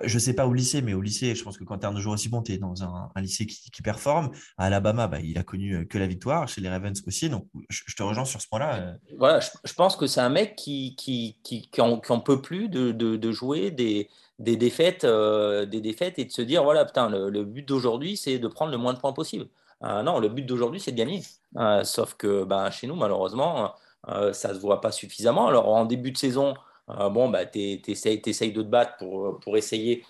je 0.00 0.14
ne 0.14 0.20
sais 0.20 0.32
pas 0.32 0.46
au 0.46 0.54
lycée, 0.54 0.80
mais 0.80 0.94
au 0.94 1.02
lycée, 1.02 1.34
je 1.34 1.42
pense 1.42 1.58
que 1.58 1.64
quand 1.64 1.78
tu 1.78 1.84
es 1.84 1.88
un 1.88 1.98
joueur 1.98 2.14
aussi 2.14 2.28
bon, 2.28 2.40
tu 2.40 2.52
es 2.52 2.58
dans 2.58 2.84
un, 2.84 3.10
lycée 3.16 3.46
qui, 3.46 3.82
performe. 3.82 4.30
À 4.56 4.66
Alabama, 4.66 5.08
bah, 5.08 5.18
il 5.20 5.36
a 5.38 5.42
connu 5.42 5.74
euh, 5.74 5.84
que 5.84 5.98
la 5.98 6.06
victoire. 6.06 6.48
Chez 6.48 6.60
les 6.60 6.68
Ravens 6.68 7.02
aussi. 7.06 7.28
Donc, 7.28 7.46
je, 7.68 7.94
te 7.94 8.02
rejoins 8.02 8.24
sur 8.24 8.40
ce 8.40 8.48
point-là. 8.48 8.94
Voilà, 9.18 9.40
je, 9.40 9.72
pense 9.74 9.96
que 9.96 10.06
c'est 10.06 10.20
un 10.20 10.30
mec 10.30 10.56
qui, 10.56 10.94
qui, 10.96 11.36
qui, 11.42 11.80
en, 11.80 11.98
peut 11.98 12.40
plus 12.40 12.68
de, 12.68 12.92
de, 12.92 13.32
jouer 13.32 13.70
des, 13.70 14.08
des, 14.38 14.56
défaites, 14.56 15.04
des 15.04 15.80
défaites 15.80 16.18
et 16.20 16.24
de 16.24 16.32
se 16.32 16.42
dire 16.42 16.62
voilà, 16.62 16.86
putain, 16.86 17.10
le 17.10 17.44
but 17.44 17.66
d'aujourd'hui, 17.66 18.16
c'est 18.16 18.38
de 18.38 18.48
prendre 18.48 18.70
le 18.70 18.78
moins 18.78 18.94
de 18.94 19.00
points 19.00 19.12
possible. 19.12 19.48
Euh, 19.84 20.02
non, 20.02 20.18
le 20.18 20.28
but 20.28 20.44
d'aujourd'hui, 20.44 20.80
c'est 20.80 20.92
de 20.92 20.96
gagner. 20.96 21.22
Euh, 21.56 21.84
sauf 21.84 22.14
que 22.14 22.44
bah, 22.44 22.70
chez 22.70 22.86
nous, 22.86 22.96
malheureusement, 22.96 23.74
euh, 24.08 24.32
ça 24.32 24.48
ne 24.48 24.54
se 24.54 24.60
voit 24.60 24.80
pas 24.80 24.92
suffisamment. 24.92 25.48
Alors, 25.48 25.68
en 25.68 25.84
début 25.84 26.12
de 26.12 26.18
saison, 26.18 26.54
bon, 26.88 27.28
bah, 27.28 27.46
tu 27.46 27.58
essayes, 27.86 28.20
de 28.20 28.62
te 28.62 28.66
battre 28.66 28.96
pour, 28.96 29.38
pour 29.40 29.56
essayer 29.56 30.04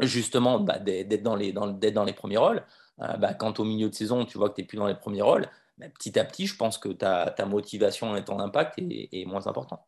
justement 0.00 0.60
bah, 0.60 0.78
d'être 0.78 1.22
dans, 1.22 1.36
les, 1.36 1.52
dans, 1.52 1.66
dans 1.66 2.04
les 2.04 2.12
premiers 2.12 2.38
rôles. 2.38 2.64
Bah, 2.98 3.34
quand 3.34 3.60
au 3.60 3.64
milieu 3.64 3.88
de 3.88 3.94
saison, 3.94 4.24
tu 4.24 4.38
vois 4.38 4.50
que 4.50 4.56
tu 4.56 4.62
n'es 4.62 4.66
plus 4.66 4.78
dans 4.78 4.86
les 4.86 4.94
premiers 4.94 5.22
rôles, 5.22 5.48
bah, 5.76 5.86
petit 5.88 6.18
à 6.18 6.24
petit, 6.24 6.46
je 6.46 6.56
pense 6.56 6.78
que 6.78 6.88
ta, 6.88 7.30
ta 7.30 7.46
motivation 7.46 8.16
et 8.16 8.24
ton 8.24 8.40
impact 8.40 8.78
est, 8.78 9.24
moins 9.26 9.46
important. 9.46 9.86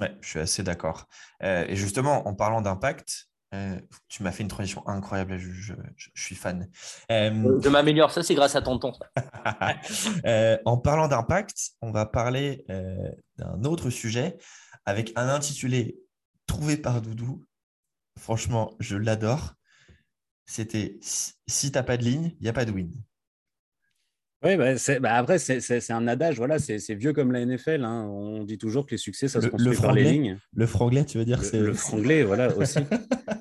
Ouais, 0.00 0.14
je 0.20 0.28
suis 0.28 0.40
assez 0.40 0.62
d'accord. 0.62 1.06
et 1.40 1.74
justement, 1.76 2.26
en 2.26 2.34
parlant 2.34 2.60
d'impact, 2.62 3.28
euh, 3.54 3.80
tu 4.08 4.22
m'as 4.22 4.30
fait 4.30 4.42
une 4.42 4.48
transition 4.48 4.86
incroyable, 4.86 5.38
je, 5.38 5.74
suis 6.14 6.34
fan. 6.34 6.68
Euh, 7.10 7.60
je 7.62 7.68
m'améliore, 7.68 8.10
ça 8.10 8.22
c'est 8.22 8.34
grâce 8.34 8.56
à 8.56 8.62
tonton. 8.62 8.92
euh, 10.26 10.58
en 10.66 10.76
parlant 10.76 11.08
d'impact, 11.08 11.70
on 11.80 11.90
va 11.90 12.04
parler 12.04 12.64
euh, 12.70 13.10
d'un 13.38 13.64
autre 13.64 13.88
sujet 13.88 14.36
avec 14.84 15.12
un 15.16 15.28
intitulé 15.28 15.98
trouvé 16.46 16.76
par 16.76 17.00
Doudou. 17.00 17.44
Franchement, 18.18 18.76
je 18.80 18.96
l'adore. 18.96 19.54
C'était 20.44 20.98
Si 21.00 21.70
tu 21.70 21.76
n'as 21.76 21.82
pas 21.82 21.96
de 21.96 22.04
ligne, 22.04 22.32
il 22.40 22.42
n'y 22.42 22.48
a 22.48 22.54
pas 22.54 22.64
de 22.64 22.72
win. 22.72 22.92
Oui, 24.44 24.56
bah, 24.56 24.74
bah 25.00 25.14
après, 25.14 25.38
c'est 25.38 25.90
un 25.90 26.06
adage, 26.06 26.36
voilà, 26.36 26.58
c'est 26.58 26.94
vieux 26.94 27.12
comme 27.12 27.32
la 27.32 27.44
NFL. 27.44 27.84
Hein. 27.84 28.04
On 28.04 28.44
dit 28.44 28.56
toujours 28.56 28.86
que 28.86 28.92
les 28.92 28.98
succès, 28.98 29.26
ça 29.26 29.40
se 29.40 29.48
construit 29.48 29.76
par 29.76 29.92
les 29.92 30.04
lignes. 30.04 30.38
Le 30.54 30.66
franglais, 30.66 31.04
tu 31.04 31.18
veux 31.18 31.24
dire 31.24 31.42
Le, 31.52 31.66
le 31.66 31.74
franglais, 31.74 32.22
voilà, 32.22 32.56
aussi. 32.56 32.78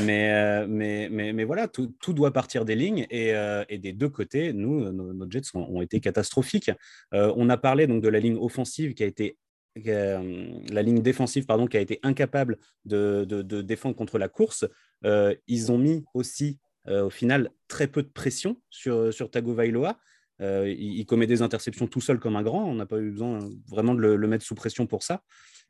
mais, 0.00 0.30
euh, 0.30 0.66
mais, 0.68 1.08
mais, 1.10 1.32
mais, 1.32 1.44
voilà, 1.44 1.68
tout, 1.68 1.92
doit 2.08 2.32
partir 2.32 2.64
des 2.64 2.74
lignes 2.74 3.06
et, 3.10 3.34
euh, 3.34 3.64
des 3.70 3.92
deux 3.92 4.08
côtés, 4.08 4.52
nous, 4.52 4.92
nos, 4.92 5.30
Jets 5.30 5.54
ont, 5.54 5.82
été 5.82 6.00
catastrophiques. 6.00 6.70
Euh, 7.14 7.32
on 7.36 7.48
a 7.48 7.56
parlé 7.56 7.86
donc 7.86 8.02
de 8.02 8.08
la 8.08 8.20
ligne 8.20 8.36
offensive 8.36 8.94
qui 8.94 9.02
a 9.02 9.06
été 9.06 9.36
la 9.74 10.82
ligne 10.82 11.00
défensive 11.00 11.46
pardon, 11.46 11.66
qui 11.66 11.78
a 11.78 11.80
été 11.80 11.98
incapable 12.02 12.58
de, 12.84 13.24
défendre 13.62 13.96
contre 13.96 14.18
la 14.18 14.28
course. 14.28 14.66
ils 15.02 15.72
ont 15.72 15.78
mis 15.78 16.04
aussi 16.12 16.58
au 16.86 17.08
final 17.08 17.48
très 17.68 17.86
peu 17.86 18.02
de 18.02 18.08
pression 18.08 18.60
sur, 18.68 19.14
sur 19.14 19.30
Tagovailoa. 19.30 19.98
il, 20.40 21.06
commet 21.06 21.26
des 21.26 21.40
interceptions 21.40 21.86
tout 21.86 22.02
seul 22.02 22.18
comme 22.18 22.36
un 22.36 22.42
grand. 22.42 22.68
On 22.68 22.74
n'a 22.74 22.84
pas 22.84 22.98
eu 22.98 23.12
besoin 23.12 23.38
vraiment 23.66 23.94
de 23.94 24.00
le, 24.00 24.28
mettre 24.28 24.44
sous 24.44 24.54
pression 24.54 24.86
pour 24.86 25.02
ça. 25.02 25.22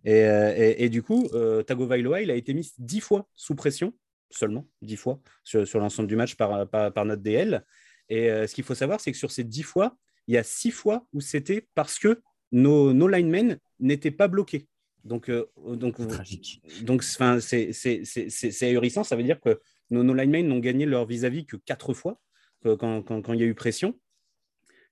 Et, 0.04 0.88
du 0.88 1.04
coup, 1.04 1.28
Tagovailoa, 1.64 2.22
il 2.22 2.32
a 2.32 2.34
été 2.34 2.54
mis 2.54 2.72
dix 2.78 3.00
fois 3.00 3.28
sous 3.36 3.54
pression, 3.54 3.94
seulement 4.34 4.66
dix 4.80 4.96
fois, 4.96 5.20
sur, 5.44 5.78
l'ensemble 5.78 6.08
du 6.08 6.16
match 6.16 6.34
par, 6.34 6.68
par, 6.68 7.04
notre 7.04 7.22
DL. 7.22 7.64
Et 8.08 8.28
ce 8.46 8.54
qu'il 8.54 8.64
faut 8.64 8.74
savoir, 8.74 9.00
c'est 9.00 9.12
que 9.12 9.18
sur 9.18 9.30
ces 9.30 9.44
dix 9.44 9.62
fois, 9.62 9.96
il 10.26 10.34
y 10.34 10.38
a 10.38 10.42
six 10.42 10.70
fois 10.70 11.06
où 11.12 11.20
c'était 11.20 11.66
parce 11.74 11.98
que 11.98 12.20
nos, 12.52 12.92
nos 12.92 13.08
linemen 13.08 13.58
n'étaient 13.80 14.10
pas 14.10 14.28
bloqués. 14.28 14.68
Donc, 15.04 15.28
euh, 15.28 15.46
donc, 15.56 15.96
tragique. 16.08 16.62
Donc, 16.82 17.02
c'est 17.02 18.62
ahurissant. 18.62 19.04
Ça 19.04 19.16
veut 19.16 19.24
dire 19.24 19.40
que 19.40 19.60
nos, 19.90 20.02
nos 20.02 20.14
linemen 20.14 20.46
n'ont 20.46 20.58
gagné 20.58 20.86
leur 20.86 21.06
vis-à-vis 21.06 21.46
que 21.46 21.56
quatre 21.56 21.94
fois 21.94 22.20
quand, 22.62 23.02
quand, 23.02 23.22
quand, 23.22 23.32
il 23.32 23.40
y 23.40 23.42
a 23.42 23.46
eu 23.46 23.54
pression. 23.54 23.98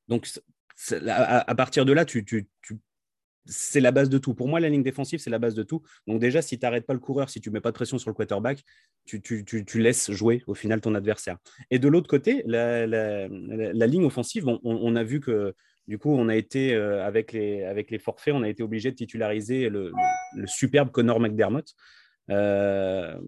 Donc, 0.08 0.28
à, 1.06 1.54
partir 1.54 1.84
de 1.84 1.92
là, 1.92 2.04
tu, 2.04 2.24
tu, 2.24 2.48
c'est 3.46 3.80
la 3.80 3.90
base 3.90 4.08
de 4.08 4.18
tout. 4.18 4.34
Pour 4.34 4.48
moi, 4.48 4.60
la 4.60 4.68
ligne 4.68 4.82
défensive, 4.82 5.18
c'est 5.18 5.30
la 5.30 5.38
base 5.38 5.54
de 5.54 5.62
tout. 5.62 5.82
Donc 6.06 6.20
déjà, 6.20 6.42
si 6.42 6.58
tu 6.58 6.64
n'arrêtes 6.64 6.86
pas 6.86 6.94
le 6.94 7.00
coureur, 7.00 7.30
si 7.30 7.40
tu 7.40 7.50
mets 7.50 7.60
pas 7.60 7.70
de 7.70 7.74
pression 7.74 7.98
sur 7.98 8.10
le 8.10 8.14
quarterback, 8.14 8.62
tu, 9.04 9.20
tu, 9.20 9.44
tu, 9.44 9.80
laisses 9.80 10.10
jouer 10.10 10.42
au 10.46 10.54
final 10.54 10.80
ton 10.80 10.94
adversaire. 10.94 11.38
Et 11.70 11.78
de 11.78 11.88
l'autre 11.88 12.08
côté, 12.08 12.42
la, 12.46 12.86
la, 12.86 13.86
ligne 13.86 14.04
offensive, 14.04 14.46
on, 14.46 14.96
a 14.96 15.02
vu 15.02 15.20
que 15.20 15.54
du 15.88 15.98
coup, 15.98 16.14
on 16.14 16.28
a 16.28 16.36
été, 16.36 16.74
euh, 16.74 17.04
avec, 17.04 17.32
les, 17.32 17.64
avec 17.64 17.90
les 17.90 17.98
forfaits, 17.98 18.34
on 18.34 18.42
a 18.42 18.48
été 18.48 18.62
obligé 18.62 18.90
de 18.90 18.96
titulariser 18.96 19.68
le, 19.68 19.92
superbe 20.46 20.90
Connor 20.90 21.18
McDermott. 21.18 21.66
Euh, 22.30 23.18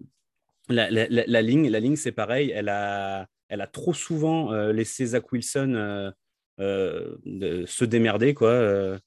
la, 0.69 0.89
ligne, 1.41 1.69
la 1.69 1.79
ligne 1.79 1.97
c'est 1.97 2.13
pareil. 2.13 2.51
Elle 2.51 2.69
a, 2.69 3.27
elle 3.49 3.61
a 3.61 3.67
trop 3.67 3.93
souvent 3.93 4.53
euh, 4.53 4.71
laissé 4.71 5.07
Zach 5.07 5.31
Wilson 5.31 6.13
se 6.57 7.83
démerder. 7.83 8.33
Quoi. 8.33 8.99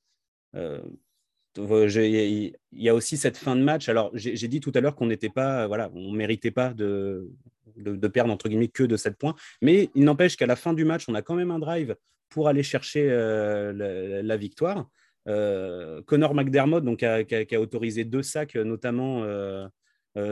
Il 1.57 2.53
y 2.73 2.89
a 2.89 2.95
aussi 2.95 3.17
cette 3.17 3.37
fin 3.37 3.57
de 3.57 3.63
match. 3.63 3.89
Alors, 3.89 4.11
j'ai 4.15 4.49
dit 4.49 4.61
tout 4.61 4.73
à 4.75 4.81
l'heure 4.81 4.95
qu'on 4.95 5.07
n'était 5.07 5.31
pas, 5.31 5.67
voilà, 5.67 5.91
on 5.95 6.13
méritait 6.13 6.51
pas 6.51 6.73
de, 6.75 7.31
de, 7.77 8.09
perdre 8.09 8.33
entre 8.33 8.49
guillemets 8.49 8.69
que 8.69 8.83
de 8.83 8.97
7 8.97 9.17
points. 9.17 9.35
Mais 9.63 9.91
il 9.95 10.05
n'empêche 10.05 10.37
qu'à 10.37 10.47
la 10.47 10.57
fin 10.57 10.73
du 10.73 10.85
match, 10.85 11.05
on 11.09 11.15
a 11.15 11.23
quand 11.23 11.35
même 11.35 11.51
un 11.51 11.59
drive 11.59 11.97
pour 12.29 12.49
aller 12.49 12.63
chercher 12.63 13.09
euh, 13.11 14.23
la, 14.23 14.37
victoire. 14.37 14.89
Euh, 15.29 16.03
Connor 16.03 16.35
McDermott 16.35 16.85
donc, 16.85 17.03
a, 17.03 17.19
a, 17.19 17.59
autorisé 17.59 18.05
deux 18.05 18.23
sacs, 18.23 18.55
notamment 18.55 19.23
euh, 19.25 19.69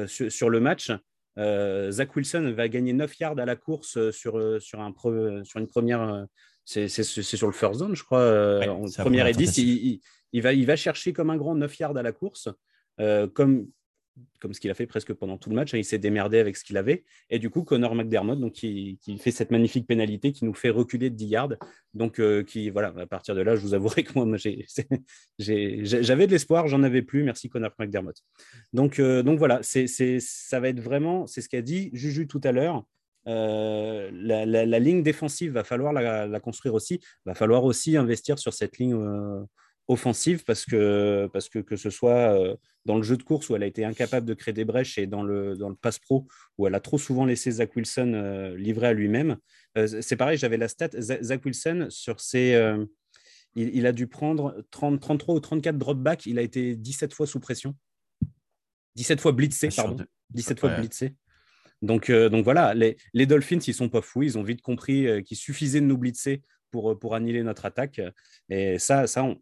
sur, 0.07 0.50
le 0.50 0.61
match. 0.61 0.93
Zach 1.37 2.14
Wilson 2.14 2.52
va 2.57 2.69
gagner 2.69 2.93
9 2.93 3.19
yards 3.19 3.38
à 3.38 3.45
la 3.45 3.57
course 3.57 4.11
sur, 4.11 4.62
sur, 4.62 4.81
un 4.81 4.95
sur 5.45 5.61
une 5.61 5.69
première. 5.69 6.26
C'est 6.64 6.88
sur 6.88 7.47
le 7.47 7.52
first 7.52 7.80
zone, 7.80 7.94
je 7.94 8.04
crois. 8.04 8.66
en 8.68 8.87
première 8.99 9.26
et 9.26 9.33
10, 9.33 9.59
il, 9.59 10.00
il, 10.33 10.42
va, 10.42 10.52
il 10.52 10.66
va 10.66 10.76
chercher 10.76 11.12
comme 11.12 11.30
un 11.30 11.37
grand 11.37 11.54
9 11.54 11.78
yards 11.78 11.97
à 11.97 12.02
la 12.02 12.12
course. 12.12 12.49
comme, 13.35 13.68
comme 14.40 14.52
ce 14.52 14.61
qu'il 14.61 14.71
a 14.71 14.75
fait 14.75 14.87
presque 14.87 15.12
pendant 15.14 15.38
tout 15.38 15.50
le 15.50 15.56
match. 15.56 15.75
Hein, 15.75 15.78
il 15.78 15.85
s'est 15.85 15.99
démerdé 15.99 16.38
avec 16.38 16.56
ce 16.56 16.64
qu'il 16.64 16.76
avait. 16.76 17.04
Et 17.30 17.38
du 17.38 17.50
coup, 17.50 17.64
Connor 17.64 17.94
McDermott, 17.94 18.38
donc, 18.38 18.52
qui, 18.52 18.99
fait 19.18 19.30
cette 19.30 19.50
magnifique 19.50 19.87
pénalité 19.87 20.33
qui 20.33 20.44
nous 20.44 20.54
fait 20.54 20.71
reculer 20.71 21.11
de 21.11 21.16
10 21.16 21.26
yards. 21.26 21.54
Donc, 21.94 22.21
euh, 22.21 22.42
qui, 22.42 22.71
voilà, 22.71 22.92
à 22.97 23.06
partir 23.06 23.35
de 23.35 23.40
là, 23.40 23.56
je 23.56 23.61
vous 23.61 23.75
avouerai 23.75 24.04
que 24.04 24.12
moi, 24.18 24.37
j'avais 25.38 26.26
de 26.26 26.30
l'espoir, 26.30 26.68
j'en 26.68 26.83
avais 26.83 27.02
plus. 27.02 27.25
Merci, 27.25 27.49
Connor 27.49 27.73
McDermott. 27.78 28.16
Donc, 28.73 28.99
euh, 28.99 29.23
donc 29.23 29.38
voilà, 29.38 29.61
c'est, 29.62 29.87
ça 30.21 30.61
va 30.61 30.68
être 30.68 30.80
vraiment, 30.80 31.26
c'est 31.26 31.40
ce 31.40 31.49
qu'a 31.49 31.62
dit 31.62 31.90
Juju 31.92 32.26
tout 32.26 32.40
à 32.44 32.52
l'heure. 32.52 32.85
Euh, 33.26 34.11
la, 34.12 34.78
ligne 34.78 35.02
défensive, 35.02 35.52
va 35.52 35.64
falloir 35.64 35.93
la, 35.93 36.40
construire 36.40 36.75
aussi. 36.75 37.00
Va 37.25 37.35
falloir 37.35 37.64
aussi 37.64 37.97
investir 37.97 38.38
sur 38.38 38.52
cette 38.52 38.78
ligne 38.78 38.95
offensive 39.88 40.45
parce 40.45 40.64
que, 40.64 41.28
parce 41.33 41.49
que 41.49 41.59
que 41.59 41.76
ce 41.76 41.90
soit 41.90 42.38
euh, 42.38 42.57
dans 42.85 42.97
le 42.97 43.02
jeu 43.02 43.16
de 43.16 43.23
course 43.23 43.49
où 43.49 43.57
elle 43.57 43.62
a 43.62 43.66
été 43.66 43.85
incapable 43.85 44.26
de 44.26 44.35
créer 44.35 44.54
des 44.54 44.64
brèches 44.64 44.99
et 44.99 45.07
dans 45.07 45.23
le, 45.23 45.57
dans 45.57 45.69
le 45.69 45.75
pass 45.75 45.99
pro 45.99 46.26
où 46.59 46.66
elle 46.66 46.75
a 46.75 46.81
trop 46.81 46.98
souvent 46.98 47.25
laissé 47.25 47.51
Zach 47.51 47.75
Wilson 47.77 48.12
euh, 48.14 48.57
livré 48.57 48.88
à 48.88 48.92
lui-même. 48.92 49.37
Euh, 49.77 50.01
c'est 50.01 50.16
pareil, 50.16 50.38
j'avais 50.38 50.57
la 50.57 50.68
stat, 50.68 50.90
Zach 50.98 51.44
Wilson, 51.44 51.87
sur 51.90 52.20
ses, 52.20 52.59
il, 53.57 53.87
a 53.87 53.92
dû 53.92 54.07
prendre 54.07 54.64
30, 54.70 55.01
33 55.01 55.35
ou 55.35 55.40
34 55.40 55.79
dropbacks, 55.79 56.27
il 56.27 56.38
a 56.38 56.42
été 56.42 56.77
17 56.77 57.12
fois 57.12 57.27
sous 57.27 57.40
pression. 57.40 57.75
17 58.96 59.20
fois 59.20 59.33
blitzé, 59.33 59.68
pardon. 59.75 60.05
17 60.31 60.61
fois 60.61 60.70
blitzé. 60.70 61.14
Donc, 61.85 62.11
donc 62.11 62.44
voilà, 62.44 62.75
les, 62.75 62.97
les, 63.12 63.27
Dolphins, 63.27 63.59
ils 63.66 63.75
sont 63.75 63.88
pas 63.88 64.03
fous, 64.03 64.23
ils 64.23 64.38
ont 64.38 64.42
vite 64.42 64.62
compris 64.62 65.23
qu'il 65.25 65.37
suffisait 65.37 65.81
de 65.81 65.87
nous 65.87 65.99
blitzer 65.99 66.42
pour, 66.70 66.99
pour 66.99 67.14
annihiler 67.14 67.42
notre 67.42 67.66
attaque. 67.66 68.01
Et 68.49 68.79
ça, 68.79 69.07
ça 69.07 69.23
on, 69.23 69.38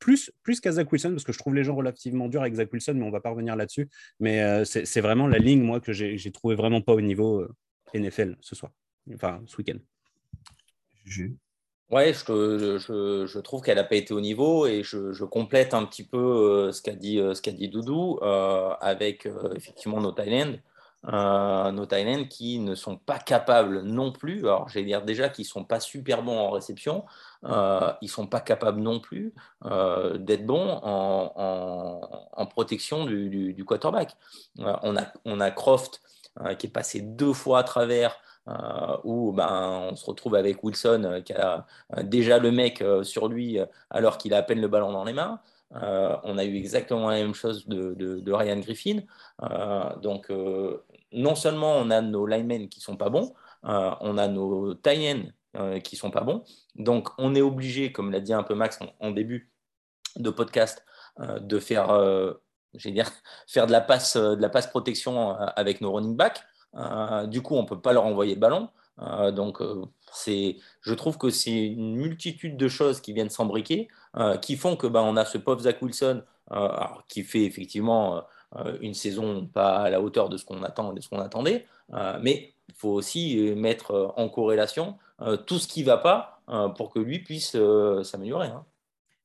plus, 0.00 0.32
plus 0.42 0.60
qu'à 0.60 0.72
Zach 0.72 0.90
Wilson, 0.90 1.10
parce 1.10 1.22
que 1.22 1.32
je 1.32 1.38
trouve 1.38 1.54
les 1.54 1.62
gens 1.62 1.76
relativement 1.76 2.26
durs 2.26 2.40
avec 2.40 2.54
Zach 2.54 2.72
Wilson, 2.72 2.94
mais 2.96 3.04
on 3.04 3.10
va 3.10 3.20
pas 3.20 3.30
revenir 3.30 3.54
là-dessus. 3.54 3.88
Mais 4.18 4.42
euh, 4.42 4.64
c'est 4.64 5.00
vraiment 5.00 5.28
la 5.28 5.38
ligne, 5.38 5.62
moi, 5.62 5.78
que 5.78 5.92
j'ai 5.92 6.32
trouvé 6.32 6.56
vraiment 6.56 6.80
pas 6.80 6.94
au 6.94 7.00
niveau 7.00 7.40
euh, 7.40 7.54
NFL 7.94 8.36
ce 8.40 8.56
soir, 8.56 8.72
enfin 9.14 9.40
ce 9.46 9.56
week-end. 9.58 9.78
Ouais, 11.90 12.12
je, 12.12 12.78
je, 12.78 13.26
je 13.26 13.38
trouve 13.40 13.62
qu'elle 13.62 13.76
n'a 13.76 13.84
pas 13.84 13.96
été 13.96 14.14
au 14.14 14.20
niveau 14.20 14.66
et 14.66 14.82
je, 14.82 15.24
complète 15.24 15.74
un 15.74 15.84
petit 15.84 16.06
peu 16.06 16.18
euh, 16.18 16.72
ce 16.72 16.82
qu'a 16.82 16.94
dit, 16.94 17.16
ce 17.16 17.50
dit 17.50 17.68
Doudou 17.68 18.18
avec 18.22 19.28
effectivement 19.54 20.00
nos 20.00 20.12
Thailand. 20.12 20.56
Euh, 21.06 21.72
nos 21.72 21.86
Thaïlandais 21.86 22.28
qui 22.28 22.58
ne 22.58 22.74
sont 22.74 22.98
pas 22.98 23.18
capables 23.18 23.80
non 23.80 24.12
plus, 24.12 24.40
alors 24.40 24.68
j'allais 24.68 24.84
dire 24.84 25.02
déjà 25.02 25.30
qu'ils 25.30 25.44
ne 25.44 25.48
sont 25.48 25.64
pas 25.64 25.80
super 25.80 26.22
bons 26.22 26.38
en 26.38 26.50
réception, 26.50 27.06
euh, 27.44 27.90
ils 28.02 28.06
ne 28.06 28.10
sont 28.10 28.26
pas 28.26 28.40
capables 28.40 28.80
non 28.80 29.00
plus 29.00 29.32
euh, 29.64 30.18
d'être 30.18 30.44
bons 30.44 30.78
en, 30.82 32.46
protection 32.50 33.06
du, 33.06 33.64
quarterback. 33.66 34.16
on, 34.58 34.96
a, 34.96 35.06
on 35.24 35.40
a 35.40 35.50
Croft 35.50 36.02
qui 36.58 36.66
est 36.66 36.70
passé 36.70 37.00
deux 37.00 37.32
fois 37.32 37.60
à 37.60 37.62
travers. 37.62 38.16
où 39.04 39.32
ben, 39.32 39.88
on 39.92 39.96
se 39.96 40.04
retrouve 40.04 40.34
avec 40.34 40.62
Wilson 40.64 41.22
qui 41.24 41.32
a 41.32 41.66
déjà 42.02 42.38
le 42.38 42.50
mec 42.50 42.84
sur 43.02 43.28
lui 43.28 43.58
alors 43.90 44.18
qu'il 44.18 44.34
a 44.34 44.38
à 44.38 44.42
peine 44.42 44.60
le 44.60 44.68
ballon 44.68 44.92
dans 44.92 45.04
les 45.04 45.12
mains. 45.12 45.40
On 45.72 46.38
a 46.38 46.44
eu 46.44 46.56
exactement 46.56 47.10
la 47.10 47.16
même 47.16 47.34
chose 47.34 47.66
de, 47.66 48.32
Ryan 48.32 48.58
Griffin. 48.58 49.00
donc, 50.02 50.30
non 51.12 51.34
seulement 51.34 51.76
on 51.76 51.90
a 51.90 52.00
nos 52.00 52.26
linemen 52.26 52.68
qui 52.68 52.80
sont 52.80 52.96
pas 52.96 53.08
bons, 53.08 53.32
euh, 53.64 53.90
on 54.00 54.18
a 54.18 54.28
nos 54.28 54.74
tie 54.74 55.32
euh, 55.56 55.80
qui 55.80 55.96
sont 55.96 56.10
pas 56.10 56.22
bons. 56.22 56.44
Donc 56.76 57.08
on 57.18 57.34
est 57.34 57.42
obligé, 57.42 57.92
comme 57.92 58.10
l'a 58.10 58.20
dit 58.20 58.32
un 58.32 58.42
peu 58.42 58.54
Max 58.54 58.78
en, 59.00 59.10
début 59.10 59.52
de 60.16 60.30
podcast, 60.30 60.84
euh, 61.20 61.38
de 61.40 61.58
faire, 61.58 61.88
faire 63.48 63.66
de 63.66 63.72
la 63.72 63.80
passe, 63.80 64.16
de 64.16 64.40
la 64.40 64.48
passe 64.48 64.68
protection 64.68 65.32
avec 65.34 65.80
nos 65.80 65.92
running 65.92 66.16
backs. 66.16 66.42
du 67.28 67.42
coup, 67.42 67.56
on 67.56 67.64
peut 67.64 67.80
pas 67.80 67.92
leur 67.92 68.04
envoyer 68.04 68.34
le 68.34 68.40
ballon. 68.40 68.68
donc 69.32 69.60
c'est, 70.12 70.56
je 70.80 70.94
trouve 70.94 71.18
que 71.18 71.30
c'est 71.30 71.66
une 71.66 71.96
multitude 71.96 72.56
de 72.56 72.68
choses 72.68 73.00
qui 73.00 73.12
viennent 73.12 73.30
s'embriquer, 73.30 73.88
qui 74.42 74.56
font 74.56 74.76
que 74.76 74.86
bah, 74.86 75.02
on 75.02 75.16
a 75.16 75.24
ce 75.24 75.38
pauvre 75.38 75.62
Zach 75.62 75.80
Wilson 75.82 76.22
qui 77.08 77.22
fait 77.22 77.44
effectivement 77.44 78.22
euh, 78.56 78.76
une 78.80 78.94
saison 78.94 79.46
pas 79.46 79.78
à 79.78 79.90
la 79.90 80.00
hauteur 80.00 80.28
de 80.28 80.36
ce 80.36 80.44
qu'on 80.44 80.62
attendait, 80.64 81.66
euh, 81.92 82.18
mais 82.20 82.52
il 82.68 82.74
faut 82.74 82.88
aussi 82.88 83.38
euh, 83.38 83.54
mettre 83.54 84.12
en 84.16 84.28
corrélation 84.28 84.98
tout 85.46 85.58
ce 85.58 85.68
qui 85.68 85.82
ne 85.82 85.86
va 85.86 85.98
pas 85.98 86.40
pour 86.78 86.90
que 86.90 86.98
lui 86.98 87.18
puisse 87.18 87.54
s'améliorer. 88.04 88.46
Hein. 88.46 88.64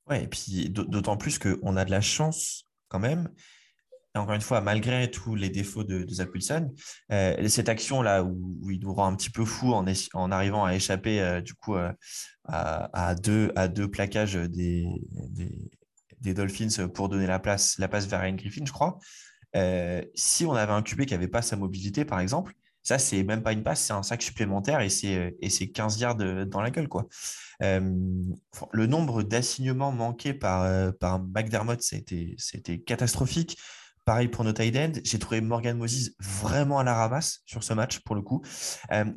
Ouais, 0.10 0.26
et 0.26 0.28
puis 0.28 0.70
d'autant 0.70 1.16
plus 1.16 1.40
qu'on 1.40 1.78
a 1.78 1.86
de 1.86 1.92
la 1.92 2.02
chance 2.02 2.66
quand 2.90 3.00
même. 3.00 3.30
Encore 4.16 4.34
une 4.34 4.42
fois, 4.42 4.62
malgré 4.62 5.10
tous 5.12 5.36
les 5.36 5.50
défauts 5.50 5.84
de, 5.84 6.06
Zach 6.08 6.34
Wilson, 6.34 6.74
cette 7.10 7.70
action-là 7.70 8.24
où, 8.24 8.70
il 8.72 8.80
nous 8.80 8.94
rend 8.94 9.08
un 9.08 9.16
petit 9.16 9.30
peu 9.30 9.46
fou 9.46 9.74
en, 9.74 10.32
arrivant 10.32 10.66
à 10.66 10.74
échapper 10.74 11.42
du 11.42 11.54
coup 11.54 11.76
à, 12.46 13.16
deux, 13.16 13.52
à 13.56 13.68
deux 13.68 13.90
plaquages 13.90 14.36
des, 14.36 14.88
Dolphins 16.22 16.88
pour 16.94 17.10
donner 17.10 17.28
la 17.28 17.40
place, 17.40 17.78
la 17.78 17.88
passe 17.88 18.08
vers 18.08 18.22
Ryan 18.22 18.36
Griffin, 18.36 18.66
je 18.66 18.72
crois. 18.72 18.98
Euh, 19.56 20.02
si 20.16 20.46
on 20.46 20.54
avait 20.54 20.74
un 20.74 20.82
QB 20.82 21.06
qui 21.06 21.14
n'avait 21.14 21.28
pas 21.28 21.42
sa 21.42 21.56
mobilité, 21.56 22.06
par 22.06 22.20
exemple, 22.20 22.54
ça, 22.84 23.00
c'est 23.00 23.24
même 23.24 23.42
pas 23.42 23.54
une 23.54 23.64
passe, 23.64 23.82
c'est 23.82 23.94
un 23.94 24.04
sac 24.04 24.22
supplémentaire 24.22 24.82
et 24.82 24.90
c'est, 24.90 25.36
et 25.42 25.50
c'est 25.50 25.68
15 25.68 26.00
yards 26.00 26.16
dans 26.46 26.62
la 26.62 26.70
gueule. 26.70 26.88
Quoi. 26.88 27.08
Euh, 27.64 27.80
le 28.72 28.86
nombre 28.86 29.24
d'assignements 29.24 29.92
manqués 29.92 30.34
par, 30.34 30.64
euh, 30.64 30.92
par 30.92 31.20
McDermott, 31.20 31.82
c'était 31.82 32.80
catastrophique. 32.86 33.58
Pareil 34.06 34.28
pour 34.28 34.44
nos 34.44 34.54
tight 34.54 34.76
ends. 34.78 35.00
J'ai 35.04 35.20
trouvé 35.20 35.42
Morgan 35.42 35.78
Moses 35.78 36.12
vraiment 36.20 36.80
à 36.80 36.84
la 36.84 36.94
ramasse 36.94 37.42
sur 37.46 37.64
ce 37.64 37.74
match, 37.74 38.00
pour 38.00 38.16
le 38.16 38.22
coup. 38.22 38.44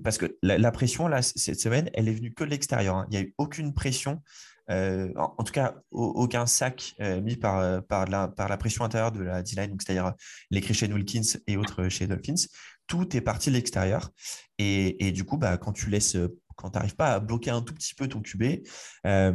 parce 0.03 0.18
que 0.18 0.38
la, 0.42 0.72
pression, 0.72 1.09
là, 1.09 1.22
cette 1.22 1.61
semaine, 1.61 1.90
elle 1.94 2.09
est 2.09 2.14
venue 2.14 2.33
que 2.33 2.44
de 2.44 2.51
l'extérieur. 2.51 2.96
Hein. 2.96 3.07
Il 3.11 3.18
n'y 3.18 3.18
a 3.18 3.27
eu 3.27 3.35
aucune 3.38 3.74
pression 3.74 4.22
euh, 4.70 5.12
en, 5.16 5.42
tout 5.44 5.53
cas, 5.53 5.77
aucun 5.90 6.46
sac 6.46 6.94
euh, 7.01 7.20
mis 7.20 7.37
par, 7.37 7.59
euh, 7.59 7.81
par, 7.81 8.07
la, 8.07 8.57
pression 8.59 8.85
intérieure 8.85 9.12
de 9.12 9.22
la 9.22 9.42
D-line, 9.42 9.77
c'est-à-dire 9.81 10.12
les 10.51 10.61
Christian 10.61 10.90
Wilkins 10.90 11.38
et 11.46 11.57
autres 11.57 11.88
chez 11.88 12.07
Dolphins. 12.07 12.46
tout 12.87 13.16
est 13.16 13.20
parti 13.20 13.51
de 13.51 13.55
l'extérieur. 13.55 14.11
Et, 14.59 15.12
du 15.12 15.24
coup, 15.24 15.37
bah, 15.37 15.57
quand 15.57 15.72
tu 15.72 15.88
laisses, 15.88 16.16
quand 16.57 16.70
tu 16.70 16.79
n'arrives 16.79 16.96
pas 16.96 17.14
à 17.14 17.20
bloquer 17.20 17.51
un 17.51 17.62
tout 17.62 17.74
petit 17.74 17.94
peu 17.94 18.09
ton 18.09 18.20
QB, 18.20 18.64
euh, 19.07 19.33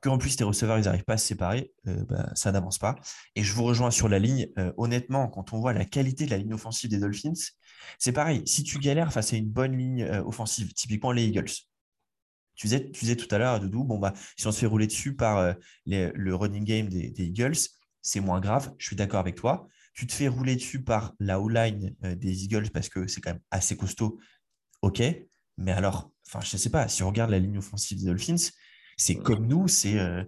qu'en 0.00 0.18
plus 0.18 0.36
tes 0.36 0.44
receveurs 0.44 0.78
ils 0.78 0.84
n'arrivent 0.84 1.04
pas 1.04 1.14
à 1.14 1.18
se 1.18 1.26
séparer, 1.26 1.72
euh, 1.86 2.04
bah, 2.04 2.30
ça 2.34 2.52
n'avance 2.52 2.78
pas. 2.78 2.96
Et 3.34 3.42
je 3.42 3.52
vous 3.52 3.64
rejoins 3.64 3.90
sur 3.90 4.08
la 4.08 4.18
ligne. 4.18 4.48
Euh, 4.58 4.72
honnêtement, 4.76 5.28
quand 5.28 5.52
on 5.52 5.60
voit 5.60 5.72
la 5.72 5.84
qualité 5.84 6.26
de 6.26 6.30
la 6.30 6.38
ligne 6.38 6.54
offensive 6.54 6.90
des 6.90 6.98
Dolphins, 6.98 7.32
c'est 7.98 8.12
pareil. 8.12 8.42
Si 8.46 8.62
tu 8.62 8.78
galères 8.78 9.12
face 9.12 9.32
à 9.32 9.36
une 9.36 9.48
bonne 9.48 9.76
ligne 9.76 10.04
offensive, 10.26 10.72
typiquement 10.74 11.12
les 11.12 11.26
Eagles, 11.26 11.50
tu 12.54 12.66
disais, 12.66 12.90
tu 12.90 13.16
tout 13.16 13.34
à 13.34 13.38
l'heure, 13.38 13.60
Doudou, 13.60 13.84
bon, 13.84 13.98
bah, 13.98 14.12
si 14.36 14.46
on 14.46 14.52
se 14.52 14.58
fait 14.60 14.66
rouler 14.66 14.86
dessus 14.86 15.14
par 15.14 15.54
le 15.86 16.34
running 16.34 16.64
game 16.64 16.88
des, 16.88 17.12
Eagles, 17.18 17.56
c'est 18.02 18.20
moins 18.20 18.40
grave. 18.40 18.74
Je 18.78 18.86
suis 18.86 18.96
d'accord 18.96 19.20
avec 19.20 19.36
toi 19.36 19.68
tu 19.98 20.06
te 20.06 20.12
fais 20.12 20.28
rouler 20.28 20.54
dessus 20.54 20.84
par 20.84 21.12
la 21.18 21.40
O-line 21.40 21.92
euh, 22.04 22.14
des 22.14 22.44
Eagles 22.44 22.70
parce 22.70 22.88
que 22.88 23.08
c'est 23.08 23.20
quand 23.20 23.32
même 23.32 23.42
assez 23.50 23.76
costaud, 23.76 24.20
ok. 24.80 25.02
Mais 25.56 25.72
alors, 25.72 26.12
je 26.32 26.38
ne 26.38 26.58
sais 26.58 26.70
pas, 26.70 26.86
si 26.86 27.02
on 27.02 27.08
regarde 27.08 27.32
la 27.32 27.40
ligne 27.40 27.58
offensive 27.58 27.98
des 27.98 28.06
Dolphins, 28.06 28.36
c'est 28.98 29.14
comme 29.14 29.46
nous, 29.46 29.68
c'est, 29.68 29.98
euh, 29.98 30.22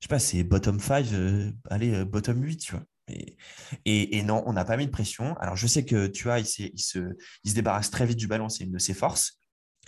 je 0.00 0.02
sais 0.02 0.08
pas, 0.08 0.18
c'est 0.18 0.42
bottom 0.44 0.78
5, 0.78 1.06
euh, 1.12 1.50
allez, 1.70 2.04
bottom 2.04 2.42
8, 2.42 2.56
tu 2.58 2.72
vois. 2.72 2.84
Et, 3.86 4.18
et, 4.18 4.22
non, 4.22 4.44
on 4.46 4.52
n'a 4.52 4.64
pas 4.64 4.76
mis 4.76 4.86
de 4.86 4.90
pression. 4.90 5.36
Alors, 5.38 5.56
je 5.56 5.66
sais 5.66 5.84
que 5.84 6.06
tu 6.06 6.24
vois, 6.24 6.38
il, 6.38 6.46
il, 6.58 6.78
se, 6.78 6.98
il 7.42 7.50
se 7.50 7.54
débarrasse 7.54 7.90
très 7.90 8.06
vite 8.06 8.18
du 8.18 8.28
ballon, 8.28 8.48
c'est 8.48 8.64
une 8.64 8.72
de 8.72 8.78
ses 8.78 8.94
forces. 8.94 9.40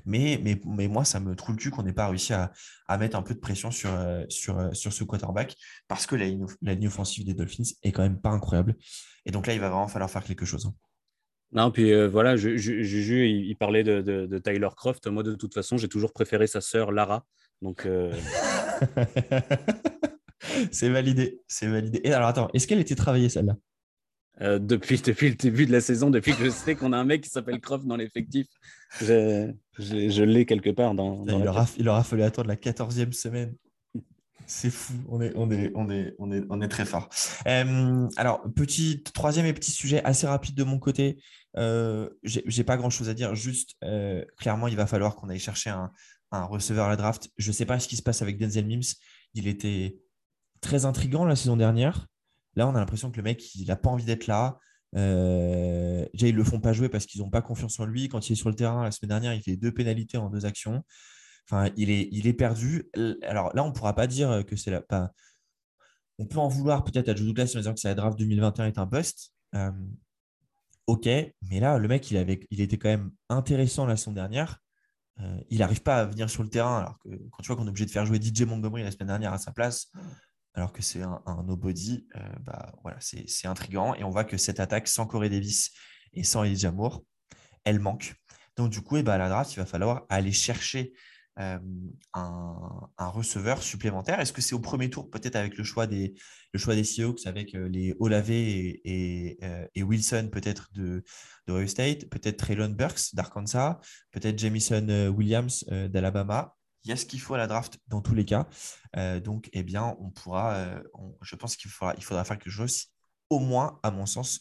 Mais, 0.07 0.41
mais, 0.43 0.61
mais, 0.65 0.89
moi, 0.89 1.05
ça 1.05 1.21
me 1.21 1.37
trouve 1.37 1.55
le 1.55 1.61
cul 1.61 1.71
qu'on 1.71 1.85
n'ait 1.85 1.93
pas 1.93 2.09
réussi 2.09 2.33
à, 2.33 2.51
à, 2.89 2.99
mettre 2.99 3.17
un 3.17 3.23
peu 3.23 3.35
de 3.35 3.39
pression 3.39 3.71
sur, 3.71 3.91
sur, 4.29 4.75
sur 4.75 4.93
ce 4.93 5.05
quarterback 5.05 5.55
parce 5.87 6.07
que 6.07 6.17
la 6.17 6.25
ligne, 6.25 6.47
la 6.63 6.75
ligne 6.75 6.89
offensive 6.89 7.25
des 7.25 7.35
Dolphins 7.35 7.63
est 7.85 7.93
quand 7.93 8.03
même 8.03 8.21
pas 8.21 8.31
incroyable. 8.31 8.75
Et 9.27 9.31
donc 9.31 9.47
là, 9.47 9.55
il 9.55 9.61
va 9.61 9.69
vraiment 9.69 9.87
falloir 9.87 10.11
faire 10.11 10.25
quelque 10.25 10.47
chose. 10.47 10.67
Hein. 10.67 10.75
Non, 11.53 11.71
puis 11.71 11.93
euh, 11.93 12.09
voilà, 12.09 12.37
Juju, 12.37 13.29
il, 13.29 13.55
parlait 13.57 13.85
de, 13.85 14.39
Tyler 14.39 14.69
Croft. 14.75 15.07
Moi, 15.07 15.23
de 15.23 15.35
toute 15.35 15.53
façon, 15.53 15.77
j'ai 15.77 15.89
toujours 15.89 16.13
préféré 16.13 16.47
sa 16.47 16.63
sœur 16.63 16.93
Lara. 16.93 17.27
Donc. 17.63 17.87
Euh, 17.87 18.13
c'est 20.71 20.91
validé, 20.91 21.41
c'est 21.47 21.69
validé. 21.69 22.01
Et 22.05 22.13
alors, 22.13 22.29
attends, 22.29 22.51
est-ce 22.53 22.67
qu'elle 22.67 22.81
était 22.81 22.95
travaillée 22.95 23.29
celle-là? 23.29 23.57
Euh, 24.41 24.59
depuis, 24.59 25.01
depuis 25.01 25.29
le 25.29 25.37
début 25.37 25.67
de 25.67 25.73
la 25.73 25.81
saison, 25.81 26.11
depuis 26.11 26.33
que 26.33 26.45
je 26.45 26.51
sais 26.51 26.75
qu'on 26.75 26.93
a 26.93 26.99
un 26.99 27.05
mec 27.05 27.23
qui 27.23 27.31
s'appelle 27.31 27.61
Croft 27.61 27.87
dans 27.87 27.97
l'effectif, 27.97 28.47
je, 29.01 30.23
l'ai 30.23 30.47
quelque 30.47 30.71
part 30.71 30.95
dans. 30.95 31.25
il, 31.27 31.47
aura, 31.47 31.67
il, 31.79 31.89
aura, 31.89 32.03
fallu 32.03 32.23
attendre 32.23 32.49
la 32.49 32.57
14e 32.57 33.13
semaine 33.13 33.55
c'est 34.47 34.71
fou, 34.71 34.95
on 35.09 35.21
est, 35.21 35.33
on 35.35 35.51
est, 35.51 35.73
on 35.75 35.91
est, 35.91 36.15
on 36.19 36.33
est, 36.33 36.43
on 36.51 36.61
est 36.61 36.69
très 36.69 36.85
fort. 36.85 37.09
Euh, 37.47 38.09
alors, 38.17 38.43
petit 38.55 39.03
troisième 39.03 39.47
et 39.47 39.53
petit 39.53 39.71
sujet 39.71 40.05
assez 40.05 40.27
rapide 40.27 40.55
de 40.55 40.65
mon 40.65 40.79
côté. 40.79 41.23
Euh, 41.57 42.09
J'ai 42.23 42.65
pas 42.65 42.77
grand 42.77 42.91
chose 42.91 43.09
à 43.09 43.15
dire, 43.15 43.35
juste 43.35 43.75
euh, 43.85 44.25
clairement, 44.39 44.69
il 44.69 44.77
va 44.77 44.87
falloir 44.87 45.17
qu'on 45.17 45.29
aille 45.29 45.39
chercher 45.39 45.71
un, 45.71 45.91
receveur 46.33 46.87
à 46.87 46.89
la 46.89 46.97
draft. 46.97 47.31
Je 47.37 47.49
ne 47.49 47.53
sais 47.53 47.67
pas 47.67 47.79
ce 47.79 47.89
qui 47.89 47.97
se 47.97 48.03
passe 48.03 48.23
avec 48.23 48.39
Denzel 48.39 48.67
Mims. 48.67 48.95
Il 49.35 49.47
était 49.47 49.99
très 50.61 50.85
intriguant 50.85 51.25
la 51.25 51.37
saison 51.37 51.57
dernière. 51.57 52.07
Là, 52.57 52.69
on 52.69 52.75
a 52.75 52.79
l'impression 52.81 53.11
que 53.11 53.17
le 53.17 53.23
mec, 53.23 53.55
il 53.55 53.67
n'a 53.67 53.77
pas 53.77 53.91
envie 53.91 54.05
d'être 54.05 54.27
là. 54.27 54.59
Euh, 54.97 56.07
déjà, 56.13 56.29
ils 56.29 56.33
ne 56.33 56.39
le 56.39 56.45
font 56.45 56.61
pas 56.61 56.73
jouer 56.73 56.89
parce 56.89 57.07
qu'ils 57.07 57.21
n'ont 57.21 57.31
pas 57.31 57.43
confiance 57.43 57.79
en 57.81 57.85
lui. 57.85 58.09
Quand 58.09 58.29
il 58.29 58.33
est 58.33 58.37
sur 58.37 58.49
le 58.49 58.55
terrain, 58.55 58.83
la 58.83 58.91
semaine 58.91 59.11
dernière, 59.11 59.35
il 59.35 59.43
fait 59.43 59.57
deux 59.57 59.73
pénalités 59.73 60.19
en 60.19 60.29
deux 60.29 60.45
actions. 60.45 60.83
Enfin, 61.51 61.71
il 61.77 61.91
est, 61.91 62.09
il 62.13 62.27
est 62.27 62.35
perdu. 62.35 62.91
Alors 63.23 63.55
là, 63.55 63.65
on 63.65 63.69
ne 63.69 63.73
pourra 63.73 63.95
pas 63.95 64.07
dire 64.07 64.45
que 64.47 64.57
c'est 64.57 64.71
la. 64.71 64.81
Pas... 64.81 65.11
On 66.19 66.27
peut 66.27 66.39
en 66.39 66.49
vouloir 66.49 66.85
peut-être 66.85 67.09
à 67.09 67.15
Joe 67.15 67.27
Douglas 67.27 67.53
en 67.55 67.59
disant 67.59 67.75
que 67.75 67.81
la 67.85 67.95
draft 67.95 68.19
2021 68.19 68.67
est 68.67 68.79
un 68.79 68.87
bust. 68.87 69.33
Euh, 69.55 69.73
ok, 70.87 71.07
mais 71.07 71.61
là, 71.61 71.79
le 71.79 71.89
mec, 71.89 72.11
il, 72.11 72.17
avait, 72.17 72.41
il 72.51 72.61
était 72.61 72.79
quand 72.79 72.91
même 72.91 73.11
intéressant 73.29 73.87
la 73.87 73.97
saison 73.97 74.13
dernière. 74.13 74.59
Euh, 75.21 75.41
il 75.51 75.59
n'arrive 75.59 75.83
pas 75.83 75.99
à 75.99 76.05
venir 76.07 76.31
sur 76.31 76.43
le 76.43 76.49
terrain, 76.49 76.79
alors 76.79 76.99
que 76.99 77.09
quand 77.31 77.43
tu 77.43 77.49
vois 77.49 77.57
qu'on 77.57 77.67
est 77.67 77.71
obligé 77.71 77.87
de 77.87 77.91
faire 77.91 78.07
jouer 78.07 78.21
DJ 78.21 78.43
Montgomery 78.43 78.83
la 78.83 78.91
semaine 78.91 79.09
dernière 79.09 79.33
à 79.33 79.39
sa 79.39 79.53
place, 79.53 79.91
alors 80.55 80.73
que 80.73 80.83
c'est 80.83 81.03
un, 81.03 81.43
nobody, 81.45 82.07
euh, 82.17 82.21
bah, 82.41 82.73
voilà, 82.83 82.99
c'est 83.01 83.47
intriguant. 83.47 83.95
Et 83.95 84.05
on 84.05 84.11
voit 84.11 84.25
que 84.25 84.37
cette 84.37 84.61
attaque 84.61 84.89
sans 84.89 85.07
Corey 85.07 85.31
Davis 85.31 85.71
et 86.13 86.25
sans 86.25 86.45
Elijah 86.45 86.73
Moore, 86.73 87.03
elle 87.65 87.79
manque. 87.79 88.15
Donc, 88.57 88.71
du 88.71 88.83
coup, 88.83 88.97
et 88.97 89.01
eh 89.01 89.03
bah, 89.03 89.15
à 89.15 89.19
la 89.19 89.29
draft, 89.29 89.53
il 89.55 89.57
va 89.57 89.67
falloir 89.67 90.05
aller 90.11 90.33
chercher 90.33 90.93
un, 91.37 92.89
receveur 92.99 93.63
supplémentaire? 93.63 94.21
Est-ce 94.21 94.33
que 94.33 94.41
c'est 94.41 94.55
au 94.55 94.61
premier 94.61 94.91
tour, 94.91 95.11
peut-être 95.11 95.37
avec 95.37 95.57
le 95.57 95.65
choix 95.65 95.87
des, 95.87 96.15
le 96.53 96.59
choix 96.59 96.75
des 96.75 96.85
Seahawks, 96.85 97.27
avec 97.27 97.53
les 97.53 97.95
Olave 98.01 98.31
et, 98.31 99.39
et, 99.75 99.83
Wilson, 99.83 100.29
peut-être 100.33 100.73
de, 100.73 101.05
de 101.47 101.67
State, 101.67 102.09
peut-être 102.09 102.37
Traylon 102.39 102.71
Burks 102.71 103.15
d'Arkansas, 103.15 103.81
peut-être 104.11 104.39
Jamison 104.39 105.09
Williams 105.09 105.65
d'Alabama? 105.65 106.55
Il 106.85 106.91
y 106.91 106.93
a 106.93 106.97
ce 106.97 107.07
qu'il 107.07 107.21
faut 107.21 107.35
à 107.35 107.39
la 107.39 107.47
draft 107.47 107.79
dans 107.87 108.01
tous 108.01 108.15
les 108.15 108.25
cas. 108.25 108.49
donc, 109.23 109.49
eh 109.53 109.63
bien, 109.63 109.97
on 110.01 110.11
pourra, 110.11 110.83
je 111.23 111.37
pense 111.37 111.57
qu'il 111.57 111.71
faudra, 111.71 111.95
il 111.97 112.05
faudra 112.05 112.25
faire 112.25 112.39
quelque 112.39 112.53
chose, 112.53 112.87
au 113.31 113.39
moins, 113.39 113.79
à 113.83 113.91
mon 113.91 114.07
sens, 114.07 114.41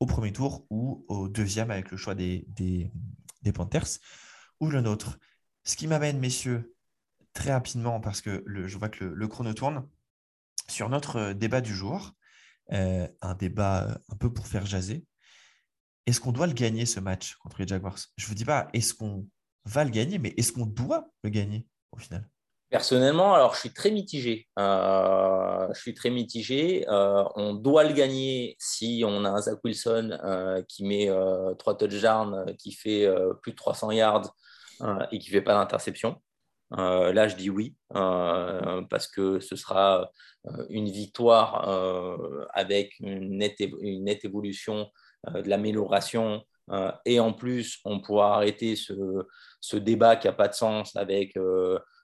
au 0.00 0.06
premier 0.06 0.32
tour 0.32 0.66
ou 0.70 1.04
au 1.08 1.28
deuxième 1.28 1.70
avec 1.70 1.90
le 1.90 1.96
choix 1.96 2.14
des, 2.14 2.46
des 3.42 3.52
Panthers 3.52 3.98
ou 4.60 4.70
le 4.70 4.80
nôtre. 4.80 5.18
Ce 5.64 5.76
qui 5.76 5.86
m'amène, 5.86 6.18
messieurs, 6.18 6.74
très 7.34 7.52
rapidement, 7.52 8.00
parce 8.00 8.20
que 8.20 8.44
je 8.46 8.78
vois 8.78 8.88
que 8.88 9.04
le, 9.04 9.28
chrono 9.28 9.52
tourne, 9.54 9.88
sur 10.68 10.88
notre 10.88 11.16
euh, 11.16 11.34
débat 11.34 11.60
du 11.60 11.74
jour, 11.74 12.12
euh, 12.72 13.06
un 13.20 13.34
débat 13.34 13.84
euh, 13.84 13.94
un 14.10 14.16
peu 14.16 14.32
pour 14.32 14.46
faire 14.46 14.66
jaser. 14.66 15.04
Est-ce 16.06 16.20
qu'on 16.20 16.32
doit 16.32 16.46
le 16.46 16.52
gagner, 16.52 16.86
ce 16.86 17.00
match 17.00 17.36
contre 17.36 17.60
les 17.60 17.66
Jaguars? 17.66 17.98
Je 18.16 18.24
ne 18.24 18.28
vous 18.28 18.34
dis 18.34 18.44
pas 18.44 18.68
est-ce 18.72 18.92
qu'on 18.94 19.26
va 19.64 19.84
le 19.84 19.90
gagner, 19.90 20.18
mais 20.18 20.34
est-ce 20.36 20.52
qu'on 20.52 20.66
doit 20.66 21.06
le 21.22 21.30
gagner 21.30 21.66
au 21.92 21.98
final? 21.98 22.28
Personnellement, 22.68 23.34
alors 23.34 23.54
je 23.54 23.60
suis 23.60 23.72
très 23.72 23.90
mitigé. 23.90 24.48
je 24.56 25.78
suis 25.78 25.94
très 25.94 26.10
mitigé. 26.10 26.84
on 26.88 27.54
doit 27.54 27.84
le 27.84 27.92
gagner 27.92 28.56
si 28.58 29.04
on 29.06 29.24
a 29.26 29.28
un 29.28 29.42
Zach 29.42 29.58
Wilson 29.62 30.64
qui 30.68 30.84
met 30.84 31.08
trois 31.58 31.76
touchdowns, 31.76 32.56
qui 32.56 32.72
fait 32.72 33.06
plus 33.42 33.52
de 33.52 33.56
300 33.56 33.90
yards 33.92 34.34
et 35.10 35.18
qui 35.18 35.28
ne 35.30 35.32
fait 35.32 35.42
pas 35.42 35.54
d'interception. 35.54 36.20
Euh, 36.78 37.12
là, 37.12 37.28
je 37.28 37.36
dis 37.36 37.50
oui, 37.50 37.74
euh, 37.94 38.82
parce 38.88 39.06
que 39.06 39.40
ce 39.40 39.56
sera 39.56 40.10
une 40.70 40.88
victoire 40.88 41.68
avec 42.54 42.98
une 43.00 43.38
nette, 43.38 44.24
évolution 44.24 44.90
de 45.28 45.48
l'amélioration. 45.48 46.42
et 47.04 47.20
en 47.20 47.32
plus, 47.32 47.78
on 47.84 48.00
pourra 48.00 48.36
arrêter 48.36 48.76
ce, 48.76 48.94
ce 49.60 49.76
débat 49.76 50.16
qui 50.16 50.26
n'a 50.26 50.32
pas 50.32 50.48
de 50.48 50.54
sens 50.54 50.96
avec 50.96 51.38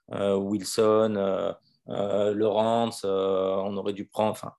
Wilson, 0.09 1.53
Lawrence. 1.87 3.03
on 3.03 3.77
aurait 3.77 3.93
dû 3.93 4.05
prendre. 4.07 4.31
Enfin, 4.31 4.53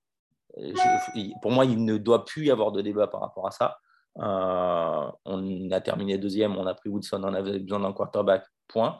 pour 1.40 1.52
moi, 1.52 1.64
il 1.64 1.85
ne 1.85 1.96
doit 1.96 2.24
plus 2.24 2.46
y 2.46 2.50
avoir 2.50 2.72
de 2.72 2.83
débat 2.83 3.06
par 3.06 3.20
rapport 3.20 3.46
à 3.46 3.50
ça. 3.52 3.78
Euh, 4.20 5.11
on 5.24 5.70
a 5.70 5.80
terminé 5.80 6.18
deuxième, 6.18 6.56
on 6.56 6.66
a 6.66 6.74
pris 6.74 6.90
Wilson, 6.90 7.22
on 7.24 7.35
avait 7.35 7.59
besoin 7.59 7.80
d'un 7.80 7.92
quarterback, 7.92 8.44
point. 8.68 8.98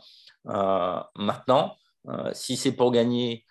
Euh, 0.49 1.01
maintenant, 1.17 1.77
euh, 2.09 2.31
si 2.33 2.57
c'est 2.57 2.73
pour 2.73 2.91
gagner 2.91 3.45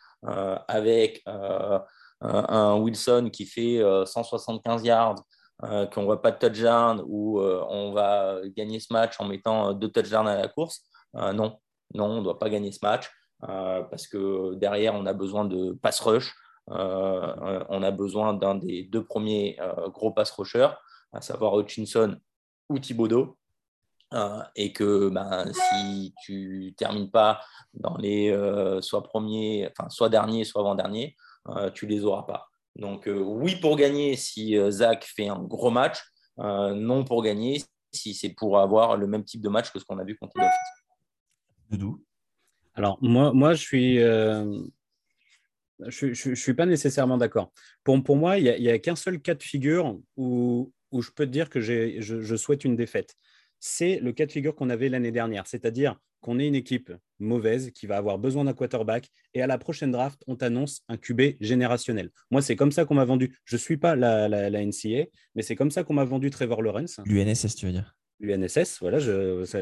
avec 0.67 1.23
un 1.25 2.75
Wilson 2.75 3.29
qui 3.31 3.45
fait 3.45 3.81
175 4.05 4.83
yards, 4.83 5.23
qu'on 5.61 6.01
ne 6.01 6.05
voit 6.05 6.21
pas 6.21 6.31
de 6.31 6.39
touchdown, 6.39 7.01
ou 7.07 7.39
on 7.39 7.93
va 7.93 8.39
gagner 8.57 8.81
ce 8.81 8.91
match 8.91 9.17
en 9.19 9.25
mettant 9.25 9.71
deux 9.71 9.89
touchdowns 9.89 10.27
à 10.27 10.35
la 10.35 10.49
course, 10.49 10.81
non, 11.13 11.57
non, 11.93 12.05
on 12.05 12.17
ne 12.17 12.23
doit 12.23 12.37
pas 12.37 12.49
gagner 12.49 12.73
ce 12.73 12.79
match. 12.81 13.09
parce 13.39 14.07
que 14.07 14.55
derrière, 14.55 14.93
on 14.93 15.05
a 15.05 15.13
besoin 15.13 15.45
de 15.45 15.71
pass 15.71 16.01
rush. 16.01 16.35
on 16.67 17.81
a 17.81 17.91
besoin 17.91 18.33
d'un 18.33 18.55
des 18.55 18.83
deux 18.83 19.05
premiers 19.05 19.57
gros 19.93 20.11
pass 20.11 20.31
rushers 20.31 20.71
à 21.11 21.21
savoir 21.21 21.57
Hutchinson 21.57 22.17
ou 22.69 22.79
Thibodeau. 22.79 23.37
Euh, 24.11 24.41
et 24.55 24.73
que 24.73 25.09
ben, 25.09 25.45
si 25.53 26.15
tu 26.23 26.73
termines 26.75 27.11
pas 27.11 27.41
dans 27.75 27.95
les 27.97 28.31
euh, 28.31 28.81
soit 28.81 29.03
premiers, 29.03 29.69
enfin 29.69 29.87
soit 29.89 30.09
dernier, 30.09 30.45
soit 30.45 30.61
avant-dernier, 30.61 31.15
euh, 31.49 31.69
tu 31.69 31.85
les 31.85 32.03
auras 32.03 32.23
pas. 32.23 32.47
Donc 32.75 33.07
oui 33.07 33.57
pour 33.57 33.75
gagner 33.75 34.15
si 34.15 34.57
Zach 34.71 35.05
fait 35.05 35.27
un 35.27 35.43
gros 35.43 35.69
match, 35.69 35.99
non 36.37 37.03
pour 37.03 37.21
gagner 37.21 37.61
si 37.91 38.15
c'est 38.15 38.29
pour 38.29 38.59
avoir 38.59 38.97
le 38.97 39.05
même 39.05 39.23
type 39.23 39.41
de 39.41 39.49
match 39.49 39.71
que 39.71 39.77
ce 39.77 39.85
qu'on 39.85 39.99
a 39.99 40.03
vu 40.03 40.17
contre 40.17 40.33
les 40.37 40.43
Dolphins. 40.43 40.57
Alors 42.73 42.97
moi, 43.01 43.31
moi 43.31 43.53
je 43.53 43.61
suis 43.61 43.97
je 45.87 46.29
ne 46.29 46.35
suis 46.35 46.53
pas 46.53 46.65
nécessairement 46.65 47.17
d'accord. 47.17 47.51
Pour, 47.83 48.01
pour 48.03 48.15
moi, 48.15 48.37
il 48.37 48.43
n'y 48.59 48.69
a, 48.69 48.73
a 48.73 48.79
qu'un 48.79 48.95
seul 48.95 49.21
cas 49.21 49.35
de 49.35 49.43
figure 49.43 49.99
où, 50.17 50.71
où 50.91 51.01
je 51.01 51.11
peux 51.11 51.25
te 51.25 51.31
dire 51.31 51.49
que 51.49 51.59
je, 51.59 51.99
je, 52.01 52.35
souhaite 52.35 52.65
une 52.65 52.75
défaite. 52.75 53.15
C'est 53.59 53.99
le 53.99 54.11
cas 54.11 54.25
de 54.25 54.31
figure 54.31 54.55
qu'on 54.55 54.69
avait 54.69 54.89
l'année 54.89 55.11
dernière, 55.11 55.47
c'est-à-dire 55.47 55.97
qu'on 56.21 56.39
ait 56.39 56.47
une 56.47 56.55
équipe 56.55 56.91
mauvaise 57.19 57.71
qui 57.71 57.87
va 57.87 57.97
avoir 57.97 58.17
besoin 58.17 58.45
d'un 58.45 58.53
quarterback 58.53 59.09
et 59.33 59.41
à 59.41 59.47
la 59.47 59.57
prochaine 59.57 59.91
draft, 59.91 60.21
on 60.27 60.35
t'annonce 60.35 60.81
un 60.89 60.97
QB 60.97 61.37
générationnel. 61.39 62.11
Moi, 62.31 62.41
c'est 62.41 62.55
comme 62.55 62.71
ça 62.71 62.85
qu'on 62.85 62.95
m'a 62.95 63.05
vendu. 63.05 63.37
Je 63.45 63.55
ne 63.55 63.59
suis 63.59 63.77
pas 63.77 63.95
la, 63.95 64.27
la, 64.27 64.65
NCA, 64.65 65.05
mais 65.35 65.41
c'est 65.41 65.55
comme 65.55 65.71
ça 65.71 65.83
qu'on 65.83 65.93
m'a 65.93 66.05
vendu 66.05 66.29
Trevor 66.29 66.61
Lawrence. 66.61 66.99
L'UNSS, 67.05 67.55
tu 67.55 67.65
veux 67.65 67.71
dire? 67.71 67.95
L'UNSS, 68.19 68.79
voilà. 68.81 68.99
Je, 68.99 69.57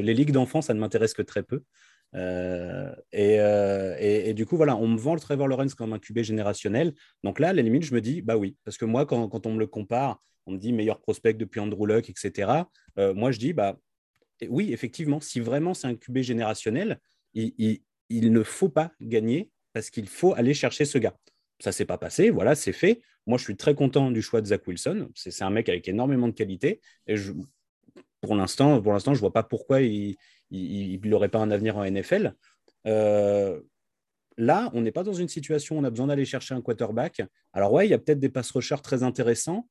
les, 0.00 0.14
ligues 0.14 0.30
d'enfants, 0.30 0.62
ça 0.62 0.74
ne 0.74 0.80
m'intéresse 0.80 1.14
que 1.14 1.22
très 1.22 1.42
peu. 1.42 1.62
Euh, 2.14 2.94
euh, 3.14 3.96
et, 3.98 4.34
du 4.34 4.46
coup, 4.46 4.56
voilà, 4.56 4.76
on 4.76 4.88
me 4.88 4.98
vend 4.98 5.14
le 5.14 5.20
Trevor 5.20 5.48
Lawrence 5.48 5.74
comme 5.74 5.92
un 5.92 5.98
QB 5.98 6.20
générationnel. 6.20 6.94
Donc 7.24 7.38
là, 7.40 7.48
à 7.48 7.52
la 7.52 7.62
limite, 7.62 7.84
je 7.84 7.94
me 7.94 8.00
dis, 8.00 8.22
bah 8.22 8.36
oui, 8.36 8.56
parce 8.64 8.76
que 8.76 8.84
moi, 8.84 9.06
quand, 9.06 9.28
quand 9.28 9.46
on 9.46 9.54
me 9.54 9.58
le 9.58 9.66
compare, 9.66 10.20
on 10.46 10.52
me 10.52 10.58
dit 10.58 10.72
meilleur 10.72 11.00
prospect 11.00 11.34
depuis 11.34 11.60
Andrew 11.60 11.86
Luck, 11.86 12.10
etc. 12.10 12.64
Euh, 12.98 13.14
moi, 13.14 13.30
je 13.30 13.38
dis, 13.38 13.52
bah 13.52 13.78
oui, 14.48 14.72
effectivement, 14.72 15.20
si 15.20 15.40
vraiment 15.40 15.74
c'est 15.74 15.86
un 15.86 15.94
QB 15.94 16.18
générationnel, 16.18 16.98
il, 17.34 17.80
ne 18.10 18.42
faut 18.42 18.68
pas 18.68 18.92
gagner 19.00 19.50
parce 19.72 19.90
qu'il 19.90 20.08
faut 20.08 20.34
aller 20.34 20.54
chercher 20.54 20.84
ce 20.84 20.98
gars. 20.98 21.16
Ça 21.60 21.72
s'est 21.72 21.84
pas 21.84 21.98
passé, 21.98 22.30
voilà, 22.30 22.54
c'est 22.54 22.72
fait. 22.72 23.02
Moi, 23.26 23.38
je 23.38 23.44
suis 23.44 23.56
très 23.56 23.74
content 23.74 24.10
du 24.10 24.20
choix 24.20 24.40
de 24.40 24.46
Zach 24.46 24.66
Wilson. 24.66 25.08
C'est 25.14 25.44
un 25.44 25.50
mec 25.50 25.68
avec 25.68 25.86
énormément 25.86 26.26
de 26.26 26.32
qualité. 26.32 26.80
Et 27.06 27.16
je, 27.16 27.32
pour 28.20 28.34
l'instant, 28.34 28.82
pour 28.82 28.92
l'instant, 28.92 29.14
je 29.14 29.20
vois 29.20 29.32
pas 29.32 29.44
pourquoi 29.44 29.80
il 29.80 30.16
n'aurait 30.52 31.28
pas 31.28 31.38
un 31.38 31.50
avenir 31.50 31.76
en 31.76 31.84
NFL. 31.84 32.34
Euh, 32.86 33.60
là, 34.36 34.70
on 34.74 34.80
n'est 34.80 34.92
pas 34.92 35.02
dans 35.02 35.12
une 35.12 35.28
situation 35.28 35.76
où 35.76 35.80
on 35.80 35.84
a 35.84 35.90
besoin 35.90 36.06
d'aller 36.06 36.24
chercher 36.24 36.54
un 36.54 36.60
quarterback. 36.60 37.22
Alors 37.52 37.72
ouais, 37.72 37.86
il 37.86 37.90
y 37.90 37.94
a 37.94 37.98
peut-être 37.98 38.20
des 38.20 38.28
pass 38.28 38.50
rushers 38.50 38.82
très 38.82 39.02
intéressants, 39.02 39.68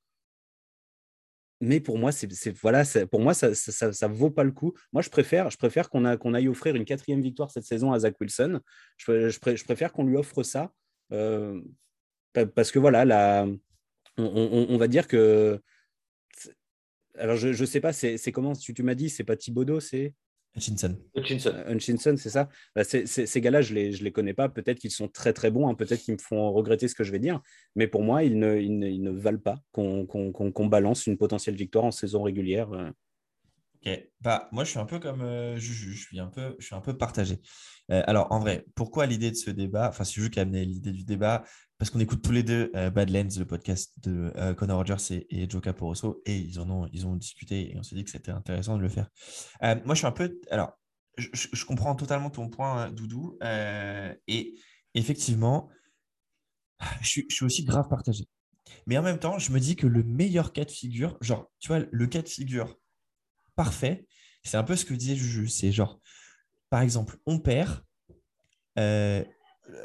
mais 1.62 1.80
pour 1.80 2.00
moi, 2.00 2.12
c'est, 2.12 2.28
voilà, 2.58 2.84
pour 3.12 3.20
moi, 3.20 3.36
ça 3.36 3.50
ne 3.50 4.14
vaut 4.14 4.32
pas 4.32 4.44
le 4.44 4.52
coup. 4.52 4.74
Moi, 4.94 5.04
je 5.04 5.10
préfère, 5.10 5.52
je 5.52 5.58
préfère 5.58 5.90
qu'on, 5.90 6.06
aille 6.06 6.48
offrir 6.48 6.76
une 6.76 6.86
quatrième 6.86 7.22
victoire 7.22 7.52
cette 7.52 7.66
saison 7.66 7.94
à 7.94 8.00
Zach 8.00 8.20
Wilson. 8.20 8.60
Je, 8.98 9.64
préfère 9.64 9.94
qu'on 9.94 10.06
lui 10.06 10.18
offre 10.18 10.42
ça 10.42 10.74
euh, 11.14 11.62
parce 12.34 12.72
que 12.72 12.80
voilà, 12.80 13.06
là, 13.06 13.48
on, 14.18 14.78
va 14.78 14.88
dire 14.88 15.08
que. 15.08 15.62
Alors, 17.16 17.36
je 17.36 17.50
ne 17.50 17.66
sais 17.66 17.82
pas, 17.82 17.94
c'est, 17.94 18.32
comment 18.32 18.54
tu, 18.54 18.74
tu 18.74 18.82
m'as 18.82 18.96
dit, 18.96 19.10
c'est 19.10 19.24
pas 19.24 19.36
Thibodeau, 19.36 19.80
c'est 19.80 20.16
Hutchinson. 20.56 20.98
Hutchinson, 21.16 22.16
c'est 22.18 22.30
ça. 22.30 22.50
Bah, 22.76 22.84
ces 22.84 23.42
gars-là, 23.42 23.62
je 23.62 23.74
ne 23.74 23.80
les, 23.80 23.92
je 23.94 24.04
les 24.04 24.12
connais 24.12 24.34
pas. 24.34 24.50
Peut-être 24.50 24.80
qu'ils 24.80 24.92
sont 24.92 25.08
très 25.08 25.34
très 25.34 25.50
bons, 25.50 25.70
hein. 25.70 25.76
peut-être 25.76 26.02
qu'ils 26.02 26.16
me 26.16 26.20
font 26.20 26.52
regretter 26.52 26.88
ce 26.88 26.96
que 26.96 27.04
je 27.04 27.12
vais 27.12 27.20
dire. 27.20 27.42
Mais 27.76 27.88
pour 27.88 28.04
moi, 28.04 28.24
ils 28.24 28.38
ne, 28.38 28.58
ils 28.60 29.02
ne, 29.02 29.12
valent 29.12 29.40
pas 29.40 29.62
qu'on 29.72 30.68
balance 30.68 31.08
une 31.08 31.18
potentielle 31.18 31.56
victoire 31.56 31.86
en 31.86 31.92
saison 31.92 32.24
régulière. 32.24 32.72
Euh. 32.74 32.90
Ok, 33.84 34.10
bah, 34.20 34.48
moi 34.52 34.64
je 34.64 34.70
suis 34.70 34.80
un 34.80 34.86
peu 34.86 35.00
comme 35.00 35.22
euh, 35.22 35.58
je, 35.58 35.92
suis 35.92 36.20
un 36.20 36.28
peu, 36.28 36.56
je 36.60 36.66
suis 36.66 36.76
un 36.76 36.82
peu 36.82 36.96
partagé. 36.96 37.40
Euh, 37.90 38.04
alors 38.06 38.32
en 38.32 38.40
vrai, 38.40 38.66
pourquoi 38.76 39.08
l'idée 39.08 39.32
de 39.32 39.36
ce 39.36 39.50
débat 39.50 39.90
Enfin, 39.90 40.04
c'est 40.04 40.22
juste 40.22 40.34
qui 40.34 40.40
a 40.40 40.44
amené 40.44 40.66
l'idée 40.66 40.92
du 40.92 41.04
débat 41.04 41.44
parce 41.82 41.90
qu'on 41.90 42.00
écoute 42.00 42.22
tous 42.22 42.32
les 42.32 42.44
deux 42.44 42.72
Badlands, 42.94 43.40
le 43.40 43.44
podcast 43.44 43.92
de 44.04 44.32
Connor 44.54 44.78
Rogers 44.78 45.16
et, 45.16 45.42
et, 45.42 45.50
Joe 45.50 45.64
Caporoso, 45.64 46.22
et 46.28 46.38
ils 46.38 46.60
en 46.60 46.70
ont, 46.70 46.88
ils 46.94 47.08
ont 47.08 47.16
discuté 47.16 47.72
et 47.72 47.78
on 47.80 47.82
s'est 47.82 47.96
dit 47.96 48.04
que 48.04 48.12
c'était 48.12 48.30
intéressant 48.30 48.78
de 48.78 48.84
le 48.84 48.88
faire. 48.88 49.10
moi, 49.60 49.96
je 49.96 49.96
suis 49.96 50.06
un 50.06 50.12
peu, 50.12 50.40
alors, 50.52 50.78
je, 51.18 51.66
comprends 51.66 51.96
totalement 51.96 52.30
ton 52.30 52.50
point, 52.50 52.84
hein, 52.84 52.92
Doudou, 52.92 53.36
et 54.28 54.54
effectivement, 54.94 55.72
je 57.02 57.08
suis, 57.08 57.46
aussi 57.46 57.64
grave 57.64 57.88
partagé. 57.90 58.26
Mais 58.86 59.00
en 59.00 59.02
même 59.02 59.18
temps, 59.18 59.40
je 59.40 59.52
me 59.52 59.60
dis 59.60 59.76
que 59.76 59.88
le 59.88 60.04
meilleur 60.04 60.54
cas 60.54 60.66
de 60.66 60.72
figure, 60.72 61.18
genre, 61.20 61.50
tu 61.60 61.70
vois, 61.70 61.80
le 61.92 62.06
cas 62.06 62.22
de 62.22 62.30
figure 62.30 62.78
parfait. 63.56 64.06
C'est 64.44 64.58
un 64.58 64.64
peu 64.64 64.76
ce 64.76 64.86
que 64.86 64.94
disait 64.94 65.16
Juju. 65.16 65.48
C'est 65.48 65.72
genre, 65.72 66.00
par 66.70 66.82
exemple, 66.82 67.18
on 67.26 67.40
perd. 67.40 67.84
Euh, 68.78 69.24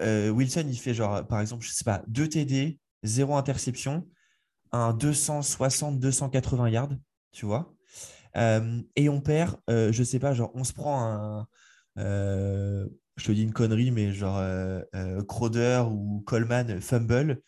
euh, 0.01 0.31
Wilson, 0.31 0.65
il 0.69 0.79
fait 0.79 0.95
genre, 0.95 1.27
par 1.27 1.41
exemple, 1.41 1.65
je 1.65 1.73
sais 1.73 1.85
pas, 1.85 2.03
2 2.09 2.29
TD, 2.29 2.79
0 3.03 3.37
interception, 3.37 4.07
un 4.73 4.93
260-280 4.93 6.71
yards, 6.71 6.93
tu 7.33 7.47
vois. 7.47 7.75
Euh, 8.37 8.83
et 8.97 9.09
on 9.09 9.21
perd, 9.21 9.57
je 9.69 10.03
sais 10.03 10.19
pas, 10.19 10.35
genre, 10.35 10.51
on 10.55 10.65
se 10.65 10.73
prend 10.73 11.03
un. 11.03 11.49
je 11.97 13.25
te 13.25 13.33
dis 13.33 13.43
une 13.43 13.53
connerie, 13.53 13.91
mais 13.91 14.13
genre 14.13 14.43
Crowder 15.27 15.85
ou 15.91 16.23
Coleman 16.27 16.81
fumble. 16.81 17.41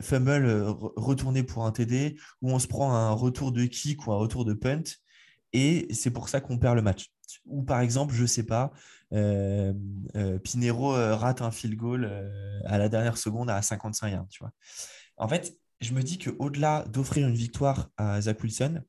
fumble 0.00 0.66
retourné 0.96 1.42
pour 1.42 1.64
un 1.64 1.72
TD, 1.72 2.18
ou 2.42 2.50
on 2.50 2.58
se 2.58 2.66
prend 2.66 2.92
un 2.92 3.12
retour 3.12 3.52
de 3.52 3.64
kick 3.64 4.06
ou 4.06 4.12
un 4.12 4.16
retour 4.16 4.44
de 4.44 4.52
punt, 4.52 4.82
et 5.52 5.86
c'est 5.92 6.10
pour 6.10 6.28
ça 6.28 6.40
qu'on 6.40 6.58
perd 6.58 6.76
le 6.76 6.82
match. 6.82 7.10
Ou 7.46 7.62
par 7.62 7.80
exemple, 7.80 8.14
je 8.14 8.26
sais 8.26 8.44
pas, 8.44 8.72
euh, 9.12 9.74
euh, 10.16 10.38
Pinero 10.38 10.94
euh, 10.94 11.14
rate 11.14 11.42
un 11.42 11.50
field 11.50 11.76
goal 11.76 12.10
à 12.64 12.78
la 12.78 12.88
dernière 12.88 13.18
seconde 13.18 13.50
à 13.50 13.60
55 13.60 14.08
yards. 14.08 14.28
Tu 14.28 14.38
vois. 14.40 14.52
En 15.16 15.28
fait, 15.28 15.56
je 15.80 15.92
me 15.92 16.02
dis 16.02 16.18
qu'au-delà 16.18 16.84
d'offrir 16.88 17.28
une 17.28 17.34
victoire 17.34 17.90
à 17.96 18.20
Zach 18.20 18.42
Wilson, 18.42 18.82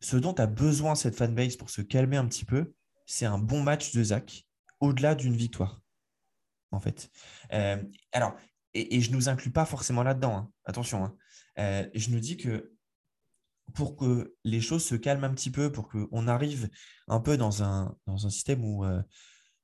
ce 0.00 0.16
dont 0.16 0.34
a 0.34 0.46
besoin 0.46 0.94
cette 0.94 1.16
fanbase 1.16 1.56
pour 1.56 1.70
se 1.70 1.80
calmer 1.80 2.16
un 2.16 2.26
petit 2.26 2.44
peu, 2.44 2.74
c'est 3.06 3.26
un 3.26 3.38
bon 3.38 3.62
match 3.62 3.92
de 3.92 4.02
Zach, 4.02 4.46
au-delà 4.80 5.14
d'une 5.14 5.36
victoire. 5.36 5.80
En 6.72 6.80
fait. 6.80 7.10
alors, 8.12 8.36
et, 8.74 9.00
je 9.00 9.10
ne 9.10 9.16
nous 9.16 9.28
inclus 9.28 9.50
pas 9.50 9.64
forcément 9.64 10.02
là-dedans. 10.02 10.36
Hein. 10.36 10.50
Attention. 10.64 11.04
Hein. 11.56 11.88
je 11.94 12.10
nous 12.10 12.20
dis 12.20 12.36
que 12.36 12.75
pour 13.74 13.96
que 13.96 14.34
les 14.44 14.60
choses 14.60 14.84
se 14.84 14.94
calment 14.94 15.24
un 15.24 15.34
petit 15.34 15.50
peu, 15.50 15.70
pour 15.70 15.88
qu'on 15.88 16.28
arrive 16.28 16.68
un 17.08 17.20
peu 17.20 17.36
dans 17.36 17.62
un, 17.62 17.94
dans 18.06 18.26
un 18.26 18.30
système 18.30 18.64
où 18.64 18.84
euh, 18.84 19.02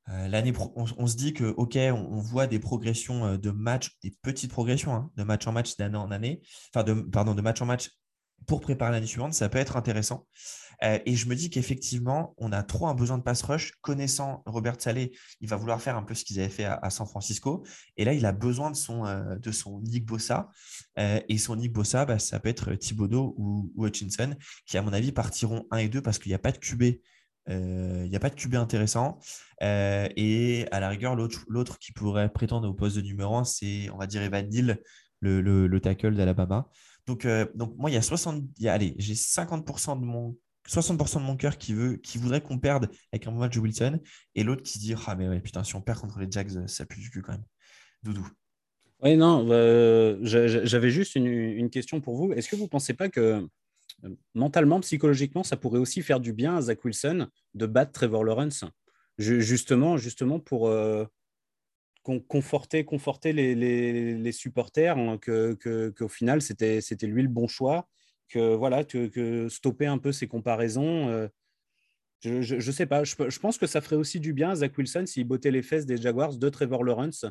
euh, 0.09 0.29
l'année 0.29 0.53
on, 0.75 1.07
se 1.07 1.17
dit 1.17 1.33
que, 1.33 1.45
OK, 1.45 1.77
on, 1.77 2.19
voit 2.19 2.47
des 2.47 2.59
progressions 2.59 3.25
euh, 3.25 3.37
de 3.37 3.51
match, 3.51 3.97
des 4.03 4.15
petites 4.23 4.51
progressions 4.51 4.95
hein, 4.95 5.11
de 5.17 5.23
match 5.23 5.47
en 5.47 5.53
match 5.53 5.77
d'année 5.77 5.97
en 5.97 6.11
année, 6.11 6.43
enfin, 6.75 6.83
de, 6.83 6.95
pardon, 6.95 7.35
de 7.35 7.43
match 7.43 7.63
en 7.63 7.67
match 7.67 7.91
pour 8.47 8.61
préparer 8.61 8.93
l'année 8.93 9.07
suivante, 9.07 9.35
ça 9.35 9.49
peut 9.49 9.59
être 9.59 9.77
intéressant. 9.77 10.27
Euh, 10.83 10.99
et 11.07 11.15
je 11.15 11.29
me 11.29 11.35
dis 11.35 11.51
qu'effectivement, 11.51 12.35
on 12.39 12.53
a 12.53 12.63
trop 12.63 12.89
un 12.89 12.95
besoin 12.95 13.19
de 13.19 13.23
pass 13.23 13.43
rush. 13.43 13.73
Connaissant 13.81 14.43
Robert 14.47 14.77
Saleh, 14.79 15.13
il 15.41 15.49
va 15.49 15.57
vouloir 15.57 15.81
faire 15.81 15.97
un 15.97 16.03
peu 16.03 16.15
ce 16.15 16.25
qu'ils 16.25 16.41
avaient 16.41 16.49
fait 16.49 16.65
à, 16.65 16.91
San 16.91 17.07
Francisco. 17.07 17.65
Et 17.97 18.05
là, 18.05 18.15
il 18.15 18.27
a 18.27 18.33
besoin 18.33 18.71
de 18.71 18.77
son, 18.77 19.07
euh, 19.07 19.37
de 19.37 19.53
son 19.53 19.81
Nick 19.81 20.05
Bossa. 20.05 20.51
Euh, 20.99 21.21
et 21.29 21.39
son 21.39 21.57
Nick 21.57 21.73
Bossa, 21.73 22.05
bah, 22.05 22.19
ça 22.19 22.41
peut 22.41 22.49
être 22.49 22.75
Thibodeau 22.75 23.35
ou, 23.39 23.73
Hutchinson, 23.77 24.35
qui, 24.67 24.77
à 24.77 24.83
mon 24.83 24.93
avis, 24.93 25.13
partiront 25.13 25.67
1 25.71 25.79
et 25.79 25.89
2 25.89 26.03
parce 26.03 26.19
qu'il 26.19 26.31
n'y 26.31 26.35
a 26.35 26.41
pas 26.41 26.53
de 26.53 26.59
QB. 26.59 26.83
Il 27.49 28.09
n'y 28.09 28.17
a 28.17 28.21
pas 28.21 28.31
de 28.31 28.37
QB 28.37 28.55
intéressant. 28.55 29.19
et 29.61 30.67
à 30.71 30.81
la 30.81 30.89
rigueur, 30.89 31.17
l'autre 31.17 31.79
qui 31.79 31.93
pourrait 31.93 32.33
prétendre 32.33 32.69
au 32.69 32.75
poste 32.75 32.97
de 32.97 33.03
numéro 33.03 33.37
1, 33.37 33.45
c'est, 33.45 33.91
on 33.91 33.99
va 33.99 34.07
dire, 34.07 34.23
Evan 34.23 34.49
Neal, 34.49 34.79
le, 35.23 35.79
tackle 35.79 36.15
d'Alabama. 36.15 36.69
Donc, 37.07 37.27
donc, 37.55 37.77
moi, 37.77 37.91
il 37.91 37.95
y 37.95 37.97
a 37.97 38.03
60, 38.03 38.45
allez, 38.67 38.95
j'ai 38.99 39.15
50% 39.15 40.01
de 40.01 40.05
mon 40.05 40.37
60% 40.69 41.21
de 41.21 41.25
mon 41.25 41.37
cœur 41.37 41.59
qui 41.59 41.75
veut, 41.75 41.97
qui 41.97 42.19
voudrait 42.19 42.41
qu'on 42.41 42.59
perde 42.59 42.89
avec 43.13 43.27
un 43.27 43.33
match 43.33 43.55
de 43.55 43.61
Wilson, 43.61 44.01
et 44.35 44.45
l'autre 44.45 44.63
qui 44.63 44.75
se 44.75 44.79
dit 44.79 44.95
Ah, 45.07 45.17
mais 45.17 45.29
ouais, 45.29 45.41
putain, 45.41 45.65
si 45.65 45.75
on 45.75 45.81
perd 45.81 46.01
contre 46.01 46.21
les 46.21 46.31
Jags, 46.31 46.67
ça 46.67 46.87
pue 46.87 47.01
du 47.01 47.11
cul 47.11 47.23
quand 47.23 47.33
même. 47.33 47.45
Doudou. 48.03 48.27
Oui, 49.03 49.17
non, 49.17 49.47
euh, 49.51 50.19
j'avais 50.23 50.91
juste 50.91 51.17
une, 51.17 51.71
question 51.71 52.01
pour 52.01 52.17
vous. 52.17 52.33
Est-ce 52.33 52.49
que 52.49 52.57
vous 52.57 52.65
ne 52.65 52.69
pensez 52.69 52.95
pas 52.95 53.09
que 53.09 53.45
euh, 54.05 54.11
mentalement, 54.35 54.81
psychologiquement, 54.81 55.43
ça 55.43 55.57
pourrait 55.57 55.81
aussi 55.81 56.03
faire 56.03 56.21
du 56.21 56.33
bien 56.33 56.57
à 56.57 56.63
Zach 56.63 56.85
Wilson 56.85 57.27
de 57.55 57.67
battre 57.67 57.93
Trevor 57.93 58.23
Lawrence? 58.23 58.65
Justement, 59.19 59.97
justement 59.97 60.41
pour 60.41 60.69
euh, 60.69 61.05
conforter, 62.03 62.85
conforter 62.85 63.33
les, 63.33 64.33
supporters, 64.33 64.99
hein, 64.99 65.19
qu'au 65.19 66.09
final, 66.09 66.43
c'était 66.43 67.07
lui 67.07 67.23
le 67.23 67.29
bon 67.29 67.47
choix 67.49 67.89
que 68.33 68.55
voilà, 68.55 68.85
que, 68.85 69.49
stopper 69.49 69.87
un 69.87 69.99
peu 69.99 70.11
ces 70.11 70.27
comparaisons. 70.27 71.09
Euh, 71.09 71.29
je 72.21 72.55
ne 72.55 72.73
sais 72.73 72.87
pas. 72.87 73.05
Je, 73.05 73.39
pense 73.39 73.59
que 73.59 73.67
ça 73.67 73.81
ferait 73.81 73.97
aussi 73.97 74.21
du 74.21 74.33
bien 74.33 74.51
à 74.51 74.55
Zach 74.57 74.77
Wilson 74.77 75.05
s'il 75.07 75.25
bottait 75.25 75.51
les 75.51 75.63
fesses 75.63 75.87
des 75.87 75.97
Jaguars 75.97 76.37
de 76.37 76.49
Trevor 76.49 76.85
Lawrence. 76.85 77.27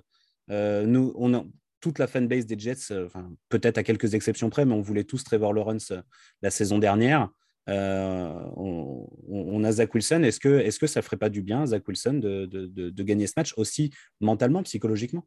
Euh, 0.49 0.85
nous, 0.85 1.13
on 1.15 1.33
a 1.33 1.43
toute 1.79 1.97
la 1.97 2.07
fanbase 2.07 2.45
des 2.45 2.59
Jets, 2.59 2.91
euh, 2.91 3.07
peut-être 3.49 3.77
à 3.77 3.83
quelques 3.83 4.13
exceptions 4.13 4.49
près, 4.49 4.65
mais 4.65 4.73
on 4.73 4.81
voulait 4.81 5.03
tous 5.03 5.23
Trevor 5.23 5.53
Lawrence 5.53 5.93
la 6.41 6.51
saison 6.51 6.77
dernière. 6.77 7.29
On, 7.67 9.63
a 9.63 9.71
Zach 9.71 9.93
Wilson. 9.93 10.23
Est-ce 10.23 10.39
que, 10.39 10.59
est 10.59 10.77
que 10.77 10.87
ça 10.87 11.01
ferait 11.01 11.17
pas 11.17 11.29
du 11.29 11.41
bien, 11.41 11.65
Zach 11.65 11.87
Wilson, 11.87 12.13
de, 12.15 12.45
de 12.45 13.03
gagner 13.03 13.27
ce 13.27 13.33
match 13.37 13.53
aussi 13.57 13.91
mentalement, 14.19 14.63
psychologiquement? 14.63 15.25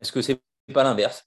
Est-ce 0.00 0.12
que 0.12 0.20
c'est 0.20 0.40
pas 0.72 0.82
l'inverse? 0.82 1.24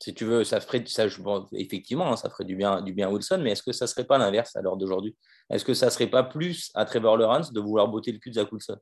Si 0.00 0.14
tu 0.14 0.24
veux, 0.24 0.44
ça 0.44 0.60
ferait, 0.60 0.84
ça, 0.86 1.06
effectivement, 1.52 2.14
ça 2.14 2.30
ferait 2.30 2.44
du 2.44 2.54
bien, 2.54 2.82
du 2.82 2.92
bien 2.92 3.08
à 3.08 3.10
Wilson, 3.10 3.40
mais 3.42 3.50
est-ce 3.50 3.64
que 3.64 3.72
ça 3.72 3.84
ne 3.84 3.88
serait 3.88 4.04
pas 4.04 4.16
l'inverse 4.16 4.54
à 4.54 4.62
l'heure 4.62 4.76
d'aujourd'hui? 4.76 5.16
Est-ce 5.50 5.64
que 5.64 5.74
ça 5.74 5.86
ne 5.86 5.90
serait 5.90 6.06
pas 6.06 6.22
plus 6.22 6.70
à 6.74 6.84
Trevor 6.84 7.16
Lawrence 7.16 7.52
de 7.52 7.60
vouloir 7.60 7.88
botter 7.88 8.12
le 8.12 8.18
cul 8.18 8.30
de 8.30 8.36
Zach 8.36 8.52
Wilson? 8.52 8.78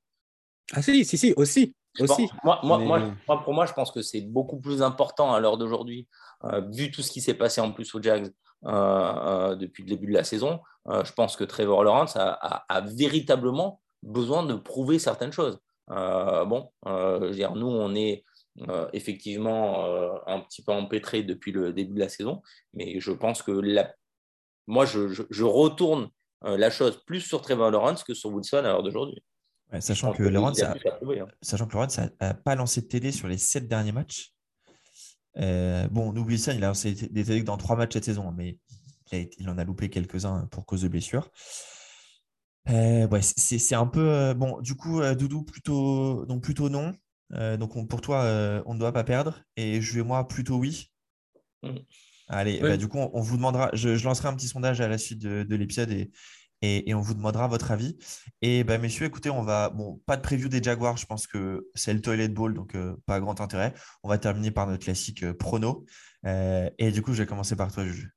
Ah 0.73 0.83
si, 0.83 1.05
si, 1.07 1.17
si, 1.17 1.33
aussi. 1.37 1.75
aussi. 1.99 2.29
moi, 2.45 2.61
moi, 2.63 3.43
pour 3.43 3.55
moi, 3.55 3.65
je 3.65 3.73
pense 3.73 3.91
que 3.93 4.03
c'est 4.03 4.21
beaucoup 4.21 4.61
plus 4.61 4.83
important 4.83 5.33
à 5.33 5.41
l'heure 5.41 5.57
d'aujourd'hui, 5.57 6.07
euh, 6.45 6.61
vu 6.71 6.91
tout 6.91 7.01
ce 7.03 7.11
qui 7.11 7.23
s'est 7.23 7.35
passé 7.35 7.63
en 7.63 7.73
plus 7.73 7.95
aux 7.95 8.03
Jags, 8.03 8.31
depuis 8.63 9.83
le 9.83 9.89
début 9.89 10.07
de 10.07 10.13
la 10.13 10.25
saison. 10.25 10.61
je 10.87 11.13
pense 11.13 11.37
que 11.37 11.45
Trevor 11.45 11.85
Lawrence 11.85 12.17
a, 12.17 12.85
véritablement 12.87 13.81
besoin 14.03 14.45
de 14.45 14.55
prouver 14.55 14.99
certaines 14.99 15.33
choses. 15.33 15.59
bon, 15.89 16.71
je 16.85 17.27
veux 17.27 17.35
dire, 17.35 17.55
nous, 17.55 17.69
on 17.69 17.95
est 17.95 18.25
effectivement 18.93 20.27
un 20.27 20.41
petit 20.41 20.63
peu 20.63 20.73
empêtré 20.73 21.23
depuis 21.23 21.53
le 21.53 21.73
début 21.73 21.95
de 21.95 22.01
la 22.01 22.09
saison, 22.09 22.43
mais 22.75 23.01
je 23.01 23.13
pense 23.13 23.43
que 23.43 23.53
la... 23.53 23.93
moi, 24.67 24.87
je, 24.87 25.45
retourne 25.45 26.09
la 26.43 26.71
chose 26.71 27.03
plus 27.07 27.21
sur 27.21 27.43
Trevor 27.43 27.71
Lawrence 27.71 28.05
que 28.05 28.15
sur 28.15 28.31
Wilson 28.31 28.59
à 28.59 28.63
l'heure 28.63 28.83
d'aujourd'hui. 28.83 29.23
sachant, 29.81 30.13
que 30.13 30.23
Lawrence 30.23 30.63
a... 30.63 30.73
Hein. 30.73 31.27
sachant 31.43 31.67
que 31.67 31.75
Lawrence 31.75 31.99
n'a 32.21 32.35
pas 32.35 32.55
lancé 32.55 32.83
de 32.83 32.87
TD 32.87 33.13
sur 33.13 33.29
les 33.29 33.39
sept 33.39 33.69
derniers 33.69 33.93
matchs. 33.93 34.36
Euh, 35.39 35.89
bon, 35.89 36.11
Wilson, 36.17 36.55
il 36.57 36.65
a 36.65 36.69
lancé 36.69 36.93
des 36.93 37.25
TD 37.25 37.43
dans 37.43 37.57
trois 37.57 37.77
matchs 37.77 37.95
cette 37.95 38.05
saison, 38.05 38.33
mais 38.33 38.59
il, 39.13 39.49
en 39.49 39.59
a 39.59 39.65
loupé 39.65 39.91
quelques-uns 39.91 40.47
pour 40.51 40.67
cause 40.67 40.83
de 40.83 40.89
blessure. 40.89 41.31
Euh, 42.69 43.07
ouais, 43.09 43.21
c'est 43.23 43.75
un 43.75 43.87
peu 43.87 44.09
euh, 44.09 44.35
bon. 44.35 44.61
Du 44.61 44.75
coup, 44.75 45.01
Doudou 45.15 45.43
plutôt 45.43 46.25
donc 46.27 46.43
plutôt 46.43 46.69
non. 46.69 46.95
donc 47.31 47.89
pour 47.89 48.01
toi, 48.01 48.63
on 48.67 48.75
ne 48.75 48.79
doit 48.79 48.93
pas 48.93 49.05
perdre. 49.05 49.43
Et 49.57 49.81
je 49.81 49.95
vais 49.95 50.03
moi 50.03 50.27
plutôt 50.27 50.57
oui. 50.57 50.91
Mm. 51.63 51.77
Allez, 52.29 52.59
bah, 52.61 52.77
du 52.77 52.89
coup, 52.89 52.99
on, 52.99 53.21
vous 53.21 53.37
demandera. 53.37 53.71
Je, 53.73 54.05
lancerai 54.05 54.29
un 54.29 54.35
petit 54.35 54.49
sondage 54.49 54.81
à 54.81 54.89
la 54.89 54.99
suite 54.99 55.21
de, 55.21 55.55
l'épisode 55.55 55.91
et, 55.93 56.11
et, 56.63 56.95
on 56.95 57.01
vous 57.01 57.15
demandera 57.15 57.49
votre 57.49 57.71
avis. 57.71 57.97
Et 58.43 58.65
bah, 58.65 58.79
messieurs, 58.79 59.07
écoutez, 59.07 59.31
on 59.31 59.43
va. 59.43 59.71
Bon, 59.71 60.01
pas 60.07 60.17
de 60.17 60.23
preview 60.23 60.49
des 60.49 60.63
Jaguars, 60.63 60.97
je 60.97 61.07
pense 61.07 61.27
que 61.27 61.69
c'est 61.75 61.95
le 61.95 62.01
toilet 62.01 62.29
ball, 62.29 62.55
donc 62.55 62.77
pas 63.07 63.21
grand 63.21 63.41
intérêt. 63.41 63.75
On 64.03 64.09
va 64.09 64.19
terminer 64.19 64.51
par 64.51 64.67
notre 64.67 64.85
classique 64.85 65.33
prono. 65.33 65.85
et 66.25 66.91
du 66.93 67.03
coup, 67.03 67.13
je 67.13 67.23
vais 67.23 67.27
commencer 67.27 67.57
par 67.57 67.73
toi, 67.73 67.85
Juju. 67.85 68.17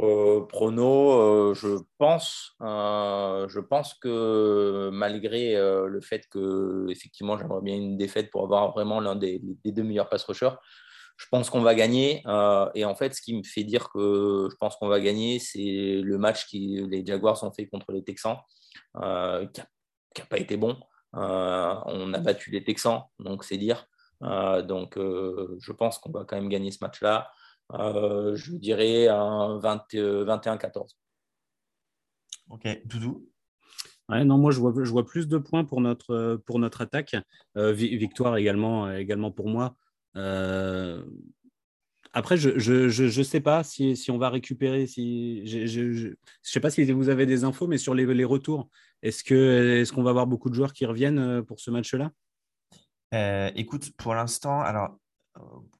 Euh, 0.00 0.46
prono, 0.46 1.50
euh, 1.50 1.54
je 1.54 1.78
pense, 1.98 2.54
euh, 2.62 3.48
je 3.48 3.58
pense 3.58 3.94
que 3.94 4.90
malgré 4.92 5.54
le 5.56 6.00
fait 6.00 6.28
que 6.30 6.86
effectivement 6.88 7.36
j'aimerais 7.36 7.62
bien 7.62 7.74
une 7.74 7.96
défaite 7.96 8.30
pour 8.30 8.44
avoir 8.44 8.70
vraiment 8.70 9.00
l'un 9.00 9.16
des, 9.16 9.40
deux 9.64 9.82
meilleurs 9.82 10.08
pass 10.08 10.22
rushers, 10.24 10.54
je 11.18 11.26
pense 11.30 11.50
qu'on 11.50 11.60
va 11.60 11.74
gagner. 11.74 12.22
et 12.74 12.84
en 12.84 12.94
fait, 12.94 13.14
ce 13.14 13.20
qui 13.20 13.36
me 13.36 13.42
fait 13.42 13.64
dire 13.64 13.90
que 13.90 14.48
je 14.50 14.56
pense 14.56 14.76
qu'on 14.76 14.88
va 14.88 15.00
gagner, 15.00 15.38
c'est 15.38 16.00
le 16.02 16.16
match 16.16 16.46
que 16.50 16.86
les 16.86 17.04
Jaguars 17.04 17.42
ont 17.44 17.52
fait 17.52 17.66
contre 17.66 17.92
les 17.92 18.02
Texans, 18.04 18.38
qui 18.94 19.00
n'a 19.00 20.26
pas 20.30 20.38
été 20.38 20.56
bon. 20.56 20.78
on 21.12 22.14
a 22.14 22.18
battu 22.18 22.50
les 22.50 22.64
Texans, 22.64 23.02
donc 23.18 23.44
c'est 23.44 23.58
dire. 23.58 23.86
donc, 24.20 24.94
je 24.96 25.72
pense 25.72 25.98
qu'on 25.98 26.12
va 26.12 26.24
quand 26.24 26.36
même 26.36 26.48
gagner 26.48 26.70
ce 26.70 26.78
match-là. 26.80 27.30
Euh, 27.74 28.34
je 28.34 28.52
dirais 28.52 29.08
un 29.08 29.58
21-14. 29.58 29.96
Euh, 29.96 30.84
ok, 32.50 32.80
Doudou? 32.86 33.28
Ouais, 34.08 34.24
non, 34.24 34.38
moi 34.38 34.52
je 34.52 34.58
vois, 34.58 34.72
je 34.74 34.90
vois 34.90 35.04
plus 35.04 35.28
de 35.28 35.36
points 35.36 35.64
pour 35.64 35.82
notre, 35.82 36.40
pour 36.46 36.58
notre 36.58 36.80
attaque. 36.80 37.14
Euh, 37.56 37.72
victoire 37.72 38.36
également, 38.38 38.90
également 38.90 39.30
pour 39.30 39.48
moi. 39.48 39.76
Après, 42.12 42.36
je 42.36 42.50
ne 42.50 42.58
je, 42.58 43.08
je, 43.08 43.22
sais 43.22 43.40
pas 43.40 43.62
si, 43.62 43.96
si, 43.96 44.10
on 44.10 44.18
va 44.18 44.30
récupérer. 44.30 44.86
Si, 44.86 45.46
je 45.46 46.08
ne 46.08 46.14
sais 46.42 46.60
pas 46.60 46.70
si 46.70 46.90
vous 46.90 47.08
avez 47.08 47.26
des 47.26 47.44
infos, 47.44 47.66
mais 47.66 47.78
sur 47.78 47.94
les, 47.94 48.06
les 48.06 48.24
retours, 48.24 48.68
est-ce 49.02 49.22
qu'on 49.22 49.34
est 49.34 49.92
qu'on 49.92 50.02
va 50.02 50.10
avoir 50.10 50.26
beaucoup 50.26 50.50
de 50.50 50.54
joueurs 50.54 50.72
qui 50.72 50.86
reviennent 50.86 51.42
pour 51.44 51.60
ce 51.60 51.70
match-là? 51.70 52.12
Écoute, 53.54 53.92
pour 53.96 54.14
l'instant, 54.14 54.60
alors 54.60 54.98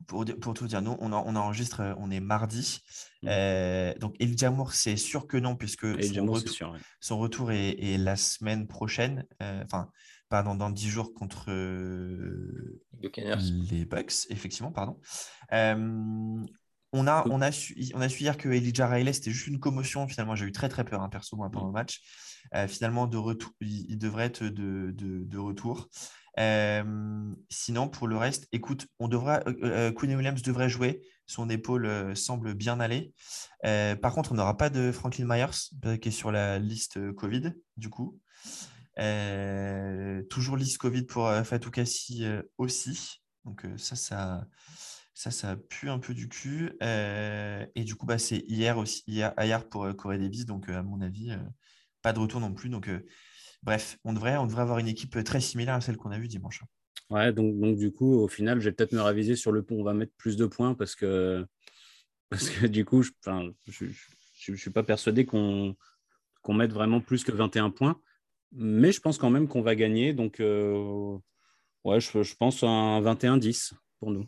pour, 0.07 0.25
pour, 0.41 0.55
tout 0.55 0.67
dire, 0.67 0.83
nous, 0.83 0.97
on, 1.01 1.13
on 1.13 1.37
enregistre, 1.37 1.81
euh, 1.81 1.95
on 1.99 2.11
est 2.11 2.21
mardi. 2.21 2.81
Mmh. 3.23 3.29
Euh, 3.29 3.95
donc, 3.99 4.15
Elijah 4.21 4.51
Moore, 4.51 4.73
c'est 4.73 4.97
sûr 4.97 5.27
que 5.27 5.37
non, 5.37 5.57
puisque 5.57 5.87
son, 6.03 6.27
retour, 6.27 6.77
son, 7.01 7.19
retour, 7.19 7.53
est, 7.53 7.99
la 7.99 8.17
semaine 8.17 8.67
prochaine. 8.67 9.27
Euh, 9.43 9.65
pardon, 10.29 10.55
dans 10.55 10.71
10 10.71 10.89
jours 10.89 11.15
contre 11.15 11.51
les 13.71 13.85
Bucks, 13.85 14.27
effectivement, 14.31 14.73
pardon. 14.73 15.01
on, 15.51 17.07
a, 17.07 17.25
on, 17.29 17.41
a 17.41 17.53
su, 17.53 17.91
on 17.95 18.01
a 18.01 18.09
su 18.09 18.23
dire 18.23 18.37
que 18.37 18.49
Elijah 18.49 18.89
Riley, 18.89 19.13
c'était 19.13 19.31
juste 19.31 19.49
une 19.49 19.61
commotion. 19.61 20.07
Finalement, 20.09 20.35
j'ai 20.35 20.47
eu 20.47 20.53
très, 20.53 20.69
très 20.69 20.85
peur, 20.85 21.03
hein, 21.03 21.09
perso, 21.09 21.37
pendant 21.37 21.67
le 21.67 21.73
match. 21.73 22.01
finalement, 22.69 23.07
de 23.07 23.17
retour, 23.17 23.53
il, 23.61 23.99
devrait 23.99 24.27
être 24.27 24.45
de, 24.45 24.93
de, 24.93 25.25
de 25.25 25.39
retour 25.39 25.89
sinon, 27.51 27.89
pour 27.89 28.07
le 28.07 28.17
reste, 28.17 28.49
écoute, 28.53 28.87
on 28.99 29.09
devra, 29.09 29.41
euh, 29.47 29.93
Queen 29.93 30.15
Williams 30.15 30.43
devrait 30.43 30.69
jouer. 30.69 31.03
Son 31.27 31.51
épaule 31.51 32.17
semble 32.17 32.55
bien 32.55 32.81
aller. 32.81 33.13
par 33.63 34.15
contre, 34.15 34.33
on 34.33 34.35
n'aura 34.35 34.57
pas 34.57 34.71
de 34.71 34.93
Franklin 34.93 35.27
Myers 35.27 35.99
qui 35.99 36.09
est 36.09 36.13
sur 36.13 36.33
la 36.33 36.59
liste 36.59 37.13
Covid, 37.15 37.53
du 37.77 37.91
coup. 37.91 38.19
Toujours 40.29 40.57
liste 40.57 40.79
Covid 40.79 41.03
pour 41.03 41.31
Fatou 41.45 41.71
Kassi 41.71 42.25
aussi. 42.59 43.23
Donc 43.45 43.65
ça, 43.77 43.97
ça, 43.97 44.47
ça, 45.15 45.31
ça 45.31 45.57
pue 45.57 45.89
un 45.89 45.99
peu 45.99 46.15
du 46.15 46.29
cul. 46.29 46.73
et 46.81 47.85
du 47.85 47.95
coup, 47.95 48.07
bah, 48.07 48.19
c'est 48.19 48.45
hier 48.49 48.79
aussi, 48.79 49.05
hier, 49.07 49.33
hier 49.41 49.69
pour 49.69 49.95
Corée 49.97 50.19
Davis. 50.19 50.47
Donc, 50.47 50.69
à 50.69 50.83
mon 50.83 51.01
avis, 51.01 51.31
pas 52.03 52.13
de 52.13 52.19
retour 52.19 52.41
non 52.41 52.53
plus. 52.53 52.69
Donc, 52.69 52.91
Bref, 53.63 53.99
on 54.05 54.13
devrait, 54.13 54.37
on 54.37 54.47
devrait 54.47 54.63
avoir 54.63 54.79
une 54.79 54.89
équipe 54.89 55.23
très 55.25 55.41
similaire 55.41 55.75
à 55.75 55.81
celle 55.81 55.97
qu'on 55.97 56.11
a 56.11 56.19
vue 56.19 56.29
dimanche. 56.29 56.63
Ouais, 57.11 57.33
donc, 57.33 57.59
donc 57.59 57.77
du 57.77 57.93
coup, 57.93 58.15
au 58.15 58.29
final, 58.29 58.61
je 58.61 58.69
vais 58.69 58.73
peut-être 58.73 58.93
me 58.93 59.01
raviser 59.01 59.35
sur 59.35 59.53
le 59.53 59.63
pont. 59.63 59.81
On 59.81 59.85
va 59.85 59.95
mettre 59.95 60.13
plus 60.17 60.37
de 60.37 60.47
points 60.47 60.75
parce 60.75 60.95
que, 60.95 61.47
parce 62.31 62.51
que 62.51 62.67
du 62.67 62.85
coup, 62.85 63.03
je 63.03 63.13
ne 64.49 64.57
suis 64.57 64.71
pas 64.71 64.83
persuadé 64.83 65.27
qu'on 65.27 65.77
qu'on 66.43 66.55
mette 66.55 66.73
vraiment 66.73 67.01
plus 67.01 67.25
que 67.25 67.33
21 67.33 67.71
points. 67.71 68.01
Mais 68.53 68.93
je 68.93 69.01
pense 69.01 69.19
quand 69.19 69.31
même 69.31 69.49
qu'on 69.49 69.63
va 69.63 69.75
gagner. 69.75 70.13
Donc, 70.13 70.41
euh, 70.41 71.19
ouais, 71.85 72.01
je, 72.01 72.23
je 72.23 72.35
pense 72.37 72.63
un 72.63 73.01
21-10 73.01 73.73
pour 74.01 74.11
nous. 74.11 74.27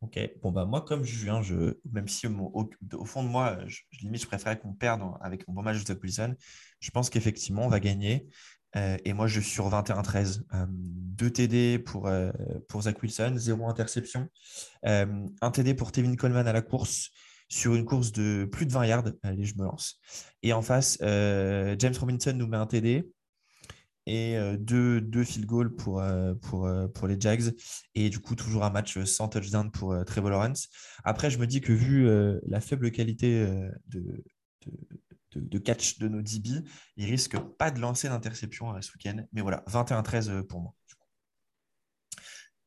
Ok, 0.00 0.16
bon 0.42 0.52
bah 0.52 0.64
moi 0.64 0.82
comme 0.82 1.02
Julien, 1.02 1.42
je, 1.42 1.74
même 1.90 2.06
si 2.06 2.28
au, 2.28 3.04
fond 3.04 3.24
de 3.24 3.28
moi, 3.28 3.58
je, 3.66 3.80
limite 4.00 4.22
je 4.22 4.28
préférais 4.28 4.56
qu'on 4.56 4.72
perde 4.72 5.02
avec 5.20 5.42
un 5.48 5.52
bon 5.52 5.62
match 5.62 5.80
de 5.80 5.86
Zach 5.86 6.00
Wilson, 6.00 6.36
je 6.78 6.90
pense 6.92 7.10
qu'effectivement 7.10 7.66
on 7.66 7.68
va 7.68 7.80
gagner. 7.80 8.28
Euh, 8.76 8.96
et 9.04 9.12
moi 9.12 9.26
je 9.26 9.40
suis 9.40 9.50
sur 9.50 9.68
21-13. 9.68 10.42
2 10.68 11.30
TD 11.30 11.78
pour, 11.80 12.06
euh, 12.06 12.30
pour 12.68 12.82
Zach 12.82 13.02
Wilson, 13.02 13.34
0 13.36 13.68
interception. 13.68 14.28
Euh, 14.86 15.26
un 15.40 15.50
TD 15.50 15.74
pour 15.74 15.90
Tevin 15.90 16.14
Coleman 16.14 16.46
à 16.46 16.52
la 16.52 16.62
course 16.62 17.10
sur 17.48 17.74
une 17.74 17.84
course 17.84 18.12
de 18.12 18.44
plus 18.44 18.66
de 18.66 18.72
20 18.72 18.86
yards. 18.86 19.10
Allez, 19.24 19.44
je 19.44 19.56
me 19.56 19.64
lance. 19.64 19.98
Et 20.42 20.52
en 20.52 20.62
face, 20.62 20.98
James 21.00 21.94
Robinson 21.98 22.34
nous 22.34 22.46
met 22.46 22.58
un 22.58 22.66
TD 22.66 23.08
et 24.08 24.38
euh, 24.38 24.56
deux, 24.56 25.22
field 25.22 25.46
goals 25.46 25.76
pour, 25.76 26.00
euh, 26.00 26.32
euh, 26.54 26.88
pour 26.88 27.06
les 27.06 27.20
Jags. 27.20 27.54
Et 27.94 28.08
du 28.08 28.18
coup, 28.20 28.34
toujours 28.34 28.64
un 28.64 28.70
match 28.70 28.98
sans 29.04 29.28
touchdown 29.28 29.70
pour 29.70 29.94
Trevor 30.06 30.30
Lawrence. 30.30 30.68
Après, 31.04 31.30
je 31.30 31.38
me 31.38 31.46
dis 31.46 31.60
que 31.60 31.72
vu 31.72 32.08
la 32.46 32.60
faible 32.60 32.90
qualité 32.90 33.46
de, 33.86 35.58
catch 35.58 35.98
de 35.98 36.08
nos 36.08 36.22
DB, 36.22 36.64
il 36.96 37.04
risque 37.04 37.38
pas 37.58 37.70
de 37.70 37.80
lancer 37.80 38.08
d'interception 38.08 38.80
ce 38.80 38.90
week-end. 38.92 39.22
Mais 39.32 39.42
voilà, 39.42 39.62
21-13 39.68 40.42
pour 40.42 40.60
moi. 40.60 40.74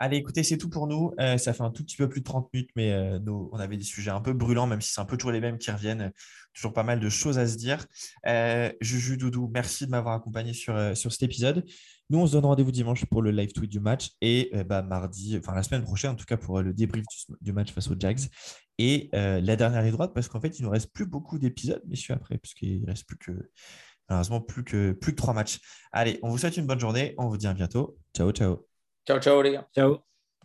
Allez, 0.04 0.18
écoutez, 0.18 0.42
c'est 0.42 0.58
tout 0.58 0.68
pour 0.68 0.88
nous. 0.88 1.14
Euh, 1.20 1.38
ça 1.38 1.54
fait 1.54 1.62
un 1.62 1.70
tout 1.70 1.84
petit 1.84 1.96
peu 1.96 2.10
plus 2.10 2.22
de 2.22 2.26
30 2.26 2.52
minutes, 2.52 2.72
mais 2.76 2.92
euh, 2.92 3.20
on 3.52 3.60
avait 3.60 3.78
des 3.78 3.84
sujets 3.84 4.10
un 4.10 4.20
peu 4.20 4.34
brûlants, 4.34 4.66
même 4.66 4.82
si 4.82 4.92
c'est 4.92 5.00
un 5.00 5.06
peu 5.06 5.16
toujours 5.16 5.32
les 5.32 5.40
mêmes 5.40 5.60
qui 5.60 5.70
reviennent. 5.70 6.12
Toujours 6.56 6.74
pas 6.74 6.82
mal 6.82 7.00
de 7.00 7.08
choses 7.08 7.38
à 7.38 7.46
se 7.46 7.56
dire. 7.56 7.86
Euh, 8.26 8.72
Juju 8.82 9.18
Doudou, 9.18 9.52
merci 9.54 9.86
de 9.86 9.92
m'avoir 9.92 10.16
accompagné 10.16 10.54
sur, 10.54 10.98
sur 10.98 11.12
cet 11.12 11.22
épisode. 11.22 11.64
Nous, 12.10 12.18
on 12.18 12.26
se 12.26 12.32
donne 12.32 12.46
rendez-vous 12.46 12.72
dimanche 12.72 13.06
pour 13.06 13.22
le 13.22 13.30
live 13.30 13.54
tweet 13.54 13.70
du 13.70 13.80
match 13.80 14.10
et 14.22 14.52
bah, 14.66 14.82
mardi, 14.82 15.38
enfin 15.38 15.54
la 15.54 15.62
semaine 15.62 15.84
prochaine, 15.84 16.10
en 16.10 16.16
tout 16.16 16.26
cas 16.26 16.36
pour 16.36 16.64
le 16.64 16.74
débrief 16.74 17.06
du, 17.40 17.54
match 17.54 17.72
face 17.72 17.88
aux 17.88 17.96
Jags. 17.98 18.22
Et 18.80 19.08
la 19.14 19.56
dernière 19.56 19.84
ligne 19.84 19.92
droite, 19.92 20.14
parce 20.16 20.28
qu'en 20.28 20.42
fait, 20.42 20.58
il 20.58 20.64
ne 20.64 20.66
nous 20.66 20.72
reste 20.72 20.92
plus 20.92 21.06
beaucoup 21.06 21.38
d'épisodes, 21.38 21.84
messieurs, 21.88 22.16
après, 22.16 22.40
puisqu'il 22.40 22.82
ne 22.82 22.88
reste 22.88 23.06
plus 23.06 23.18
que, 23.18 23.52
malheureusement, 24.10 24.42
plus 24.42 24.64
que, 24.64 24.94
plus 24.94 25.12
que 25.12 25.18
trois 25.18 25.36
matchs. 25.36 25.60
Allez, 25.92 26.18
on 26.24 26.30
vous 26.30 26.40
souhaite 26.40 26.58
une 26.58 26.66
bonne 26.66 26.80
journée. 26.80 27.14
On 27.20 27.30
vous 27.30 27.38
dit 27.38 27.46
à 27.46 27.54
bientôt. 27.54 28.00
Ciao, 28.16 28.32
ciao. 28.32 28.70
Ciao, 29.06 29.20
ciao 29.20 29.38
les. 29.38 29.68
Ciao. 29.74 30.06